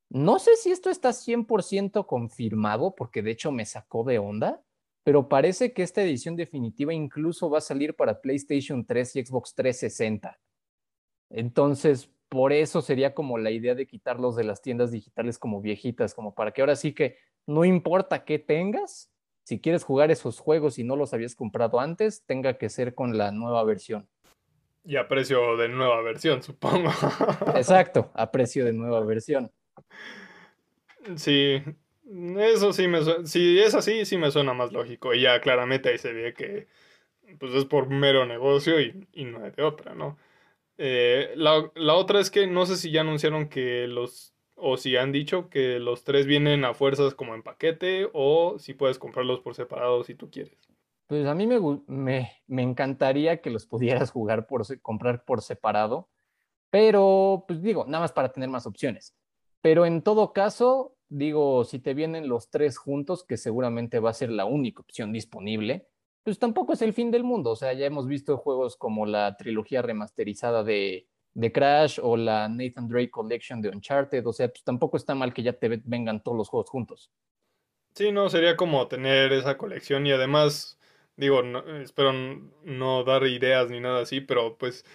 no 0.09 0.39
sé 0.39 0.55
si 0.55 0.71
esto 0.71 0.89
está 0.89 1.11
100% 1.11 2.07
confirmado, 2.07 2.95
porque 2.95 3.21
de 3.23 3.31
hecho 3.31 3.51
me 3.51 3.65
sacó 3.65 4.05
de 4.05 4.19
onda, 4.19 4.63
pero 5.03 5.27
parece 5.27 5.73
que 5.73 5.83
esta 5.83 6.01
edición 6.01 6.37
definitiva 6.37 6.93
incluso 6.93 7.49
va 7.49 7.57
a 7.57 7.61
salir 7.61 7.93
para 7.93 8.21
PlayStation 8.21 8.85
3 8.85 9.17
y 9.17 9.25
Xbox 9.25 9.53
360. 9.53 10.39
Entonces, 11.29 12.09
por 12.29 12.53
eso 12.53 12.81
sería 12.81 13.13
como 13.13 13.37
la 13.37 13.51
idea 13.51 13.75
de 13.75 13.85
quitarlos 13.85 14.37
de 14.37 14.45
las 14.45 14.61
tiendas 14.61 14.91
digitales 14.91 15.37
como 15.37 15.59
viejitas, 15.59 16.13
como 16.13 16.33
para 16.33 16.53
que 16.53 16.61
ahora 16.61 16.77
sí 16.77 16.93
que 16.93 17.17
no 17.45 17.65
importa 17.65 18.23
qué 18.23 18.39
tengas, 18.39 19.10
si 19.43 19.59
quieres 19.59 19.83
jugar 19.83 20.11
esos 20.11 20.39
juegos 20.39 20.79
y 20.79 20.83
no 20.83 20.95
los 20.95 21.13
habías 21.13 21.35
comprado 21.35 21.79
antes, 21.79 22.23
tenga 22.25 22.57
que 22.57 22.69
ser 22.69 22.93
con 22.93 23.17
la 23.17 23.31
nueva 23.31 23.63
versión. 23.63 24.07
Y 24.83 24.95
a 24.95 25.07
precio 25.07 25.57
de 25.57 25.69
nueva 25.69 26.01
versión, 26.01 26.41
supongo. 26.41 26.89
Exacto, 27.55 28.11
a 28.15 28.31
precio 28.31 28.65
de 28.65 28.73
nueva 28.73 29.01
versión. 29.01 29.51
Sí, 31.15 31.61
eso 32.37 32.73
sí 32.73 32.87
me 32.87 33.01
suena, 33.03 33.25
si 33.25 33.59
es 33.59 33.75
así, 33.75 34.05
sí 34.05 34.17
me 34.17 34.31
suena 34.31 34.53
más 34.53 34.71
lógico. 34.71 35.13
Y 35.13 35.21
ya 35.21 35.39
claramente 35.41 35.89
ahí 35.89 35.97
se 35.97 36.13
ve 36.13 36.33
que 36.33 36.67
pues 37.39 37.53
es 37.53 37.65
por 37.65 37.89
mero 37.89 38.25
negocio 38.25 38.79
y, 38.81 39.07
no 39.25 39.45
es 39.45 39.55
de 39.55 39.63
otra, 39.63 39.93
¿no? 39.93 40.17
Eh, 40.77 41.33
la, 41.35 41.71
la, 41.75 41.93
otra 41.93 42.19
es 42.19 42.31
que 42.31 42.47
no 42.47 42.65
sé 42.65 42.75
si 42.75 42.91
ya 42.91 43.01
anunciaron 43.01 43.49
que 43.49 43.87
los 43.87 44.33
o 44.61 44.77
si 44.77 44.95
han 44.95 45.11
dicho 45.11 45.49
que 45.49 45.79
los 45.79 46.03
tres 46.03 46.25
vienen 46.25 46.63
a 46.65 46.73
fuerzas 46.73 47.15
como 47.15 47.35
en 47.35 47.43
paquete 47.43 48.09
o 48.13 48.59
si 48.59 48.73
puedes 48.73 48.99
comprarlos 48.99 49.41
por 49.41 49.55
separado 49.55 50.03
si 50.03 50.15
tú 50.15 50.29
quieres. 50.29 50.57
Pues 51.07 51.25
a 51.25 51.35
mí 51.35 51.47
me, 51.47 51.59
me, 51.87 52.31
me 52.47 52.61
encantaría 52.61 53.41
que 53.41 53.49
los 53.49 53.65
pudieras 53.65 54.11
jugar 54.11 54.47
por 54.47 54.63
comprar 54.81 55.25
por 55.25 55.41
separado, 55.41 56.09
pero 56.69 57.43
pues 57.47 57.61
digo, 57.61 57.85
nada 57.85 57.99
más 57.99 58.13
para 58.13 58.31
tener 58.31 58.49
más 58.49 58.65
opciones. 58.65 59.15
Pero 59.61 59.85
en 59.85 60.01
todo 60.01 60.33
caso, 60.33 60.95
digo, 61.09 61.65
si 61.65 61.79
te 61.79 61.93
vienen 61.93 62.29
los 62.29 62.49
tres 62.49 62.77
juntos, 62.77 63.23
que 63.23 63.37
seguramente 63.37 63.99
va 63.99 64.09
a 64.09 64.13
ser 64.13 64.31
la 64.31 64.45
única 64.45 64.81
opción 64.81 65.11
disponible, 65.11 65.87
pues 66.23 66.39
tampoco 66.39 66.73
es 66.73 66.81
el 66.81 66.93
fin 66.93 67.11
del 67.11 67.23
mundo. 67.23 67.51
O 67.51 67.55
sea, 67.55 67.73
ya 67.73 67.85
hemos 67.85 68.07
visto 68.07 68.37
juegos 68.37 68.77
como 68.77 69.05
la 69.05 69.35
trilogía 69.37 69.81
remasterizada 69.81 70.63
de 70.63 71.07
de 71.33 71.51
Crash 71.51 71.99
o 72.01 72.17
la 72.17 72.49
Nathan 72.49 72.87
Drake 72.87 73.11
Collection 73.11 73.61
de 73.61 73.69
Uncharted. 73.69 74.25
O 74.25 74.33
sea, 74.33 74.49
pues 74.49 74.63
tampoco 74.63 74.97
está 74.97 75.15
mal 75.15 75.33
que 75.33 75.43
ya 75.43 75.53
te 75.53 75.81
vengan 75.83 76.23
todos 76.23 76.37
los 76.37 76.49
juegos 76.49 76.69
juntos. 76.69 77.11
Sí, 77.95 78.11
no, 78.11 78.29
sería 78.29 78.55
como 78.55 78.87
tener 78.87 79.33
esa 79.33 79.57
colección 79.57 80.07
y 80.07 80.11
además, 80.11 80.79
digo, 81.17 81.41
espero 81.81 82.13
no 82.63 83.03
dar 83.03 83.27
ideas 83.27 83.69
ni 83.69 83.79
nada 83.81 84.01
así, 84.01 84.21
pero 84.21 84.57
pues 84.57 84.85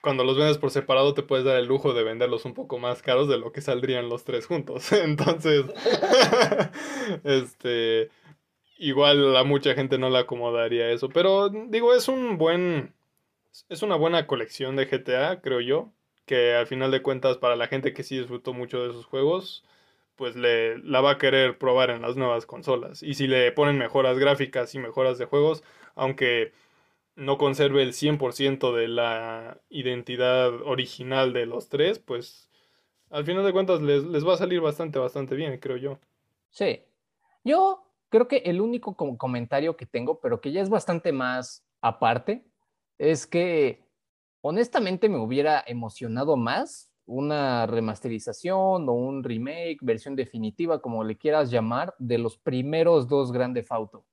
cuando 0.00 0.24
los 0.24 0.38
vendes 0.38 0.58
por 0.58 0.70
separado 0.70 1.14
te 1.14 1.22
puedes 1.22 1.44
dar 1.44 1.56
el 1.56 1.66
lujo 1.66 1.92
de 1.92 2.04
venderlos 2.04 2.44
un 2.44 2.54
poco 2.54 2.78
más 2.78 3.02
caros 3.02 3.28
de 3.28 3.38
lo 3.38 3.52
que 3.52 3.60
saldrían 3.60 4.08
los 4.08 4.24
tres 4.24 4.46
juntos. 4.46 4.92
Entonces, 4.92 5.64
este, 7.24 8.10
igual 8.78 9.36
a 9.36 9.44
mucha 9.44 9.74
gente 9.74 9.98
no 9.98 10.08
le 10.08 10.18
acomodaría 10.18 10.90
eso, 10.90 11.08
pero 11.08 11.50
digo, 11.50 11.94
es 11.94 12.08
un 12.08 12.38
buen 12.38 12.94
es 13.68 13.82
una 13.82 13.96
buena 13.96 14.26
colección 14.26 14.76
de 14.76 14.86
GTA, 14.86 15.40
creo 15.40 15.60
yo, 15.60 15.92
que 16.24 16.54
al 16.54 16.66
final 16.66 16.90
de 16.90 17.02
cuentas 17.02 17.38
para 17.38 17.56
la 17.56 17.68
gente 17.68 17.92
que 17.92 18.02
sí 18.02 18.18
disfrutó 18.18 18.52
mucho 18.52 18.82
de 18.82 18.90
esos 18.90 19.06
juegos, 19.06 19.64
pues 20.16 20.36
le, 20.36 20.78
la 20.78 21.00
va 21.00 21.12
a 21.12 21.18
querer 21.18 21.58
probar 21.58 21.90
en 21.90 22.02
las 22.02 22.16
nuevas 22.16 22.46
consolas. 22.46 23.02
Y 23.02 23.14
si 23.14 23.26
le 23.26 23.52
ponen 23.52 23.78
mejoras 23.78 24.18
gráficas 24.18 24.74
y 24.74 24.78
mejoras 24.78 25.18
de 25.18 25.26
juegos, 25.26 25.62
aunque 25.94 26.52
no 27.14 27.38
conserve 27.38 27.82
el 27.82 27.92
100% 27.92 28.74
de 28.74 28.88
la 28.88 29.60
identidad 29.68 30.52
original 30.62 31.32
de 31.32 31.46
los 31.46 31.68
tres, 31.68 31.98
pues 31.98 32.50
al 33.10 33.24
final 33.24 33.44
de 33.44 33.52
cuentas 33.52 33.80
les, 33.80 34.04
les 34.04 34.26
va 34.26 34.34
a 34.34 34.38
salir 34.38 34.60
bastante, 34.60 34.98
bastante 34.98 35.34
bien, 35.34 35.58
creo 35.58 35.76
yo. 35.76 35.98
Sí. 36.50 36.82
Yo 37.44 37.86
creo 38.08 38.28
que 38.28 38.38
el 38.38 38.60
único 38.60 38.96
comentario 38.96 39.76
que 39.76 39.86
tengo, 39.86 40.20
pero 40.20 40.40
que 40.40 40.52
ya 40.52 40.60
es 40.60 40.68
bastante 40.68 41.12
más 41.12 41.64
aparte, 41.80 42.44
es 42.98 43.26
que 43.26 43.84
honestamente 44.40 45.08
me 45.08 45.18
hubiera 45.18 45.62
emocionado 45.66 46.36
más 46.36 46.90
una 47.06 47.66
remasterización 47.66 48.88
o 48.88 48.92
un 48.92 49.22
remake, 49.22 49.78
versión 49.80 50.16
definitiva, 50.16 50.80
como 50.80 51.04
le 51.04 51.16
quieras 51.16 51.50
llamar, 51.50 51.94
de 51.98 52.18
los 52.18 52.36
primeros 52.36 53.06
dos 53.08 53.32
Grande 53.32 53.64
Auto. 53.70 54.04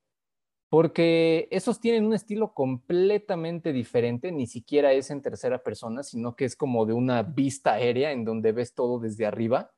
Porque 0.70 1.48
esos 1.52 1.80
tienen 1.80 2.06
un 2.06 2.14
estilo 2.14 2.54
completamente 2.54 3.74
diferente, 3.74 4.32
ni 4.32 4.48
siquiera 4.48 4.92
es 4.94 5.12
en 5.12 5.22
tercera 5.22 5.62
persona, 5.62 6.04
sino 6.04 6.36
que 6.36 6.46
es 6.46 6.56
como 6.56 6.86
de 6.86 6.94
una 6.94 7.22
vista 7.24 7.74
aérea 7.74 8.12
en 8.12 8.26
donde 8.26 8.52
ves 8.52 8.74
todo 8.74 9.00
desde 9.00 9.26
arriba. 9.26 9.72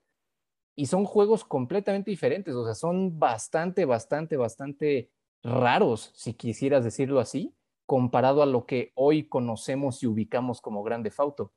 Y 0.78 0.88
son 0.88 1.06
juegos 1.06 1.46
completamente 1.46 2.12
diferentes, 2.12 2.54
o 2.54 2.66
sea, 2.66 2.76
son 2.76 3.18
bastante, 3.18 3.86
bastante, 3.86 4.36
bastante 4.36 5.10
raros, 5.42 6.12
si 6.16 6.34
quisieras 6.34 6.84
decirlo 6.84 7.20
así 7.20 7.54
comparado 7.86 8.42
a 8.42 8.46
lo 8.46 8.66
que 8.66 8.92
hoy 8.96 9.28
conocemos 9.28 10.02
y 10.04 10.08
ubicamos 10.08 10.62
como 10.62 10.84
Grande 10.84 11.12
Fauto. 11.12 11.52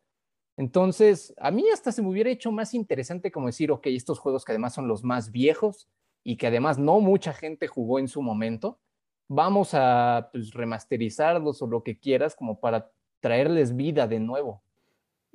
Entonces, 0.57 1.35
a 1.39 1.51
mí 1.51 1.65
hasta 1.73 1.93
se 1.93 2.03
me 2.03 2.09
hubiera 2.09 2.31
hecho 2.31 2.51
más 2.51 2.75
interesante 2.75 3.31
como 3.31 3.47
decir, 3.47 3.71
ok, 3.71 3.87
estos 3.87 4.19
juegos 4.19 4.45
que 4.45 4.53
además 4.53 4.75
son 4.75 4.89
los 4.89 5.05
más 5.05 5.31
viejos 5.31 5.89
y 6.25 6.37
que 6.37 6.49
además 6.49 6.79
no 6.79 7.01
mucha 7.01 7.33
gente 7.33 7.69
jugó 7.69 8.01
en 8.01 8.09
su 8.09 8.23
momento, 8.23 8.79
vamos 9.29 9.71
a 9.73 10.31
pues, 10.33 10.53
remasterizarlos 10.53 11.63
o 11.63 11.67
lo 11.69 11.85
que 11.85 11.99
quieras 11.99 12.35
como 12.35 12.59
para 12.59 12.91
traerles 13.21 13.77
vida 13.77 14.09
de 14.09 14.19
nuevo. 14.19 14.63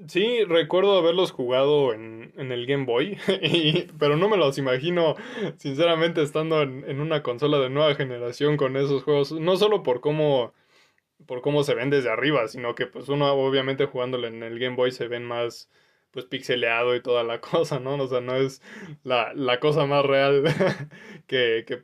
Sí, 0.07 0.43
recuerdo 0.43 0.97
haberlos 0.97 1.31
jugado 1.31 1.93
en, 1.93 2.33
el 2.35 2.65
Game 2.65 2.85
Boy, 2.85 3.17
pero 3.99 4.17
no 4.17 4.27
me 4.27 4.37
los 4.37 4.57
imagino, 4.57 5.15
sinceramente, 5.57 6.21
estando 6.21 6.63
en, 6.63 6.83
en, 6.89 6.99
una 6.99 7.23
consola 7.23 7.59
de 7.59 7.69
nueva 7.69 7.95
generación 7.95 8.57
con 8.57 8.75
esos 8.75 9.03
juegos, 9.03 9.31
no 9.31 9.55
solo 9.55 9.83
por 9.83 10.01
cómo 10.01 10.51
por 11.25 11.41
cómo 11.41 11.63
se 11.63 11.75
ven 11.75 11.89
desde 11.89 12.09
arriba, 12.09 12.47
sino 12.47 12.75
que 12.75 12.87
pues 12.87 13.09
uno 13.09 13.31
obviamente 13.33 13.85
jugándolo 13.85 14.27
en 14.27 14.43
el 14.43 14.59
Game 14.59 14.75
Boy 14.75 14.91
se 14.91 15.07
ven 15.07 15.23
más 15.23 15.69
pues 16.13 16.25
pixeleado 16.25 16.95
y 16.95 17.01
toda 17.01 17.23
la 17.23 17.41
cosa, 17.41 17.79
¿no? 17.79 17.95
O 17.95 18.07
sea, 18.07 18.21
no 18.21 18.35
es 18.35 18.61
la, 19.03 19.59
cosa 19.59 19.85
más 19.85 20.05
real 20.05 20.43
que, 21.27 21.83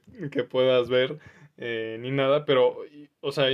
puedas 0.50 0.90
ver 0.90 1.18
eh, 1.58 1.98
ni 2.00 2.12
nada, 2.12 2.46
pero, 2.46 2.78
o 3.22 3.32
sea, 3.32 3.48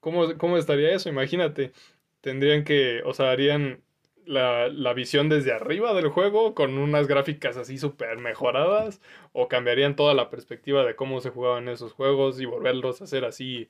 ¿cómo, 0.00 0.38
¿cómo 0.38 0.56
estaría 0.56 0.94
eso? 0.94 1.08
Imagínate, 1.08 1.72
tendrían 2.20 2.64
que, 2.64 3.02
o 3.04 3.12
sea, 3.14 3.30
harían 3.30 3.82
la, 4.24 4.68
la, 4.68 4.92
visión 4.94 5.28
desde 5.28 5.52
arriba 5.52 5.94
del 5.94 6.08
juego 6.08 6.54
con 6.54 6.78
unas 6.78 7.06
gráficas 7.06 7.56
así 7.56 7.78
súper 7.78 8.18
mejoradas 8.18 9.00
o 9.32 9.48
cambiarían 9.48 9.96
toda 9.96 10.14
la 10.14 10.30
perspectiva 10.30 10.84
de 10.84 10.96
cómo 10.96 11.20
se 11.20 11.30
jugaban 11.30 11.68
esos 11.68 11.92
juegos 11.92 12.40
y 12.40 12.44
volverlos 12.46 13.00
a 13.00 13.04
hacer 13.04 13.24
así 13.24 13.68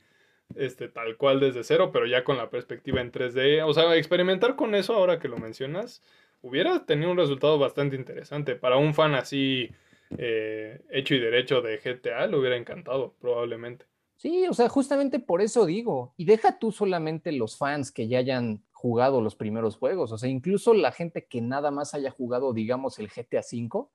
este, 0.54 0.88
tal 0.88 1.16
cual 1.16 1.40
desde 1.40 1.64
cero, 1.64 1.90
pero 1.92 2.06
ya 2.06 2.24
con 2.24 2.36
la 2.36 2.50
perspectiva 2.50 3.00
en 3.00 3.12
3D. 3.12 3.62
O 3.66 3.74
sea, 3.74 3.94
experimentar 3.96 4.56
con 4.56 4.74
eso 4.74 4.94
ahora 4.94 5.18
que 5.18 5.28
lo 5.28 5.38
mencionas, 5.38 6.02
hubiera 6.42 6.86
tenido 6.86 7.10
un 7.10 7.16
resultado 7.16 7.58
bastante 7.58 7.96
interesante. 7.96 8.54
Para 8.54 8.76
un 8.76 8.94
fan 8.94 9.14
así 9.14 9.70
eh, 10.16 10.80
hecho 10.90 11.14
y 11.14 11.20
derecho 11.20 11.60
de 11.62 11.78
GTA, 11.78 12.26
le 12.26 12.38
hubiera 12.38 12.56
encantado, 12.56 13.14
probablemente. 13.20 13.86
Sí, 14.16 14.46
o 14.48 14.54
sea, 14.54 14.68
justamente 14.68 15.18
por 15.18 15.42
eso 15.42 15.66
digo, 15.66 16.14
y 16.16 16.24
deja 16.24 16.58
tú 16.58 16.72
solamente 16.72 17.32
los 17.32 17.58
fans 17.58 17.92
que 17.92 18.08
ya 18.08 18.18
hayan 18.18 18.62
jugado 18.72 19.20
los 19.20 19.36
primeros 19.36 19.76
juegos, 19.76 20.10
o 20.10 20.18
sea, 20.18 20.30
incluso 20.30 20.72
la 20.72 20.90
gente 20.90 21.26
que 21.26 21.42
nada 21.42 21.70
más 21.70 21.92
haya 21.92 22.10
jugado, 22.10 22.54
digamos, 22.54 22.98
el 22.98 23.08
GTA 23.08 23.40
V, 23.40 23.88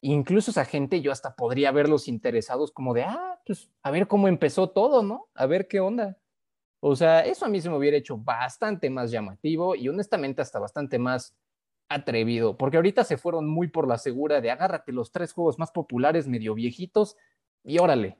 incluso 0.00 0.50
esa 0.50 0.64
gente 0.64 1.00
yo 1.00 1.12
hasta 1.12 1.34
podría 1.34 1.72
verlos 1.72 2.08
interesados 2.08 2.72
como 2.72 2.94
de, 2.94 3.04
ah, 3.04 3.40
pues 3.46 3.70
a 3.82 3.90
ver 3.90 4.06
cómo 4.06 4.28
empezó 4.28 4.70
todo, 4.70 5.02
¿no? 5.02 5.28
A 5.34 5.46
ver 5.46 5.68
qué 5.68 5.80
onda. 5.80 6.18
O 6.80 6.94
sea, 6.96 7.20
eso 7.20 7.46
a 7.46 7.48
mí 7.48 7.60
se 7.60 7.70
me 7.70 7.76
hubiera 7.76 7.96
hecho 7.96 8.18
bastante 8.18 8.90
más 8.90 9.10
llamativo 9.10 9.74
y 9.74 9.88
honestamente 9.88 10.42
hasta 10.42 10.58
bastante 10.58 10.98
más 10.98 11.34
atrevido, 11.88 12.56
porque 12.56 12.76
ahorita 12.76 13.04
se 13.04 13.16
fueron 13.16 13.48
muy 13.48 13.68
por 13.68 13.88
la 13.88 13.98
segura 13.98 14.40
de 14.40 14.50
agárrate 14.50 14.92
los 14.92 15.12
tres 15.12 15.32
juegos 15.32 15.58
más 15.58 15.70
populares, 15.70 16.26
medio 16.26 16.54
viejitos, 16.54 17.16
y 17.64 17.78
órale. 17.78 18.18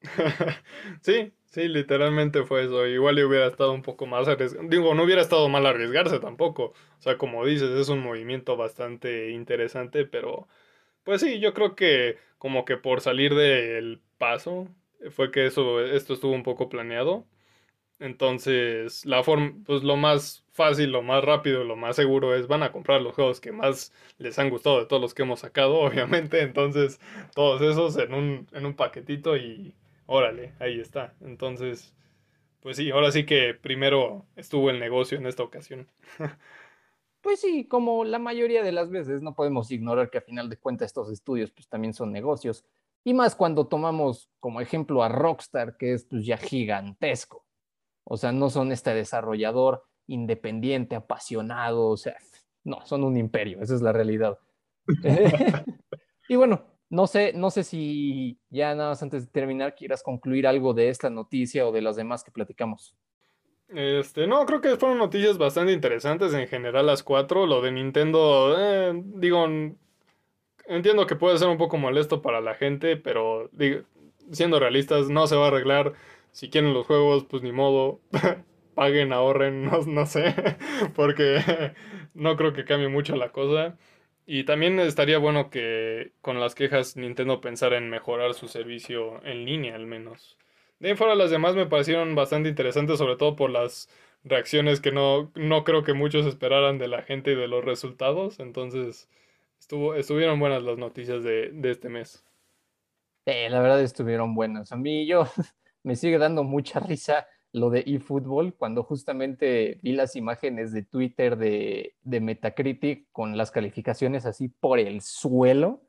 sí, 1.02 1.32
sí, 1.46 1.68
literalmente 1.68 2.44
fue 2.44 2.64
eso. 2.64 2.86
Igual 2.86 3.22
hubiera 3.24 3.46
estado 3.46 3.72
un 3.72 3.82
poco 3.82 4.06
más 4.06 4.28
arriesgado. 4.28 4.68
Digo, 4.68 4.94
no 4.94 5.04
hubiera 5.04 5.22
estado 5.22 5.48
mal 5.48 5.66
arriesgarse 5.66 6.18
tampoco. 6.20 6.72
O 6.98 7.02
sea, 7.02 7.18
como 7.18 7.44
dices, 7.44 7.70
es 7.70 7.88
un 7.88 8.00
movimiento 8.00 8.56
bastante 8.56 9.30
interesante, 9.30 10.04
pero 10.04 10.48
pues 11.08 11.22
sí, 11.22 11.40
yo 11.40 11.54
creo 11.54 11.74
que 11.74 12.18
como 12.36 12.66
que 12.66 12.76
por 12.76 13.00
salir 13.00 13.34
del 13.34 14.02
paso 14.18 14.68
fue 15.10 15.30
que 15.30 15.46
eso, 15.46 15.80
esto 15.80 16.12
estuvo 16.12 16.32
un 16.34 16.42
poco 16.42 16.68
planeado. 16.68 17.26
Entonces, 17.98 19.06
la 19.06 19.22
forma, 19.24 19.54
pues 19.64 19.82
lo 19.84 19.96
más 19.96 20.44
fácil, 20.52 20.92
lo 20.92 21.02
más 21.02 21.24
rápido, 21.24 21.64
lo 21.64 21.76
más 21.76 21.96
seguro 21.96 22.34
es 22.36 22.46
van 22.46 22.62
a 22.62 22.72
comprar 22.72 23.00
los 23.00 23.14
juegos 23.14 23.40
que 23.40 23.52
más 23.52 23.90
les 24.18 24.38
han 24.38 24.50
gustado 24.50 24.80
de 24.80 24.86
todos 24.86 25.00
los 25.00 25.14
que 25.14 25.22
hemos 25.22 25.40
sacado, 25.40 25.76
obviamente. 25.80 26.42
Entonces, 26.42 27.00
todos 27.34 27.62
esos 27.62 27.96
en 27.96 28.12
un, 28.12 28.46
en 28.52 28.66
un 28.66 28.74
paquetito 28.74 29.34
y 29.38 29.74
órale, 30.06 30.52
ahí 30.60 30.78
está. 30.78 31.14
Entonces, 31.22 31.94
pues 32.60 32.76
sí, 32.76 32.90
ahora 32.90 33.12
sí 33.12 33.24
que 33.24 33.54
primero 33.54 34.26
estuvo 34.36 34.70
el 34.70 34.78
negocio 34.80 35.16
en 35.16 35.26
esta 35.26 35.42
ocasión. 35.42 35.88
Pues 37.20 37.40
sí, 37.40 37.66
como 37.66 38.04
la 38.04 38.18
mayoría 38.18 38.62
de 38.62 38.72
las 38.72 38.90
veces, 38.90 39.22
no 39.22 39.34
podemos 39.34 39.70
ignorar 39.70 40.10
que 40.10 40.18
a 40.18 40.22
final 40.22 40.48
de 40.48 40.58
cuentas 40.58 40.86
estos 40.86 41.10
estudios 41.10 41.50
pues 41.50 41.68
también 41.68 41.94
son 41.94 42.12
negocios. 42.12 42.64
Y 43.04 43.14
más 43.14 43.34
cuando 43.34 43.66
tomamos 43.66 44.30
como 44.40 44.60
ejemplo 44.60 45.02
a 45.02 45.08
Rockstar, 45.08 45.76
que 45.76 45.94
es 45.94 46.04
pues 46.04 46.24
ya 46.24 46.36
gigantesco. 46.36 47.44
O 48.04 48.16
sea, 48.16 48.32
no 48.32 48.50
son 48.50 48.72
este 48.72 48.94
desarrollador 48.94 49.84
independiente, 50.06 50.96
apasionado, 50.96 51.88
o 51.88 51.96
sea, 51.96 52.16
no, 52.64 52.84
son 52.86 53.04
un 53.04 53.16
imperio, 53.16 53.60
esa 53.60 53.74
es 53.74 53.82
la 53.82 53.92
realidad. 53.92 54.38
y 56.28 56.36
bueno, 56.36 56.64
no 56.90 57.06
sé, 57.06 57.32
no 57.34 57.50
sé 57.50 57.64
si 57.64 58.40
ya 58.48 58.74
nada 58.74 58.90
más 58.90 59.02
antes 59.02 59.26
de 59.26 59.30
terminar 59.32 59.74
quieras 59.74 60.02
concluir 60.02 60.46
algo 60.46 60.72
de 60.72 60.88
esta 60.88 61.10
noticia 61.10 61.66
o 61.66 61.72
de 61.72 61.82
las 61.82 61.96
demás 61.96 62.24
que 62.24 62.30
platicamos. 62.30 62.96
Este, 63.68 64.26
no, 64.26 64.46
creo 64.46 64.60
que 64.60 64.76
fueron 64.76 64.98
noticias 64.98 65.36
bastante 65.36 65.72
interesantes 65.72 66.32
en 66.32 66.48
general 66.48 66.86
las 66.86 67.02
cuatro. 67.02 67.46
Lo 67.46 67.60
de 67.60 67.72
Nintendo, 67.72 68.56
eh, 68.58 68.92
digo, 68.94 69.46
entiendo 70.66 71.06
que 71.06 71.16
puede 71.16 71.38
ser 71.38 71.48
un 71.48 71.58
poco 71.58 71.76
molesto 71.78 72.22
para 72.22 72.40
la 72.40 72.54
gente, 72.54 72.96
pero 72.96 73.50
siendo 74.32 74.60
realistas, 74.60 75.08
no 75.08 75.26
se 75.26 75.36
va 75.36 75.46
a 75.46 75.48
arreglar 75.48 75.94
si 76.32 76.50
quieren 76.50 76.74
los 76.74 76.86
juegos, 76.86 77.24
pues 77.24 77.42
ni 77.42 77.52
modo, 77.52 78.00
paguen, 78.74 79.12
ahorren, 79.12 79.64
no, 79.70 79.80
no 79.86 80.06
sé, 80.06 80.34
porque 80.94 81.74
no 82.14 82.36
creo 82.36 82.52
que 82.52 82.64
cambie 82.64 82.88
mucho 82.88 83.16
la 83.16 83.32
cosa. 83.32 83.76
Y 84.26 84.44
también 84.44 84.78
estaría 84.78 85.18
bueno 85.18 85.50
que 85.50 86.12
con 86.20 86.38
las 86.38 86.54
quejas 86.54 86.96
Nintendo 86.96 87.40
pensara 87.40 87.78
en 87.78 87.88
mejorar 87.90 88.34
su 88.34 88.46
servicio 88.48 89.24
en 89.24 89.46
línea 89.46 89.74
al 89.74 89.86
menos. 89.86 90.36
De 90.78 90.90
ahí 90.90 90.96
fuera 90.96 91.14
las 91.14 91.30
demás 91.30 91.54
me 91.54 91.66
parecieron 91.66 92.14
bastante 92.14 92.48
interesantes, 92.48 92.98
sobre 92.98 93.16
todo 93.16 93.34
por 93.36 93.50
las 93.50 93.88
reacciones 94.24 94.80
que 94.80 94.92
no, 94.92 95.32
no 95.34 95.64
creo 95.64 95.82
que 95.82 95.94
muchos 95.94 96.26
esperaran 96.26 96.78
de 96.78 96.88
la 96.88 97.02
gente 97.02 97.32
y 97.32 97.34
de 97.34 97.48
los 97.48 97.64
resultados. 97.64 98.38
Entonces, 98.40 99.08
estuvo, 99.58 99.94
estuvieron 99.94 100.38
buenas 100.38 100.62
las 100.62 100.78
noticias 100.78 101.22
de, 101.24 101.50
de 101.52 101.70
este 101.70 101.88
mes. 101.88 102.24
la 103.26 103.60
verdad 103.60 103.82
estuvieron 103.82 104.34
buenas. 104.34 104.72
A 104.72 104.76
mí 104.76 105.06
yo 105.06 105.24
me 105.82 105.96
sigue 105.96 106.18
dando 106.18 106.44
mucha 106.44 106.80
risa 106.80 107.26
lo 107.52 107.70
de 107.70 107.82
eFootball 107.86 108.54
cuando 108.54 108.82
justamente 108.82 109.78
vi 109.82 109.92
las 109.92 110.16
imágenes 110.16 110.72
de 110.72 110.82
Twitter 110.82 111.36
de, 111.36 111.94
de 112.02 112.20
Metacritic 112.20 113.08
con 113.10 113.36
las 113.36 113.50
calificaciones 113.50 114.26
así 114.26 114.48
por 114.48 114.78
el 114.78 115.00
suelo. 115.00 115.82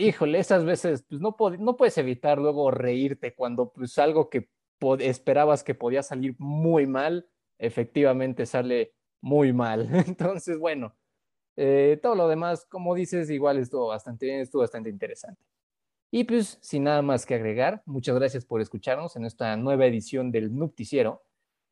Híjole, 0.00 0.38
esas 0.38 0.64
veces 0.64 1.04
pues 1.08 1.20
no, 1.20 1.36
no 1.58 1.76
puedes 1.76 1.98
evitar 1.98 2.38
luego 2.38 2.70
reírte 2.70 3.34
cuando 3.34 3.72
pues 3.72 3.98
algo 3.98 4.30
que 4.30 4.48
esperabas 5.00 5.64
que 5.64 5.74
podía 5.74 6.04
salir 6.04 6.36
muy 6.38 6.86
mal, 6.86 7.28
efectivamente 7.58 8.46
sale 8.46 8.94
muy 9.20 9.52
mal. 9.52 9.88
Entonces, 10.06 10.56
bueno, 10.58 10.96
eh, 11.56 11.98
todo 12.00 12.14
lo 12.14 12.28
demás, 12.28 12.64
como 12.66 12.94
dices, 12.94 13.28
igual 13.30 13.58
estuvo 13.58 13.88
bastante 13.88 14.26
bien, 14.26 14.40
estuvo 14.40 14.62
bastante 14.62 14.90
interesante. 14.90 15.42
Y 16.12 16.22
pues, 16.24 16.58
sin 16.62 16.84
nada 16.84 17.02
más 17.02 17.26
que 17.26 17.34
agregar, 17.34 17.82
muchas 17.84 18.14
gracias 18.14 18.44
por 18.44 18.60
escucharnos 18.60 19.16
en 19.16 19.24
esta 19.24 19.56
nueva 19.56 19.86
edición 19.86 20.30
del 20.30 20.54
Nupticiero. 20.54 21.24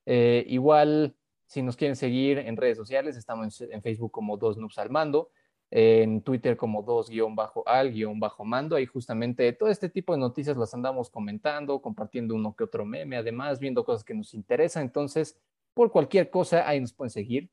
Eh, 0.05 0.45
igual, 0.49 1.17
si 1.47 1.63
nos 1.63 1.77
quieren 1.77 1.95
seguir 1.95 2.39
en 2.39 2.57
redes 2.57 2.77
sociales, 2.77 3.17
estamos 3.17 3.61
en, 3.61 3.83
Facebook 3.83 4.11
como 4.11 4.37
Dos 4.37 4.59
Nups 4.59 4.79
al 4.79 4.91
Mando, 4.91 5.31
en 5.71 6.23
Twitter 6.23 6.57
como 6.57 6.83
Dos-al-mando. 6.83 8.77
Ahí 8.77 8.87
justamente 8.87 9.53
todo 9.53 9.69
este 9.69 9.89
tipo 9.89 10.13
de 10.13 10.19
noticias 10.19 10.57
las 10.57 10.75
andamos 10.75 11.11
comentando, 11.11 11.81
compartiendo 11.81 12.35
uno 12.35 12.55
que 12.55 12.65
otro 12.65 12.85
meme, 12.85 13.17
además, 13.17 13.59
viendo 13.59 13.85
cosas 13.85 14.05
que 14.05 14.15
nos 14.15 14.35
interesan. 14.35 14.85
Entonces, 14.85 15.39
por 15.75 15.91
cualquier 15.91 16.31
cosa, 16.31 16.69
ahí 16.69 16.81
nos 16.81 16.93
pueden 16.93 17.11
seguir. 17.11 17.51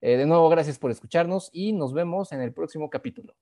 Eh, 0.00 0.16
de 0.16 0.26
nuevo, 0.26 0.48
gracias 0.48 0.78
por 0.78 0.90
escucharnos 0.90 1.50
y 1.52 1.72
nos 1.72 1.92
vemos 1.92 2.32
en 2.32 2.40
el 2.40 2.52
próximo 2.52 2.88
capítulo. 2.88 3.34